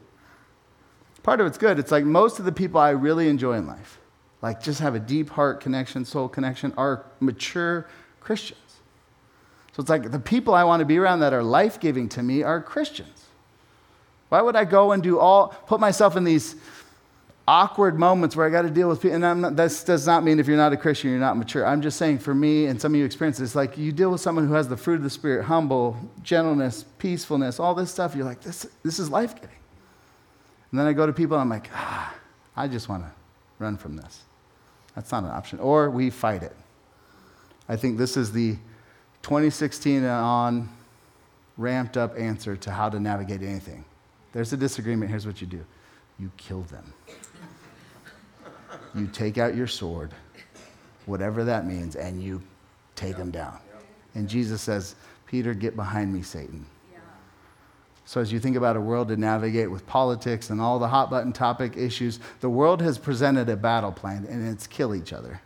Part 1.23 1.41
of 1.41 1.47
it's 1.47 1.57
good. 1.57 1.79
It's 1.79 1.91
like 1.91 2.03
most 2.03 2.37
of 2.37 2.45
the 2.45 2.51
people 2.51 2.79
I 2.79 2.89
really 2.91 3.29
enjoy 3.29 3.53
in 3.53 3.65
life, 3.65 3.97
like 4.41 4.61
just 4.61 4.79
have 4.81 4.93
a 4.93 4.99
deep 4.99 5.31
heart 5.31 5.59
connection, 5.59 6.05
soul 6.05 6.27
connection, 6.27 6.73
are 6.77 7.05
mature 7.19 7.87
Christians. 8.19 8.59
So 9.71 9.81
it's 9.81 9.89
like 9.89 10.11
the 10.11 10.19
people 10.19 10.53
I 10.53 10.65
want 10.65 10.81
to 10.81 10.85
be 10.85 10.99
around 10.99 11.21
that 11.21 11.33
are 11.33 11.41
life 11.41 11.79
giving 11.79 12.07
to 12.09 12.21
me 12.21 12.43
are 12.43 12.61
Christians. 12.61 13.22
Why 14.33 14.41
would 14.41 14.55
I 14.55 14.65
go 14.65 14.93
and 14.93 15.03
do 15.03 15.19
all, 15.19 15.49
put 15.67 15.79
myself 15.79 16.17
in 16.17 16.23
these 16.23 16.55
awkward 17.47 17.99
moments 17.99 18.35
where 18.35 18.47
I 18.47 18.49
got 18.49 18.63
to 18.63 18.69
deal 18.71 18.89
with 18.89 18.99
people? 18.99 19.23
And 19.23 19.41
not, 19.43 19.55
this 19.55 19.83
does 19.83 20.07
not 20.07 20.23
mean 20.23 20.39
if 20.39 20.47
you're 20.47 20.57
not 20.57 20.73
a 20.73 20.77
Christian, 20.77 21.11
you're 21.11 21.19
not 21.19 21.37
mature. 21.37 21.63
I'm 21.63 21.83
just 21.83 21.99
saying 21.99 22.17
for 22.17 22.33
me 22.33 22.65
and 22.65 22.81
some 22.81 22.95
of 22.95 22.99
you 22.99 23.05
experience 23.05 23.37
this, 23.37 23.53
like 23.53 23.77
you 23.77 23.91
deal 23.91 24.09
with 24.09 24.21
someone 24.21 24.47
who 24.47 24.55
has 24.55 24.67
the 24.67 24.75
fruit 24.75 24.95
of 24.95 25.03
the 25.03 25.09
Spirit, 25.11 25.43
humble, 25.43 25.95
gentleness, 26.23 26.83
peacefulness, 26.97 27.59
all 27.59 27.75
this 27.75 27.91
stuff. 27.91 28.15
You're 28.15 28.25
like, 28.25 28.41
this, 28.41 28.65
this 28.81 28.97
is 28.97 29.07
life 29.07 29.35
giving. 29.35 29.55
And 30.71 30.79
then 30.79 30.87
I 30.87 30.93
go 30.93 31.05
to 31.05 31.13
people 31.13 31.37
and 31.37 31.41
I'm 31.41 31.49
like, 31.49 31.69
ah, 31.71 32.15
I 32.55 32.67
just 32.67 32.89
want 32.89 33.03
to 33.03 33.11
run 33.59 33.77
from 33.77 33.97
this. 33.97 34.23
That's 34.95 35.11
not 35.11 35.25
an 35.25 35.29
option. 35.29 35.59
Or 35.59 35.91
we 35.91 36.09
fight 36.09 36.41
it. 36.41 36.55
I 37.69 37.75
think 37.75 37.99
this 37.99 38.17
is 38.17 38.31
the 38.31 38.53
2016 39.21 39.97
and 39.97 40.07
on 40.07 40.69
ramped 41.55 41.97
up 41.97 42.17
answer 42.17 42.55
to 42.55 42.71
how 42.71 42.89
to 42.89 42.99
navigate 42.99 43.43
anything. 43.43 43.85
There's 44.33 44.51
a 44.51 44.57
disagreement. 44.57 45.09
Here's 45.09 45.25
what 45.25 45.39
you 45.39 45.47
do 45.47 45.63
you 46.19 46.31
kill 46.37 46.61
them. 46.63 46.93
you 48.93 49.07
take 49.07 49.37
out 49.37 49.55
your 49.55 49.67
sword, 49.67 50.11
whatever 51.05 51.43
that 51.43 51.65
means, 51.65 51.95
and 51.95 52.21
you 52.21 52.41
take 52.95 53.15
them 53.15 53.31
down. 53.31 53.57
And 54.15 54.27
Jesus 54.27 54.61
says, 54.61 54.95
Peter, 55.25 55.53
get 55.53 55.75
behind 55.75 56.13
me, 56.13 56.21
Satan. 56.21 56.65
So, 58.05 58.19
as 58.19 58.33
you 58.33 58.39
think 58.39 58.57
about 58.57 58.75
a 58.75 58.81
world 58.81 59.07
to 59.07 59.17
navigate 59.17 59.71
with 59.71 59.87
politics 59.87 60.49
and 60.49 60.59
all 60.59 60.77
the 60.77 60.89
hot 60.89 61.09
button 61.09 61.31
topic 61.31 61.77
issues, 61.77 62.19
the 62.41 62.49
world 62.49 62.81
has 62.81 62.97
presented 62.97 63.47
a 63.49 63.55
battle 63.55 63.93
plan, 63.93 64.27
and 64.29 64.47
it's 64.47 64.67
kill 64.67 64.93
each 64.93 65.13
other. 65.13 65.41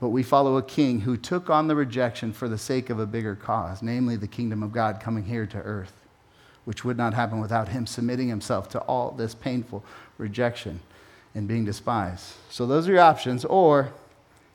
But 0.00 0.10
we 0.10 0.22
follow 0.22 0.56
a 0.56 0.62
king 0.62 1.00
who 1.00 1.16
took 1.16 1.50
on 1.50 1.66
the 1.66 1.74
rejection 1.74 2.32
for 2.32 2.48
the 2.48 2.56
sake 2.56 2.88
of 2.88 3.00
a 3.00 3.06
bigger 3.06 3.34
cause, 3.34 3.82
namely 3.82 4.16
the 4.16 4.28
kingdom 4.28 4.62
of 4.62 4.72
God 4.72 5.00
coming 5.00 5.24
here 5.24 5.44
to 5.44 5.58
earth 5.58 5.99
which 6.64 6.84
would 6.84 6.96
not 6.96 7.14
happen 7.14 7.40
without 7.40 7.68
him 7.68 7.86
submitting 7.86 8.28
himself 8.28 8.68
to 8.70 8.80
all 8.80 9.10
this 9.12 9.34
painful 9.34 9.84
rejection 10.18 10.80
and 11.34 11.48
being 11.48 11.64
despised. 11.64 12.34
So, 12.48 12.66
those 12.66 12.88
are 12.88 12.92
your 12.92 13.00
options. 13.00 13.44
Or, 13.44 13.92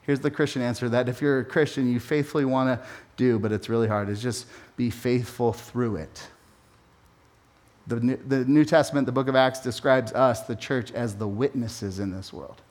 here's 0.04 0.20
the 0.20 0.32
Christian 0.32 0.62
answer 0.62 0.90
that 0.90 1.10
if 1.10 1.22
you're 1.22 1.40
a 1.40 1.46
Christian, 1.46 1.92
you 1.92 2.00
faithfully 2.00 2.46
want 2.46 2.70
to 2.70 2.88
do, 3.18 3.40
but 3.40 3.52
it's 3.52 3.70
really 3.70 3.88
hard, 3.88 4.10
is 4.10 4.22
just 4.22 4.46
be 4.78 4.90
faithful 4.90 5.54
through 5.54 5.98
it. 5.98 6.28
The 7.88 8.00
New, 8.00 8.20
the 8.28 8.46
New 8.46 8.66
Testament, 8.66 9.06
the 9.06 9.12
book 9.12 9.28
of 9.28 9.36
Acts, 9.36 9.60
describes 9.60 10.12
us, 10.14 10.42
the 10.42 10.56
church, 10.56 10.92
as 10.92 11.16
the 11.16 11.28
witnesses 11.28 12.00
in 12.00 12.12
this 12.12 12.34
world. 12.34 12.62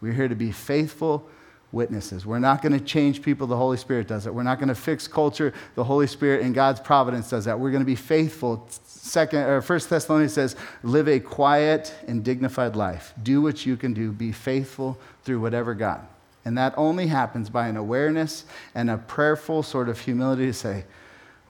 We're 0.00 0.14
here 0.14 0.28
to 0.28 0.34
be 0.34 0.50
faithful 0.50 1.26
witnesses. 1.72 2.24
We're 2.26 2.38
not 2.38 2.62
going 2.62 2.78
to 2.78 2.84
change 2.84 3.22
people, 3.22 3.46
the 3.46 3.56
Holy 3.56 3.78
Spirit 3.78 4.06
does 4.06 4.26
it. 4.26 4.34
We're 4.34 4.42
not 4.42 4.58
going 4.58 4.68
to 4.68 4.74
fix 4.74 5.08
culture, 5.08 5.52
the 5.74 5.82
Holy 5.82 6.06
Spirit 6.06 6.42
and 6.42 6.54
God's 6.54 6.78
providence 6.80 7.30
does 7.30 7.46
that. 7.46 7.58
We're 7.58 7.70
going 7.70 7.82
to 7.82 7.86
be 7.86 7.96
faithful. 7.96 8.68
Second 8.84 9.40
or 9.40 9.62
First 9.62 9.90
Thessalonians 9.90 10.34
says, 10.34 10.54
live 10.82 11.08
a 11.08 11.18
quiet 11.18 11.94
and 12.06 12.22
dignified 12.22 12.76
life. 12.76 13.14
Do 13.22 13.40
what 13.42 13.66
you 13.66 13.76
can 13.76 13.94
do. 13.94 14.12
Be 14.12 14.32
faithful 14.32 14.98
through 15.24 15.40
whatever 15.40 15.74
God. 15.74 16.06
And 16.44 16.58
that 16.58 16.74
only 16.76 17.06
happens 17.06 17.48
by 17.48 17.68
an 17.68 17.76
awareness 17.76 18.44
and 18.74 18.90
a 18.90 18.98
prayerful 18.98 19.62
sort 19.62 19.88
of 19.88 19.98
humility 19.98 20.46
to 20.46 20.52
say, 20.52 20.84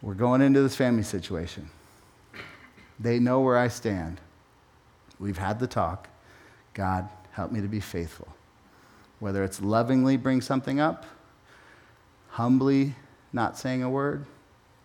we're 0.02 0.14
going 0.14 0.40
into 0.40 0.62
this 0.62 0.76
family 0.76 1.02
situation. 1.02 1.68
They 3.00 3.18
know 3.18 3.40
where 3.40 3.56
I 3.56 3.68
stand. 3.68 4.20
We've 5.18 5.38
had 5.38 5.58
the 5.58 5.66
talk. 5.66 6.08
God, 6.74 7.08
help 7.32 7.52
me 7.52 7.60
to 7.60 7.68
be 7.68 7.80
faithful. 7.80 8.28
Whether 9.22 9.44
it's 9.44 9.62
lovingly 9.62 10.16
bring 10.16 10.40
something 10.40 10.80
up, 10.80 11.06
humbly 12.30 12.96
not 13.32 13.56
saying 13.56 13.84
a 13.84 13.88
word, 13.88 14.26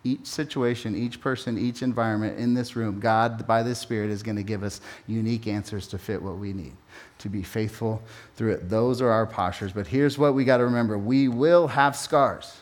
each 0.04 0.26
situation, 0.26 0.94
each 0.94 1.20
person, 1.20 1.58
each 1.58 1.82
environment 1.82 2.38
in 2.38 2.54
this 2.54 2.76
room, 2.76 3.00
God, 3.00 3.48
by 3.48 3.64
this 3.64 3.80
Spirit, 3.80 4.10
is 4.10 4.22
going 4.22 4.36
to 4.36 4.44
give 4.44 4.62
us 4.62 4.80
unique 5.08 5.48
answers 5.48 5.88
to 5.88 5.98
fit 5.98 6.22
what 6.22 6.38
we 6.38 6.52
need 6.52 6.74
to 7.18 7.28
be 7.28 7.42
faithful 7.42 8.00
through 8.36 8.52
it. 8.52 8.70
Those 8.70 9.02
are 9.02 9.10
our 9.10 9.26
postures. 9.26 9.72
But 9.72 9.88
here's 9.88 10.18
what 10.18 10.34
we 10.34 10.44
got 10.44 10.58
to 10.58 10.66
remember 10.66 10.96
we 10.96 11.26
will 11.26 11.66
have 11.66 11.96
scars 11.96 12.60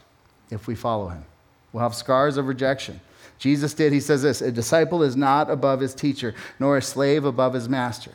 if 0.49 0.67
we 0.67 0.75
follow 0.75 1.09
Him. 1.09 1.27
We'll 1.75 1.83
have 1.83 1.95
scars 1.95 2.39
of 2.39 2.49
rejection. 2.49 3.03
Jesus 3.39 3.75
did, 3.75 3.93
he 3.93 4.01
says 4.01 4.23
this 4.23 4.41
a 4.41 4.51
disciple 4.51 5.03
is 5.03 5.15
not 5.15 5.51
above 5.51 5.81
his 5.81 5.95
teacher, 5.95 6.35
nor 6.59 6.79
a 6.79 6.83
slave 6.83 7.27
above 7.27 7.53
his 7.53 7.69
master. 7.69 8.13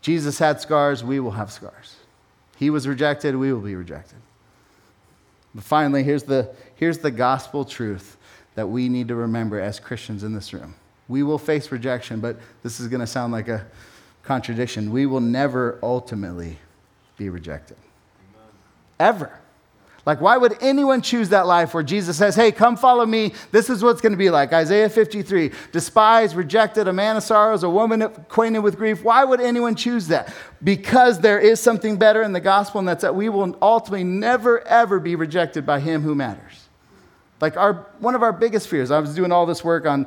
Jesus 0.00 0.38
had 0.38 0.60
scars, 0.60 1.02
we 1.02 1.18
will 1.18 1.32
have 1.32 1.50
scars. 1.50 1.96
He 2.58 2.70
was 2.70 2.88
rejected, 2.88 3.36
we 3.36 3.52
will 3.52 3.60
be 3.60 3.76
rejected. 3.76 4.18
But 5.54 5.62
finally, 5.62 6.02
here's 6.02 6.24
the, 6.24 6.54
here's 6.74 6.98
the 6.98 7.10
gospel 7.10 7.64
truth 7.64 8.16
that 8.56 8.66
we 8.66 8.88
need 8.88 9.08
to 9.08 9.14
remember 9.14 9.60
as 9.60 9.78
Christians 9.78 10.24
in 10.24 10.34
this 10.34 10.52
room. 10.52 10.74
We 11.06 11.22
will 11.22 11.38
face 11.38 11.70
rejection, 11.70 12.20
but 12.20 12.36
this 12.62 12.80
is 12.80 12.88
going 12.88 13.00
to 13.00 13.06
sound 13.06 13.32
like 13.32 13.48
a 13.48 13.64
contradiction. 14.24 14.90
We 14.90 15.06
will 15.06 15.20
never 15.20 15.78
ultimately 15.82 16.58
be 17.16 17.30
rejected. 17.30 17.76
Amen. 18.34 18.48
Ever. 18.98 19.38
Like, 20.08 20.22
why 20.22 20.38
would 20.38 20.56
anyone 20.62 21.02
choose 21.02 21.28
that 21.28 21.46
life 21.46 21.74
where 21.74 21.82
Jesus 21.82 22.16
says, 22.16 22.34
Hey, 22.34 22.50
come 22.50 22.78
follow 22.78 23.04
me? 23.04 23.34
This 23.52 23.68
is 23.68 23.82
what's 23.82 24.00
going 24.00 24.14
to 24.14 24.16
be 24.16 24.30
like. 24.30 24.54
Isaiah 24.54 24.88
53 24.88 25.52
despised, 25.70 26.34
rejected, 26.34 26.88
a 26.88 26.94
man 26.94 27.18
of 27.18 27.22
sorrows, 27.22 27.62
a 27.62 27.68
woman 27.68 28.00
acquainted 28.00 28.60
with 28.60 28.78
grief. 28.78 29.04
Why 29.04 29.22
would 29.22 29.38
anyone 29.38 29.74
choose 29.74 30.08
that? 30.08 30.32
Because 30.64 31.20
there 31.20 31.38
is 31.38 31.60
something 31.60 31.98
better 31.98 32.22
in 32.22 32.32
the 32.32 32.40
gospel, 32.40 32.78
and 32.78 32.88
that's 32.88 33.02
that 33.02 33.14
we 33.14 33.28
will 33.28 33.54
ultimately 33.60 34.02
never, 34.02 34.66
ever 34.66 34.98
be 34.98 35.14
rejected 35.14 35.66
by 35.66 35.78
him 35.78 36.00
who 36.00 36.14
matters. 36.14 36.68
Like, 37.42 37.58
our, 37.58 37.86
one 37.98 38.14
of 38.14 38.22
our 38.22 38.32
biggest 38.32 38.68
fears, 38.68 38.90
I 38.90 39.00
was 39.00 39.14
doing 39.14 39.30
all 39.30 39.44
this 39.44 39.62
work 39.62 39.84
on 39.84 40.06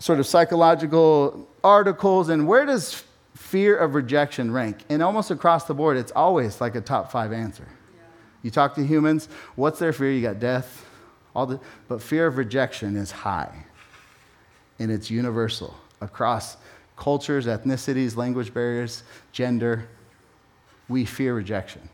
sort 0.00 0.18
of 0.18 0.26
psychological 0.26 1.48
articles, 1.62 2.28
and 2.28 2.48
where 2.48 2.66
does 2.66 3.04
fear 3.36 3.76
of 3.76 3.94
rejection 3.94 4.50
rank? 4.50 4.78
And 4.88 5.00
almost 5.00 5.30
across 5.30 5.62
the 5.62 5.74
board, 5.74 5.96
it's 5.96 6.10
always 6.10 6.60
like 6.60 6.74
a 6.74 6.80
top 6.80 7.12
five 7.12 7.32
answer. 7.32 7.68
You 8.46 8.52
talk 8.52 8.76
to 8.76 8.86
humans, 8.86 9.28
what's 9.56 9.80
their 9.80 9.92
fear? 9.92 10.12
You 10.12 10.22
got 10.22 10.38
death, 10.38 10.86
all 11.34 11.46
the, 11.46 11.58
but 11.88 12.00
fear 12.00 12.28
of 12.28 12.36
rejection 12.36 12.96
is 12.96 13.10
high. 13.10 13.52
And 14.78 14.88
it's 14.88 15.10
universal 15.10 15.74
across 16.00 16.56
cultures, 16.96 17.46
ethnicities, 17.46 18.16
language 18.16 18.54
barriers, 18.54 19.02
gender. 19.32 19.88
We 20.88 21.04
fear 21.04 21.34
rejection. 21.34 21.88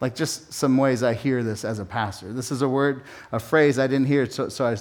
Like 0.00 0.16
just 0.16 0.52
some 0.52 0.76
ways 0.76 1.04
I 1.04 1.14
hear 1.14 1.44
this 1.44 1.64
as 1.64 1.78
a 1.78 1.84
pastor. 1.84 2.32
This 2.32 2.50
is 2.50 2.60
a 2.60 2.68
word, 2.68 3.04
a 3.30 3.38
phrase 3.38 3.78
I 3.78 3.86
didn't 3.86 4.08
hear 4.08 4.28
so, 4.28 4.48
so 4.48 4.66
I, 4.66 4.76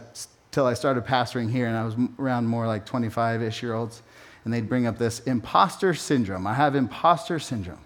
till 0.50 0.66
I 0.66 0.74
started 0.74 1.06
pastoring 1.06 1.52
here, 1.52 1.68
and 1.68 1.78
I 1.78 1.86
was 1.86 1.96
around 2.18 2.48
more 2.48 2.66
like 2.66 2.84
25 2.88 3.44
ish 3.44 3.62
year 3.62 3.76
olds, 3.76 4.02
and 4.44 4.52
they'd 4.52 4.68
bring 4.68 4.88
up 4.88 4.98
this 4.98 5.20
imposter 5.20 5.94
syndrome. 5.94 6.48
I 6.48 6.56
have 6.56 6.74
imposter 6.74 7.38
syndrome. 7.38 7.78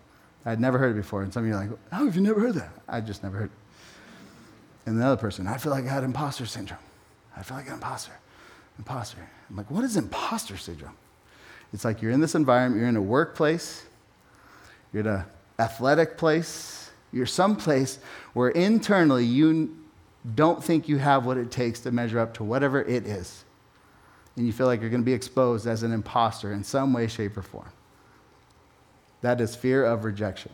I'd 0.47 0.61
never 0.61 0.77
heard 0.77 0.95
it 0.95 0.99
before. 0.99 1.23
And 1.23 1.33
some 1.33 1.43
of 1.43 1.49
you 1.49 1.55
are 1.55 1.59
like, 1.59 1.69
how 1.91 2.05
have 2.05 2.15
you 2.15 2.21
never 2.21 2.39
heard 2.39 2.55
that? 2.55 2.71
I 2.87 3.01
just 3.01 3.21
never 3.21 3.37
heard 3.37 3.49
it. 3.51 4.89
And 4.89 4.99
the 4.99 5.05
other 5.05 5.17
person, 5.17 5.45
I 5.45 5.57
feel 5.57 5.73
like 5.73 5.85
I 5.85 5.89
had 5.89 6.05
imposter 6.05 6.45
syndrome. 6.45 6.79
I 7.35 7.43
feel 7.43 7.57
like 7.57 7.67
an 7.67 7.73
imposter. 7.73 8.13
Imposter. 8.79 9.17
I'm 9.49 9.57
like, 9.57 9.69
what 9.69 9.83
is 9.83 9.97
imposter 9.97 10.55
syndrome? 10.55 10.95
It's 11.73 11.83
like 11.83 12.01
you're 12.01 12.13
in 12.13 12.21
this 12.21 12.33
environment, 12.33 12.79
you're 12.79 12.87
in 12.87 12.95
a 12.95 13.01
workplace, 13.01 13.83
you're 14.93 15.01
in 15.01 15.07
an 15.07 15.25
athletic 15.59 16.17
place, 16.17 16.91
you're 17.11 17.25
someplace 17.25 17.99
where 18.31 18.49
internally 18.49 19.25
you 19.25 19.77
don't 20.33 20.63
think 20.63 20.87
you 20.87 20.97
have 20.97 21.25
what 21.25 21.35
it 21.35 21.51
takes 21.51 21.81
to 21.81 21.91
measure 21.91 22.19
up 22.19 22.33
to 22.35 22.45
whatever 22.45 22.81
it 22.81 23.05
is. 23.05 23.43
And 24.37 24.47
you 24.47 24.53
feel 24.53 24.67
like 24.67 24.79
you're 24.79 24.89
going 24.89 25.01
to 25.01 25.05
be 25.05 25.13
exposed 25.13 25.67
as 25.67 25.83
an 25.83 25.91
imposter 25.91 26.53
in 26.53 26.63
some 26.63 26.93
way, 26.93 27.07
shape, 27.07 27.35
or 27.35 27.41
form. 27.41 27.71
That 29.27 29.41
is 29.41 29.57
fear 29.57 29.83
of 29.83 30.05
rejection. 30.05 30.53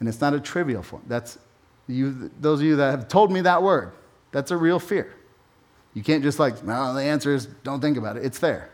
And 0.00 0.08
it's 0.08 0.22
not 0.22 0.32
a 0.32 0.40
trivial 0.40 0.82
form. 0.82 1.02
That's 1.06 1.38
you, 1.86 2.30
those 2.40 2.60
of 2.60 2.64
you 2.64 2.76
that 2.76 2.90
have 2.90 3.06
told 3.06 3.30
me 3.30 3.42
that 3.42 3.62
word, 3.62 3.92
that's 4.30 4.50
a 4.50 4.56
real 4.56 4.78
fear. 4.78 5.14
You 5.92 6.02
can't 6.02 6.22
just 6.22 6.38
like, 6.38 6.64
no, 6.64 6.94
the 6.94 7.02
answer 7.02 7.34
is 7.34 7.44
don't 7.64 7.82
think 7.82 7.98
about 7.98 8.16
it. 8.16 8.24
It's 8.24 8.38
there. 8.38 8.70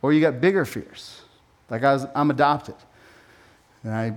Or 0.00 0.14
you 0.14 0.22
got 0.22 0.40
bigger 0.40 0.64
fears. 0.64 1.20
Like 1.68 1.84
I 1.84 1.92
was, 1.92 2.06
I'm 2.14 2.30
adopted. 2.30 2.76
And 3.82 3.92
I 3.92 4.16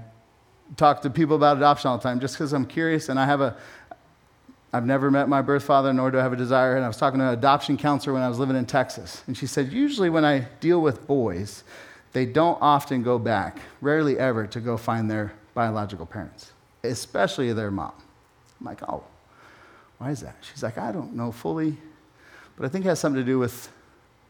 talk 0.78 1.02
to 1.02 1.10
people 1.10 1.36
about 1.36 1.58
adoption 1.58 1.90
all 1.90 1.98
the 1.98 2.04
time 2.04 2.22
just 2.22 2.36
because 2.36 2.54
I'm 2.54 2.66
curious 2.66 3.10
and 3.10 3.20
I 3.20 3.26
have 3.26 3.42
a, 3.42 3.58
I've 4.72 4.86
never 4.86 5.12
met 5.12 5.28
my 5.28 5.42
birth 5.42 5.66
father, 5.66 5.92
nor 5.92 6.12
do 6.12 6.20
I 6.20 6.24
have 6.24 6.32
a 6.32 6.38
desire. 6.38 6.78
And 6.78 6.86
I 6.86 6.88
was 6.88 6.96
talking 6.96 7.20
to 7.20 7.28
an 7.28 7.34
adoption 7.34 7.76
counselor 7.76 8.14
when 8.14 8.24
I 8.24 8.30
was 8.30 8.40
living 8.40 8.56
in 8.56 8.66
Texas. 8.66 9.22
And 9.28 9.36
she 9.36 9.48
said, 9.48 9.74
usually 9.74 10.10
when 10.10 10.24
I 10.24 10.48
deal 10.62 10.82
with 10.82 11.06
boys, 11.06 11.66
they 12.14 12.26
don't 12.26 12.58
often 12.62 13.04
go 13.04 13.20
back, 13.20 13.60
rarely 13.82 14.18
ever, 14.18 14.48
to 14.48 14.60
go 14.60 14.78
find 14.78 15.10
their 15.10 15.34
biological 15.54 16.06
parents, 16.06 16.52
especially 16.84 17.52
their 17.54 17.72
mom. 17.72 17.94
I'm 18.60 18.66
like, 18.66 18.82
oh, 18.84 19.04
why 19.98 20.12
is 20.12 20.22
that? 20.22 20.36
She's 20.42 20.64
like, 20.64 20.78
I 20.78 20.92
don't 20.92 21.14
know 21.14 21.32
fully, 21.32 21.78
but 22.56 22.66
I 22.66 22.70
think 22.70 22.86
it 22.86 22.90
has 22.90 23.00
something 23.00 23.22
to 23.22 23.26
do 23.26 23.40
with 23.40 23.70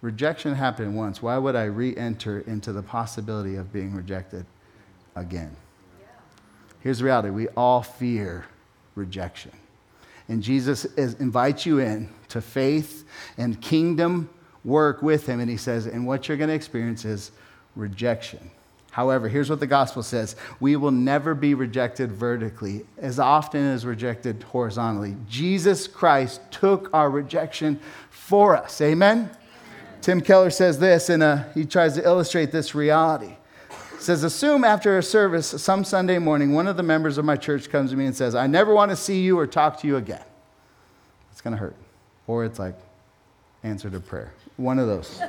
rejection 0.02 0.54
happened 0.54 0.96
once. 0.96 1.22
Why 1.22 1.38
would 1.38 1.56
I 1.56 1.66
re 1.66 1.96
enter 1.96 2.40
into 2.42 2.72
the 2.72 2.84
possibility 2.84 3.56
of 3.56 3.72
being 3.72 3.94
rejected 3.94 4.46
again? 5.16 5.56
Here's 6.80 7.00
the 7.00 7.06
reality 7.06 7.30
we 7.30 7.48
all 7.50 7.82
fear 7.84 8.46
rejection. 8.96 9.52
And 10.30 10.44
Jesus 10.44 10.86
is, 10.86 11.14
invites 11.16 11.66
you 11.66 11.80
in 11.80 12.10
to 12.30 12.42
faith 12.42 13.06
and 13.38 13.60
kingdom 13.62 14.30
work 14.66 15.02
with 15.02 15.26
him. 15.26 15.40
And 15.40 15.50
he 15.50 15.58
says, 15.58 15.86
and 15.86 16.06
what 16.06 16.28
you're 16.28 16.38
going 16.38 16.50
to 16.50 16.56
experience 16.56 17.06
is 17.06 17.32
rejection. 17.78 18.52
However, 18.98 19.30
here's 19.30 19.48
what 19.48 19.60
the 19.60 19.68
gospel 19.68 20.02
says 20.02 20.36
we 20.60 20.76
will 20.76 20.92
never 20.92 21.36
be 21.36 21.54
rejected 21.54 22.12
vertically 22.12 22.84
as 22.98 23.20
often 23.20 23.64
as 23.64 23.86
rejected 23.86 24.42
horizontally. 24.42 25.16
Jesus 25.30 25.88
Christ 25.88 26.42
took 26.50 26.92
our 26.94 27.10
rejection 27.10 27.80
for 28.10 28.58
us. 28.58 28.82
Amen? 28.82 29.18
Amen. 29.18 29.38
Tim 30.02 30.20
Keller 30.20 30.50
says 30.50 30.80
this, 30.80 31.10
and 31.10 31.22
uh, 31.22 31.44
he 31.54 31.64
tries 31.64 31.94
to 31.94 32.04
illustrate 32.04 32.52
this 32.52 32.74
reality. 32.74 33.36
He 33.70 34.04
says, 34.04 34.24
Assume 34.24 34.64
after 34.64 34.98
a 34.98 35.04
service 35.04 35.48
some 35.48 35.84
Sunday 35.84 36.18
morning, 36.18 36.54
one 36.54 36.66
of 36.66 36.76
the 36.76 36.82
members 36.82 37.20
of 37.20 37.26
my 37.26 37.36
church 37.36 37.70
comes 37.70 37.92
to 37.92 37.98
me 37.98 38.08
and 38.08 38.16
says, 38.16 38.34
I 38.34 38.48
never 38.48 38.74
want 38.74 38.90
to 38.90 38.96
see 38.96 39.22
you 39.22 39.38
or 39.38 39.46
talk 39.46 39.80
to 39.82 39.88
you 39.88 39.98
again. 39.98 40.24
It's 41.32 41.42
going 41.42 41.54
to 41.54 41.60
hurt. 41.60 41.76
Or 42.26 42.46
it's 42.46 42.58
like, 42.58 42.76
answer 43.64 43.92
to 43.92 44.00
prayer. 44.00 44.34
One 44.56 44.80
of 44.80 44.88
those. 44.88 45.22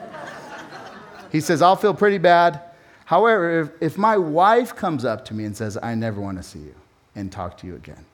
He 1.31 1.41
says, 1.41 1.62
I'll 1.62 1.76
feel 1.76 1.95
pretty 1.95 2.18
bad. 2.18 2.61
However, 3.05 3.61
if, 3.61 3.70
if 3.81 3.99
my 3.99 4.16
wife 4.16 4.76
comes 4.76 5.05
up 5.05 5.24
to 5.26 5.35
me 5.35 5.45
and 5.45 5.57
says, 5.57 5.79
I 5.83 5.95
never 5.95 6.20
want 6.20 6.37
to 6.39 6.43
see 6.43 6.59
you 6.59 6.74
and 7.14 7.33
talk 7.33 7.57
to 7.59 7.66
you 7.66 7.74
again, 7.74 8.05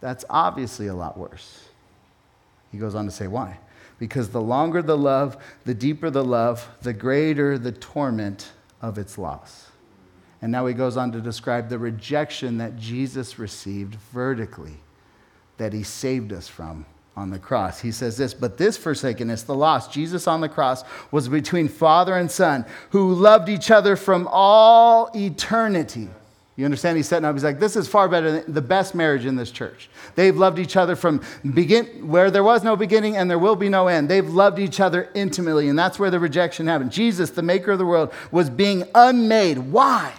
that's 0.00 0.24
obviously 0.30 0.86
a 0.86 0.94
lot 0.94 1.18
worse. 1.18 1.68
He 2.72 2.78
goes 2.78 2.94
on 2.94 3.04
to 3.06 3.10
say, 3.10 3.26
Why? 3.26 3.58
Because 3.98 4.30
the 4.30 4.40
longer 4.40 4.82
the 4.82 4.96
love, 4.96 5.36
the 5.64 5.74
deeper 5.74 6.10
the 6.10 6.24
love, 6.24 6.68
the 6.82 6.92
greater 6.92 7.58
the 7.58 7.72
torment 7.72 8.52
of 8.80 8.98
its 8.98 9.18
loss. 9.18 9.70
And 10.40 10.50
now 10.50 10.66
he 10.66 10.74
goes 10.74 10.96
on 10.96 11.12
to 11.12 11.20
describe 11.20 11.68
the 11.68 11.78
rejection 11.78 12.58
that 12.58 12.78
Jesus 12.78 13.38
received 13.38 13.96
vertically, 13.96 14.76
that 15.58 15.74
he 15.74 15.82
saved 15.82 16.32
us 16.32 16.48
from 16.48 16.86
on 17.16 17.30
the 17.30 17.38
cross. 17.38 17.80
He 17.80 17.92
says 17.92 18.16
this, 18.16 18.32
but 18.32 18.56
this 18.56 18.76
forsakenness, 18.76 19.42
the 19.42 19.54
loss, 19.54 19.88
Jesus 19.88 20.26
on 20.26 20.40
the 20.40 20.48
cross, 20.48 20.84
was 21.10 21.28
between 21.28 21.68
father 21.68 22.16
and 22.16 22.30
son 22.30 22.64
who 22.90 23.14
loved 23.14 23.48
each 23.48 23.70
other 23.70 23.96
from 23.96 24.28
all 24.30 25.10
eternity. 25.14 26.08
You 26.56 26.64
understand? 26.64 26.96
He's 26.96 27.08
setting 27.08 27.24
up. 27.24 27.34
He's 27.34 27.44
like, 27.44 27.58
this 27.58 27.74
is 27.74 27.88
far 27.88 28.08
better 28.08 28.32
than 28.32 28.52
the 28.52 28.60
best 28.60 28.94
marriage 28.94 29.24
in 29.24 29.34
this 29.34 29.50
church. 29.50 29.88
They've 30.14 30.36
loved 30.36 30.58
each 30.58 30.76
other 30.76 30.94
from 30.94 31.22
begin 31.54 32.08
where 32.08 32.30
there 32.30 32.44
was 32.44 32.62
no 32.62 32.76
beginning 32.76 33.16
and 33.16 33.30
there 33.30 33.38
will 33.38 33.56
be 33.56 33.68
no 33.68 33.88
end. 33.88 34.08
They've 34.08 34.28
loved 34.28 34.58
each 34.58 34.78
other 34.78 35.08
intimately, 35.14 35.68
and 35.68 35.78
that's 35.78 35.98
where 35.98 36.10
the 36.10 36.18
rejection 36.18 36.66
happened. 36.66 36.92
Jesus, 36.92 37.30
the 37.30 37.42
maker 37.42 37.72
of 37.72 37.78
the 37.78 37.86
world, 37.86 38.12
was 38.30 38.50
being 38.50 38.84
unmade. 38.94 39.58
Why? 39.58 40.14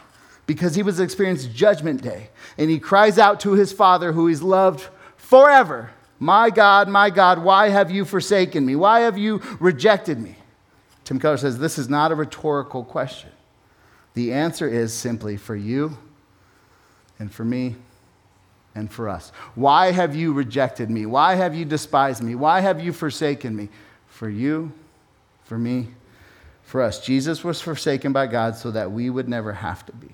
because 0.52 0.76
he 0.76 0.84
was 0.84 1.00
experiencing 1.00 1.54
judgment 1.54 2.02
day. 2.02 2.30
And 2.58 2.70
he 2.70 2.78
cries 2.78 3.18
out 3.18 3.40
to 3.42 3.54
his 3.54 3.72
father, 3.72 4.12
who 4.12 4.28
he's 4.28 4.42
loved 4.42 4.86
forever 5.16 5.92
My 6.22 6.52
God, 6.52 6.88
my 6.88 7.10
God, 7.10 7.40
why 7.40 7.70
have 7.70 7.90
you 7.90 8.06
forsaken 8.06 8.64
me? 8.64 8.76
Why 8.76 9.00
have 9.00 9.18
you 9.18 9.42
rejected 9.60 10.20
me? 10.20 10.36
Tim 11.04 11.20
Keller 11.20 11.38
says 11.38 11.58
this 11.58 11.80
is 11.80 11.90
not 11.90 12.12
a 12.12 12.16
rhetorical 12.16 12.84
question. 12.84 13.32
The 14.14 14.32
answer 14.32 14.68
is 14.68 14.94
simply 14.94 15.36
for 15.36 15.56
you 15.56 15.98
and 17.18 17.32
for 17.34 17.44
me 17.44 17.76
and 18.76 18.92
for 18.92 19.10
us. 19.10 19.32
Why 19.56 19.92
have 19.92 20.16
you 20.16 20.32
rejected 20.32 20.92
me? 20.92 21.08
Why 21.08 21.34
have 21.34 21.56
you 21.56 21.66
despised 21.66 22.22
me? 22.22 22.36
Why 22.36 22.60
have 22.60 22.80
you 22.80 22.94
forsaken 22.94 23.56
me? 23.56 23.70
For 24.08 24.30
you, 24.30 24.74
for 25.44 25.58
me, 25.58 25.88
for 26.62 26.84
us. 26.84 27.04
Jesus 27.04 27.44
was 27.44 27.62
forsaken 27.62 28.14
by 28.14 28.28
God 28.28 28.56
so 28.56 28.70
that 28.70 28.92
we 28.92 29.10
would 29.10 29.28
never 29.28 29.54
have 29.54 29.88
to 29.88 29.92
be. 29.94 30.10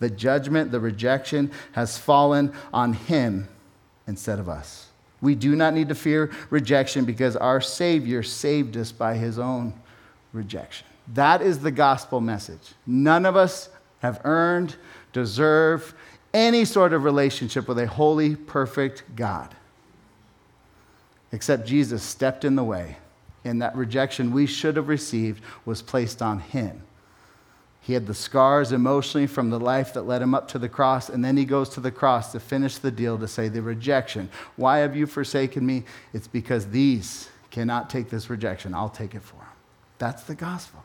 The 0.00 0.10
judgment, 0.10 0.72
the 0.72 0.80
rejection 0.80 1.52
has 1.70 1.96
fallen 1.96 2.52
on 2.72 2.94
him 2.94 3.46
instead 4.08 4.40
of 4.40 4.48
us. 4.48 4.85
We 5.20 5.34
do 5.34 5.56
not 5.56 5.74
need 5.74 5.88
to 5.88 5.94
fear 5.94 6.30
rejection 6.50 7.04
because 7.04 7.36
our 7.36 7.60
Savior 7.60 8.22
saved 8.22 8.76
us 8.76 8.92
by 8.92 9.14
his 9.14 9.38
own 9.38 9.72
rejection. 10.32 10.86
That 11.14 11.40
is 11.40 11.60
the 11.60 11.70
gospel 11.70 12.20
message. 12.20 12.74
None 12.86 13.24
of 13.26 13.36
us 13.36 13.70
have 14.00 14.20
earned, 14.24 14.76
deserve 15.12 15.94
any 16.34 16.64
sort 16.64 16.92
of 16.92 17.04
relationship 17.04 17.66
with 17.66 17.78
a 17.78 17.86
holy, 17.86 18.36
perfect 18.36 19.04
God. 19.16 19.54
Except 21.32 21.66
Jesus 21.66 22.02
stepped 22.02 22.44
in 22.44 22.56
the 22.56 22.64
way, 22.64 22.98
and 23.44 23.62
that 23.62 23.74
rejection 23.74 24.32
we 24.32 24.46
should 24.46 24.76
have 24.76 24.88
received 24.88 25.42
was 25.64 25.80
placed 25.80 26.20
on 26.20 26.40
him. 26.40 26.82
He 27.86 27.92
had 27.92 28.08
the 28.08 28.14
scars 28.14 28.72
emotionally 28.72 29.28
from 29.28 29.50
the 29.50 29.60
life 29.60 29.94
that 29.94 30.08
led 30.08 30.20
him 30.20 30.34
up 30.34 30.48
to 30.48 30.58
the 30.58 30.68
cross, 30.68 31.08
and 31.08 31.24
then 31.24 31.36
he 31.36 31.44
goes 31.44 31.68
to 31.68 31.80
the 31.80 31.92
cross 31.92 32.32
to 32.32 32.40
finish 32.40 32.78
the 32.78 32.90
deal 32.90 33.16
to 33.16 33.28
say, 33.28 33.46
The 33.48 33.62
rejection. 33.62 34.28
Why 34.56 34.78
have 34.78 34.96
you 34.96 35.06
forsaken 35.06 35.64
me? 35.64 35.84
It's 36.12 36.26
because 36.26 36.66
these 36.66 37.28
cannot 37.52 37.88
take 37.88 38.10
this 38.10 38.28
rejection. 38.28 38.74
I'll 38.74 38.88
take 38.88 39.14
it 39.14 39.22
for 39.22 39.36
them. 39.36 39.46
That's 39.98 40.24
the 40.24 40.34
gospel. 40.34 40.84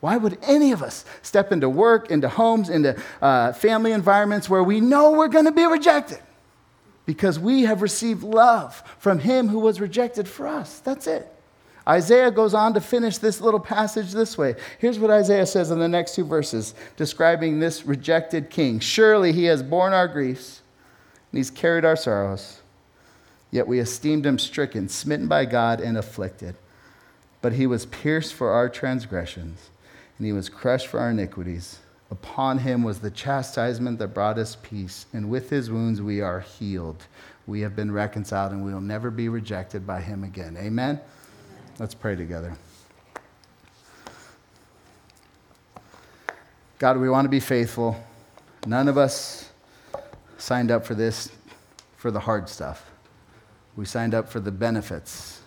Why 0.00 0.18
would 0.18 0.36
any 0.42 0.72
of 0.72 0.82
us 0.82 1.06
step 1.22 1.50
into 1.50 1.70
work, 1.70 2.10
into 2.10 2.28
homes, 2.28 2.68
into 2.68 3.02
uh, 3.22 3.54
family 3.54 3.92
environments 3.92 4.46
where 4.50 4.62
we 4.62 4.82
know 4.82 5.12
we're 5.12 5.28
going 5.28 5.46
to 5.46 5.50
be 5.50 5.64
rejected? 5.64 6.18
Because 7.06 7.38
we 7.38 7.62
have 7.62 7.80
received 7.80 8.22
love 8.22 8.82
from 8.98 9.20
him 9.20 9.48
who 9.48 9.60
was 9.60 9.80
rejected 9.80 10.28
for 10.28 10.46
us. 10.46 10.80
That's 10.80 11.06
it. 11.06 11.33
Isaiah 11.86 12.30
goes 12.30 12.54
on 12.54 12.72
to 12.74 12.80
finish 12.80 13.18
this 13.18 13.40
little 13.40 13.60
passage 13.60 14.12
this 14.12 14.38
way. 14.38 14.54
Here's 14.78 14.98
what 14.98 15.10
Isaiah 15.10 15.46
says 15.46 15.70
in 15.70 15.78
the 15.78 15.88
next 15.88 16.14
two 16.14 16.24
verses, 16.24 16.74
describing 16.96 17.60
this 17.60 17.84
rejected 17.84 18.48
king. 18.48 18.80
Surely 18.80 19.32
he 19.32 19.44
has 19.44 19.62
borne 19.62 19.92
our 19.92 20.08
griefs, 20.08 20.62
and 21.30 21.38
he's 21.38 21.50
carried 21.50 21.84
our 21.84 21.96
sorrows. 21.96 22.60
Yet 23.50 23.68
we 23.68 23.78
esteemed 23.78 24.24
him 24.24 24.38
stricken, 24.38 24.88
smitten 24.88 25.28
by 25.28 25.44
God, 25.44 25.80
and 25.80 25.98
afflicted. 25.98 26.56
But 27.42 27.52
he 27.52 27.66
was 27.66 27.86
pierced 27.86 28.32
for 28.32 28.50
our 28.50 28.70
transgressions, 28.70 29.68
and 30.16 30.26
he 30.26 30.32
was 30.32 30.48
crushed 30.48 30.86
for 30.86 31.00
our 31.00 31.10
iniquities. 31.10 31.80
Upon 32.10 32.58
him 32.58 32.82
was 32.82 33.00
the 33.00 33.10
chastisement 33.10 33.98
that 33.98 34.14
brought 34.14 34.38
us 34.38 34.56
peace, 34.62 35.04
and 35.12 35.28
with 35.28 35.50
his 35.50 35.70
wounds 35.70 36.00
we 36.00 36.22
are 36.22 36.40
healed. 36.40 37.04
We 37.46 37.60
have 37.60 37.76
been 37.76 37.92
reconciled, 37.92 38.52
and 38.52 38.64
we 38.64 38.72
will 38.72 38.80
never 38.80 39.10
be 39.10 39.28
rejected 39.28 39.86
by 39.86 40.00
him 40.00 40.24
again. 40.24 40.56
Amen. 40.58 41.00
Let's 41.76 41.94
pray 41.94 42.14
together. 42.14 42.56
God, 46.78 46.98
we 46.98 47.08
want 47.08 47.24
to 47.24 47.28
be 47.28 47.40
faithful. 47.40 47.96
None 48.64 48.86
of 48.86 48.96
us 48.96 49.50
signed 50.38 50.70
up 50.70 50.86
for 50.86 50.94
this 50.94 51.32
for 51.96 52.12
the 52.12 52.20
hard 52.20 52.48
stuff. 52.48 52.90
We 53.74 53.86
signed 53.86 54.14
up 54.14 54.28
for 54.28 54.38
the 54.38 54.52
benefits 54.52 55.40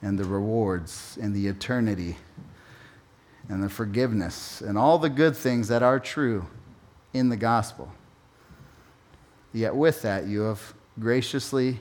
and 0.00 0.16
the 0.16 0.24
rewards 0.24 1.18
and 1.20 1.34
the 1.34 1.48
eternity 1.48 2.18
and 3.48 3.60
the 3.64 3.68
forgiveness 3.68 4.60
and 4.60 4.78
all 4.78 4.96
the 4.96 5.10
good 5.10 5.36
things 5.36 5.66
that 5.66 5.82
are 5.82 5.98
true 5.98 6.46
in 7.12 7.30
the 7.30 7.36
gospel. 7.36 7.92
Yet, 9.52 9.74
with 9.74 10.02
that, 10.02 10.26
you 10.28 10.42
have 10.42 10.74
graciously 11.00 11.80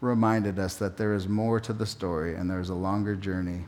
reminded 0.00 0.58
us 0.58 0.76
that 0.76 0.96
there 0.96 1.14
is 1.14 1.28
more 1.28 1.58
to 1.60 1.72
the 1.72 1.86
story 1.86 2.34
and 2.34 2.50
there's 2.50 2.68
a 2.68 2.74
longer 2.74 3.16
journey 3.16 3.64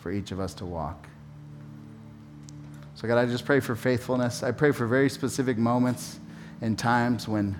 for 0.00 0.12
each 0.12 0.30
of 0.30 0.38
us 0.38 0.54
to 0.54 0.64
walk. 0.64 1.08
So, 2.94 3.08
God, 3.08 3.18
I 3.18 3.26
just 3.26 3.44
pray 3.44 3.60
for 3.60 3.74
faithfulness. 3.74 4.42
I 4.42 4.52
pray 4.52 4.70
for 4.70 4.86
very 4.86 5.10
specific 5.10 5.58
moments 5.58 6.20
and 6.60 6.78
times 6.78 7.26
when 7.26 7.58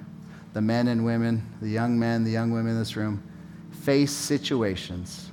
the 0.52 0.60
men 0.60 0.86
and 0.88 1.04
women, 1.04 1.44
the 1.60 1.68
young 1.68 1.98
men, 1.98 2.22
the 2.22 2.30
young 2.30 2.52
women 2.52 2.72
in 2.72 2.78
this 2.78 2.96
room, 2.96 3.22
face 3.82 4.12
situations 4.12 5.30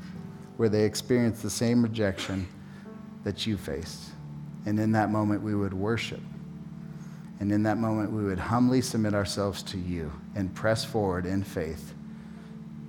where 0.57 0.69
they 0.69 0.83
experience 0.83 1.41
the 1.41 1.49
same 1.49 1.83
rejection 1.83 2.47
that 3.23 3.45
you 3.45 3.57
faced. 3.57 4.09
And 4.65 4.79
in 4.79 4.91
that 4.93 5.11
moment, 5.11 5.43
we 5.43 5.53
would 5.53 5.73
worship. 5.73 6.21
And 7.39 7.51
in 7.51 7.63
that 7.63 7.77
moment, 7.77 8.11
we 8.11 8.23
would 8.23 8.39
humbly 8.39 8.81
submit 8.81 9.13
ourselves 9.13 9.61
to 9.63 9.77
you 9.77 10.11
and 10.35 10.53
press 10.53 10.83
forward 10.83 11.25
in 11.25 11.43
faith 11.43 11.93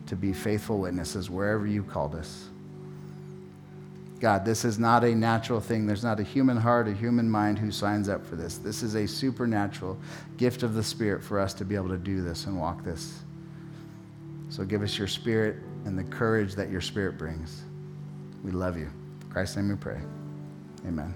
to 0.07 0.17
be 0.17 0.33
faithful 0.33 0.79
witnesses 0.79 1.31
wherever 1.31 1.67
you 1.67 1.83
called 1.83 2.15
us. 2.15 2.49
God, 4.23 4.45
this 4.45 4.65
is 4.65 4.79
not 4.79 5.03
a 5.03 5.15
natural 5.15 5.61
thing. 5.61 5.85
There's 5.85 6.05
not 6.05 6.21
a 6.21 6.23
human 6.23 6.57
heart, 6.57 6.87
a 6.87 6.93
human 6.93 7.29
mind 7.29 7.59
who 7.59 7.73
signs 7.73 8.09
up 8.09 8.25
for 8.25 8.37
this. 8.37 8.57
This 8.59 8.85
is 8.85 8.95
a 8.95 9.07
supernatural 9.07 9.99
gift 10.37 10.63
of 10.63 10.75
the 10.75 10.83
Spirit 10.83 11.25
for 11.25 11.41
us 11.41 11.53
to 11.55 11.65
be 11.65 11.75
able 11.75 11.89
to 11.89 11.99
do 11.99 12.23
this 12.23 12.47
and 12.47 12.59
walk 12.59 12.85
this. 12.85 13.19
So 14.49 14.65
give 14.65 14.83
us 14.83 14.97
your 14.97 15.09
Spirit 15.09 15.57
and 15.87 15.99
the 15.99 16.05
courage 16.05 16.55
that 16.55 16.71
your 16.71 16.81
Spirit 16.81 17.19
brings. 17.19 17.63
We 18.45 18.53
love 18.53 18.79
you. 18.79 18.91
In 19.23 19.29
Christ's 19.29 19.57
name 19.57 19.71
we 19.71 19.75
pray. 19.75 20.01
Amen. 20.87 21.15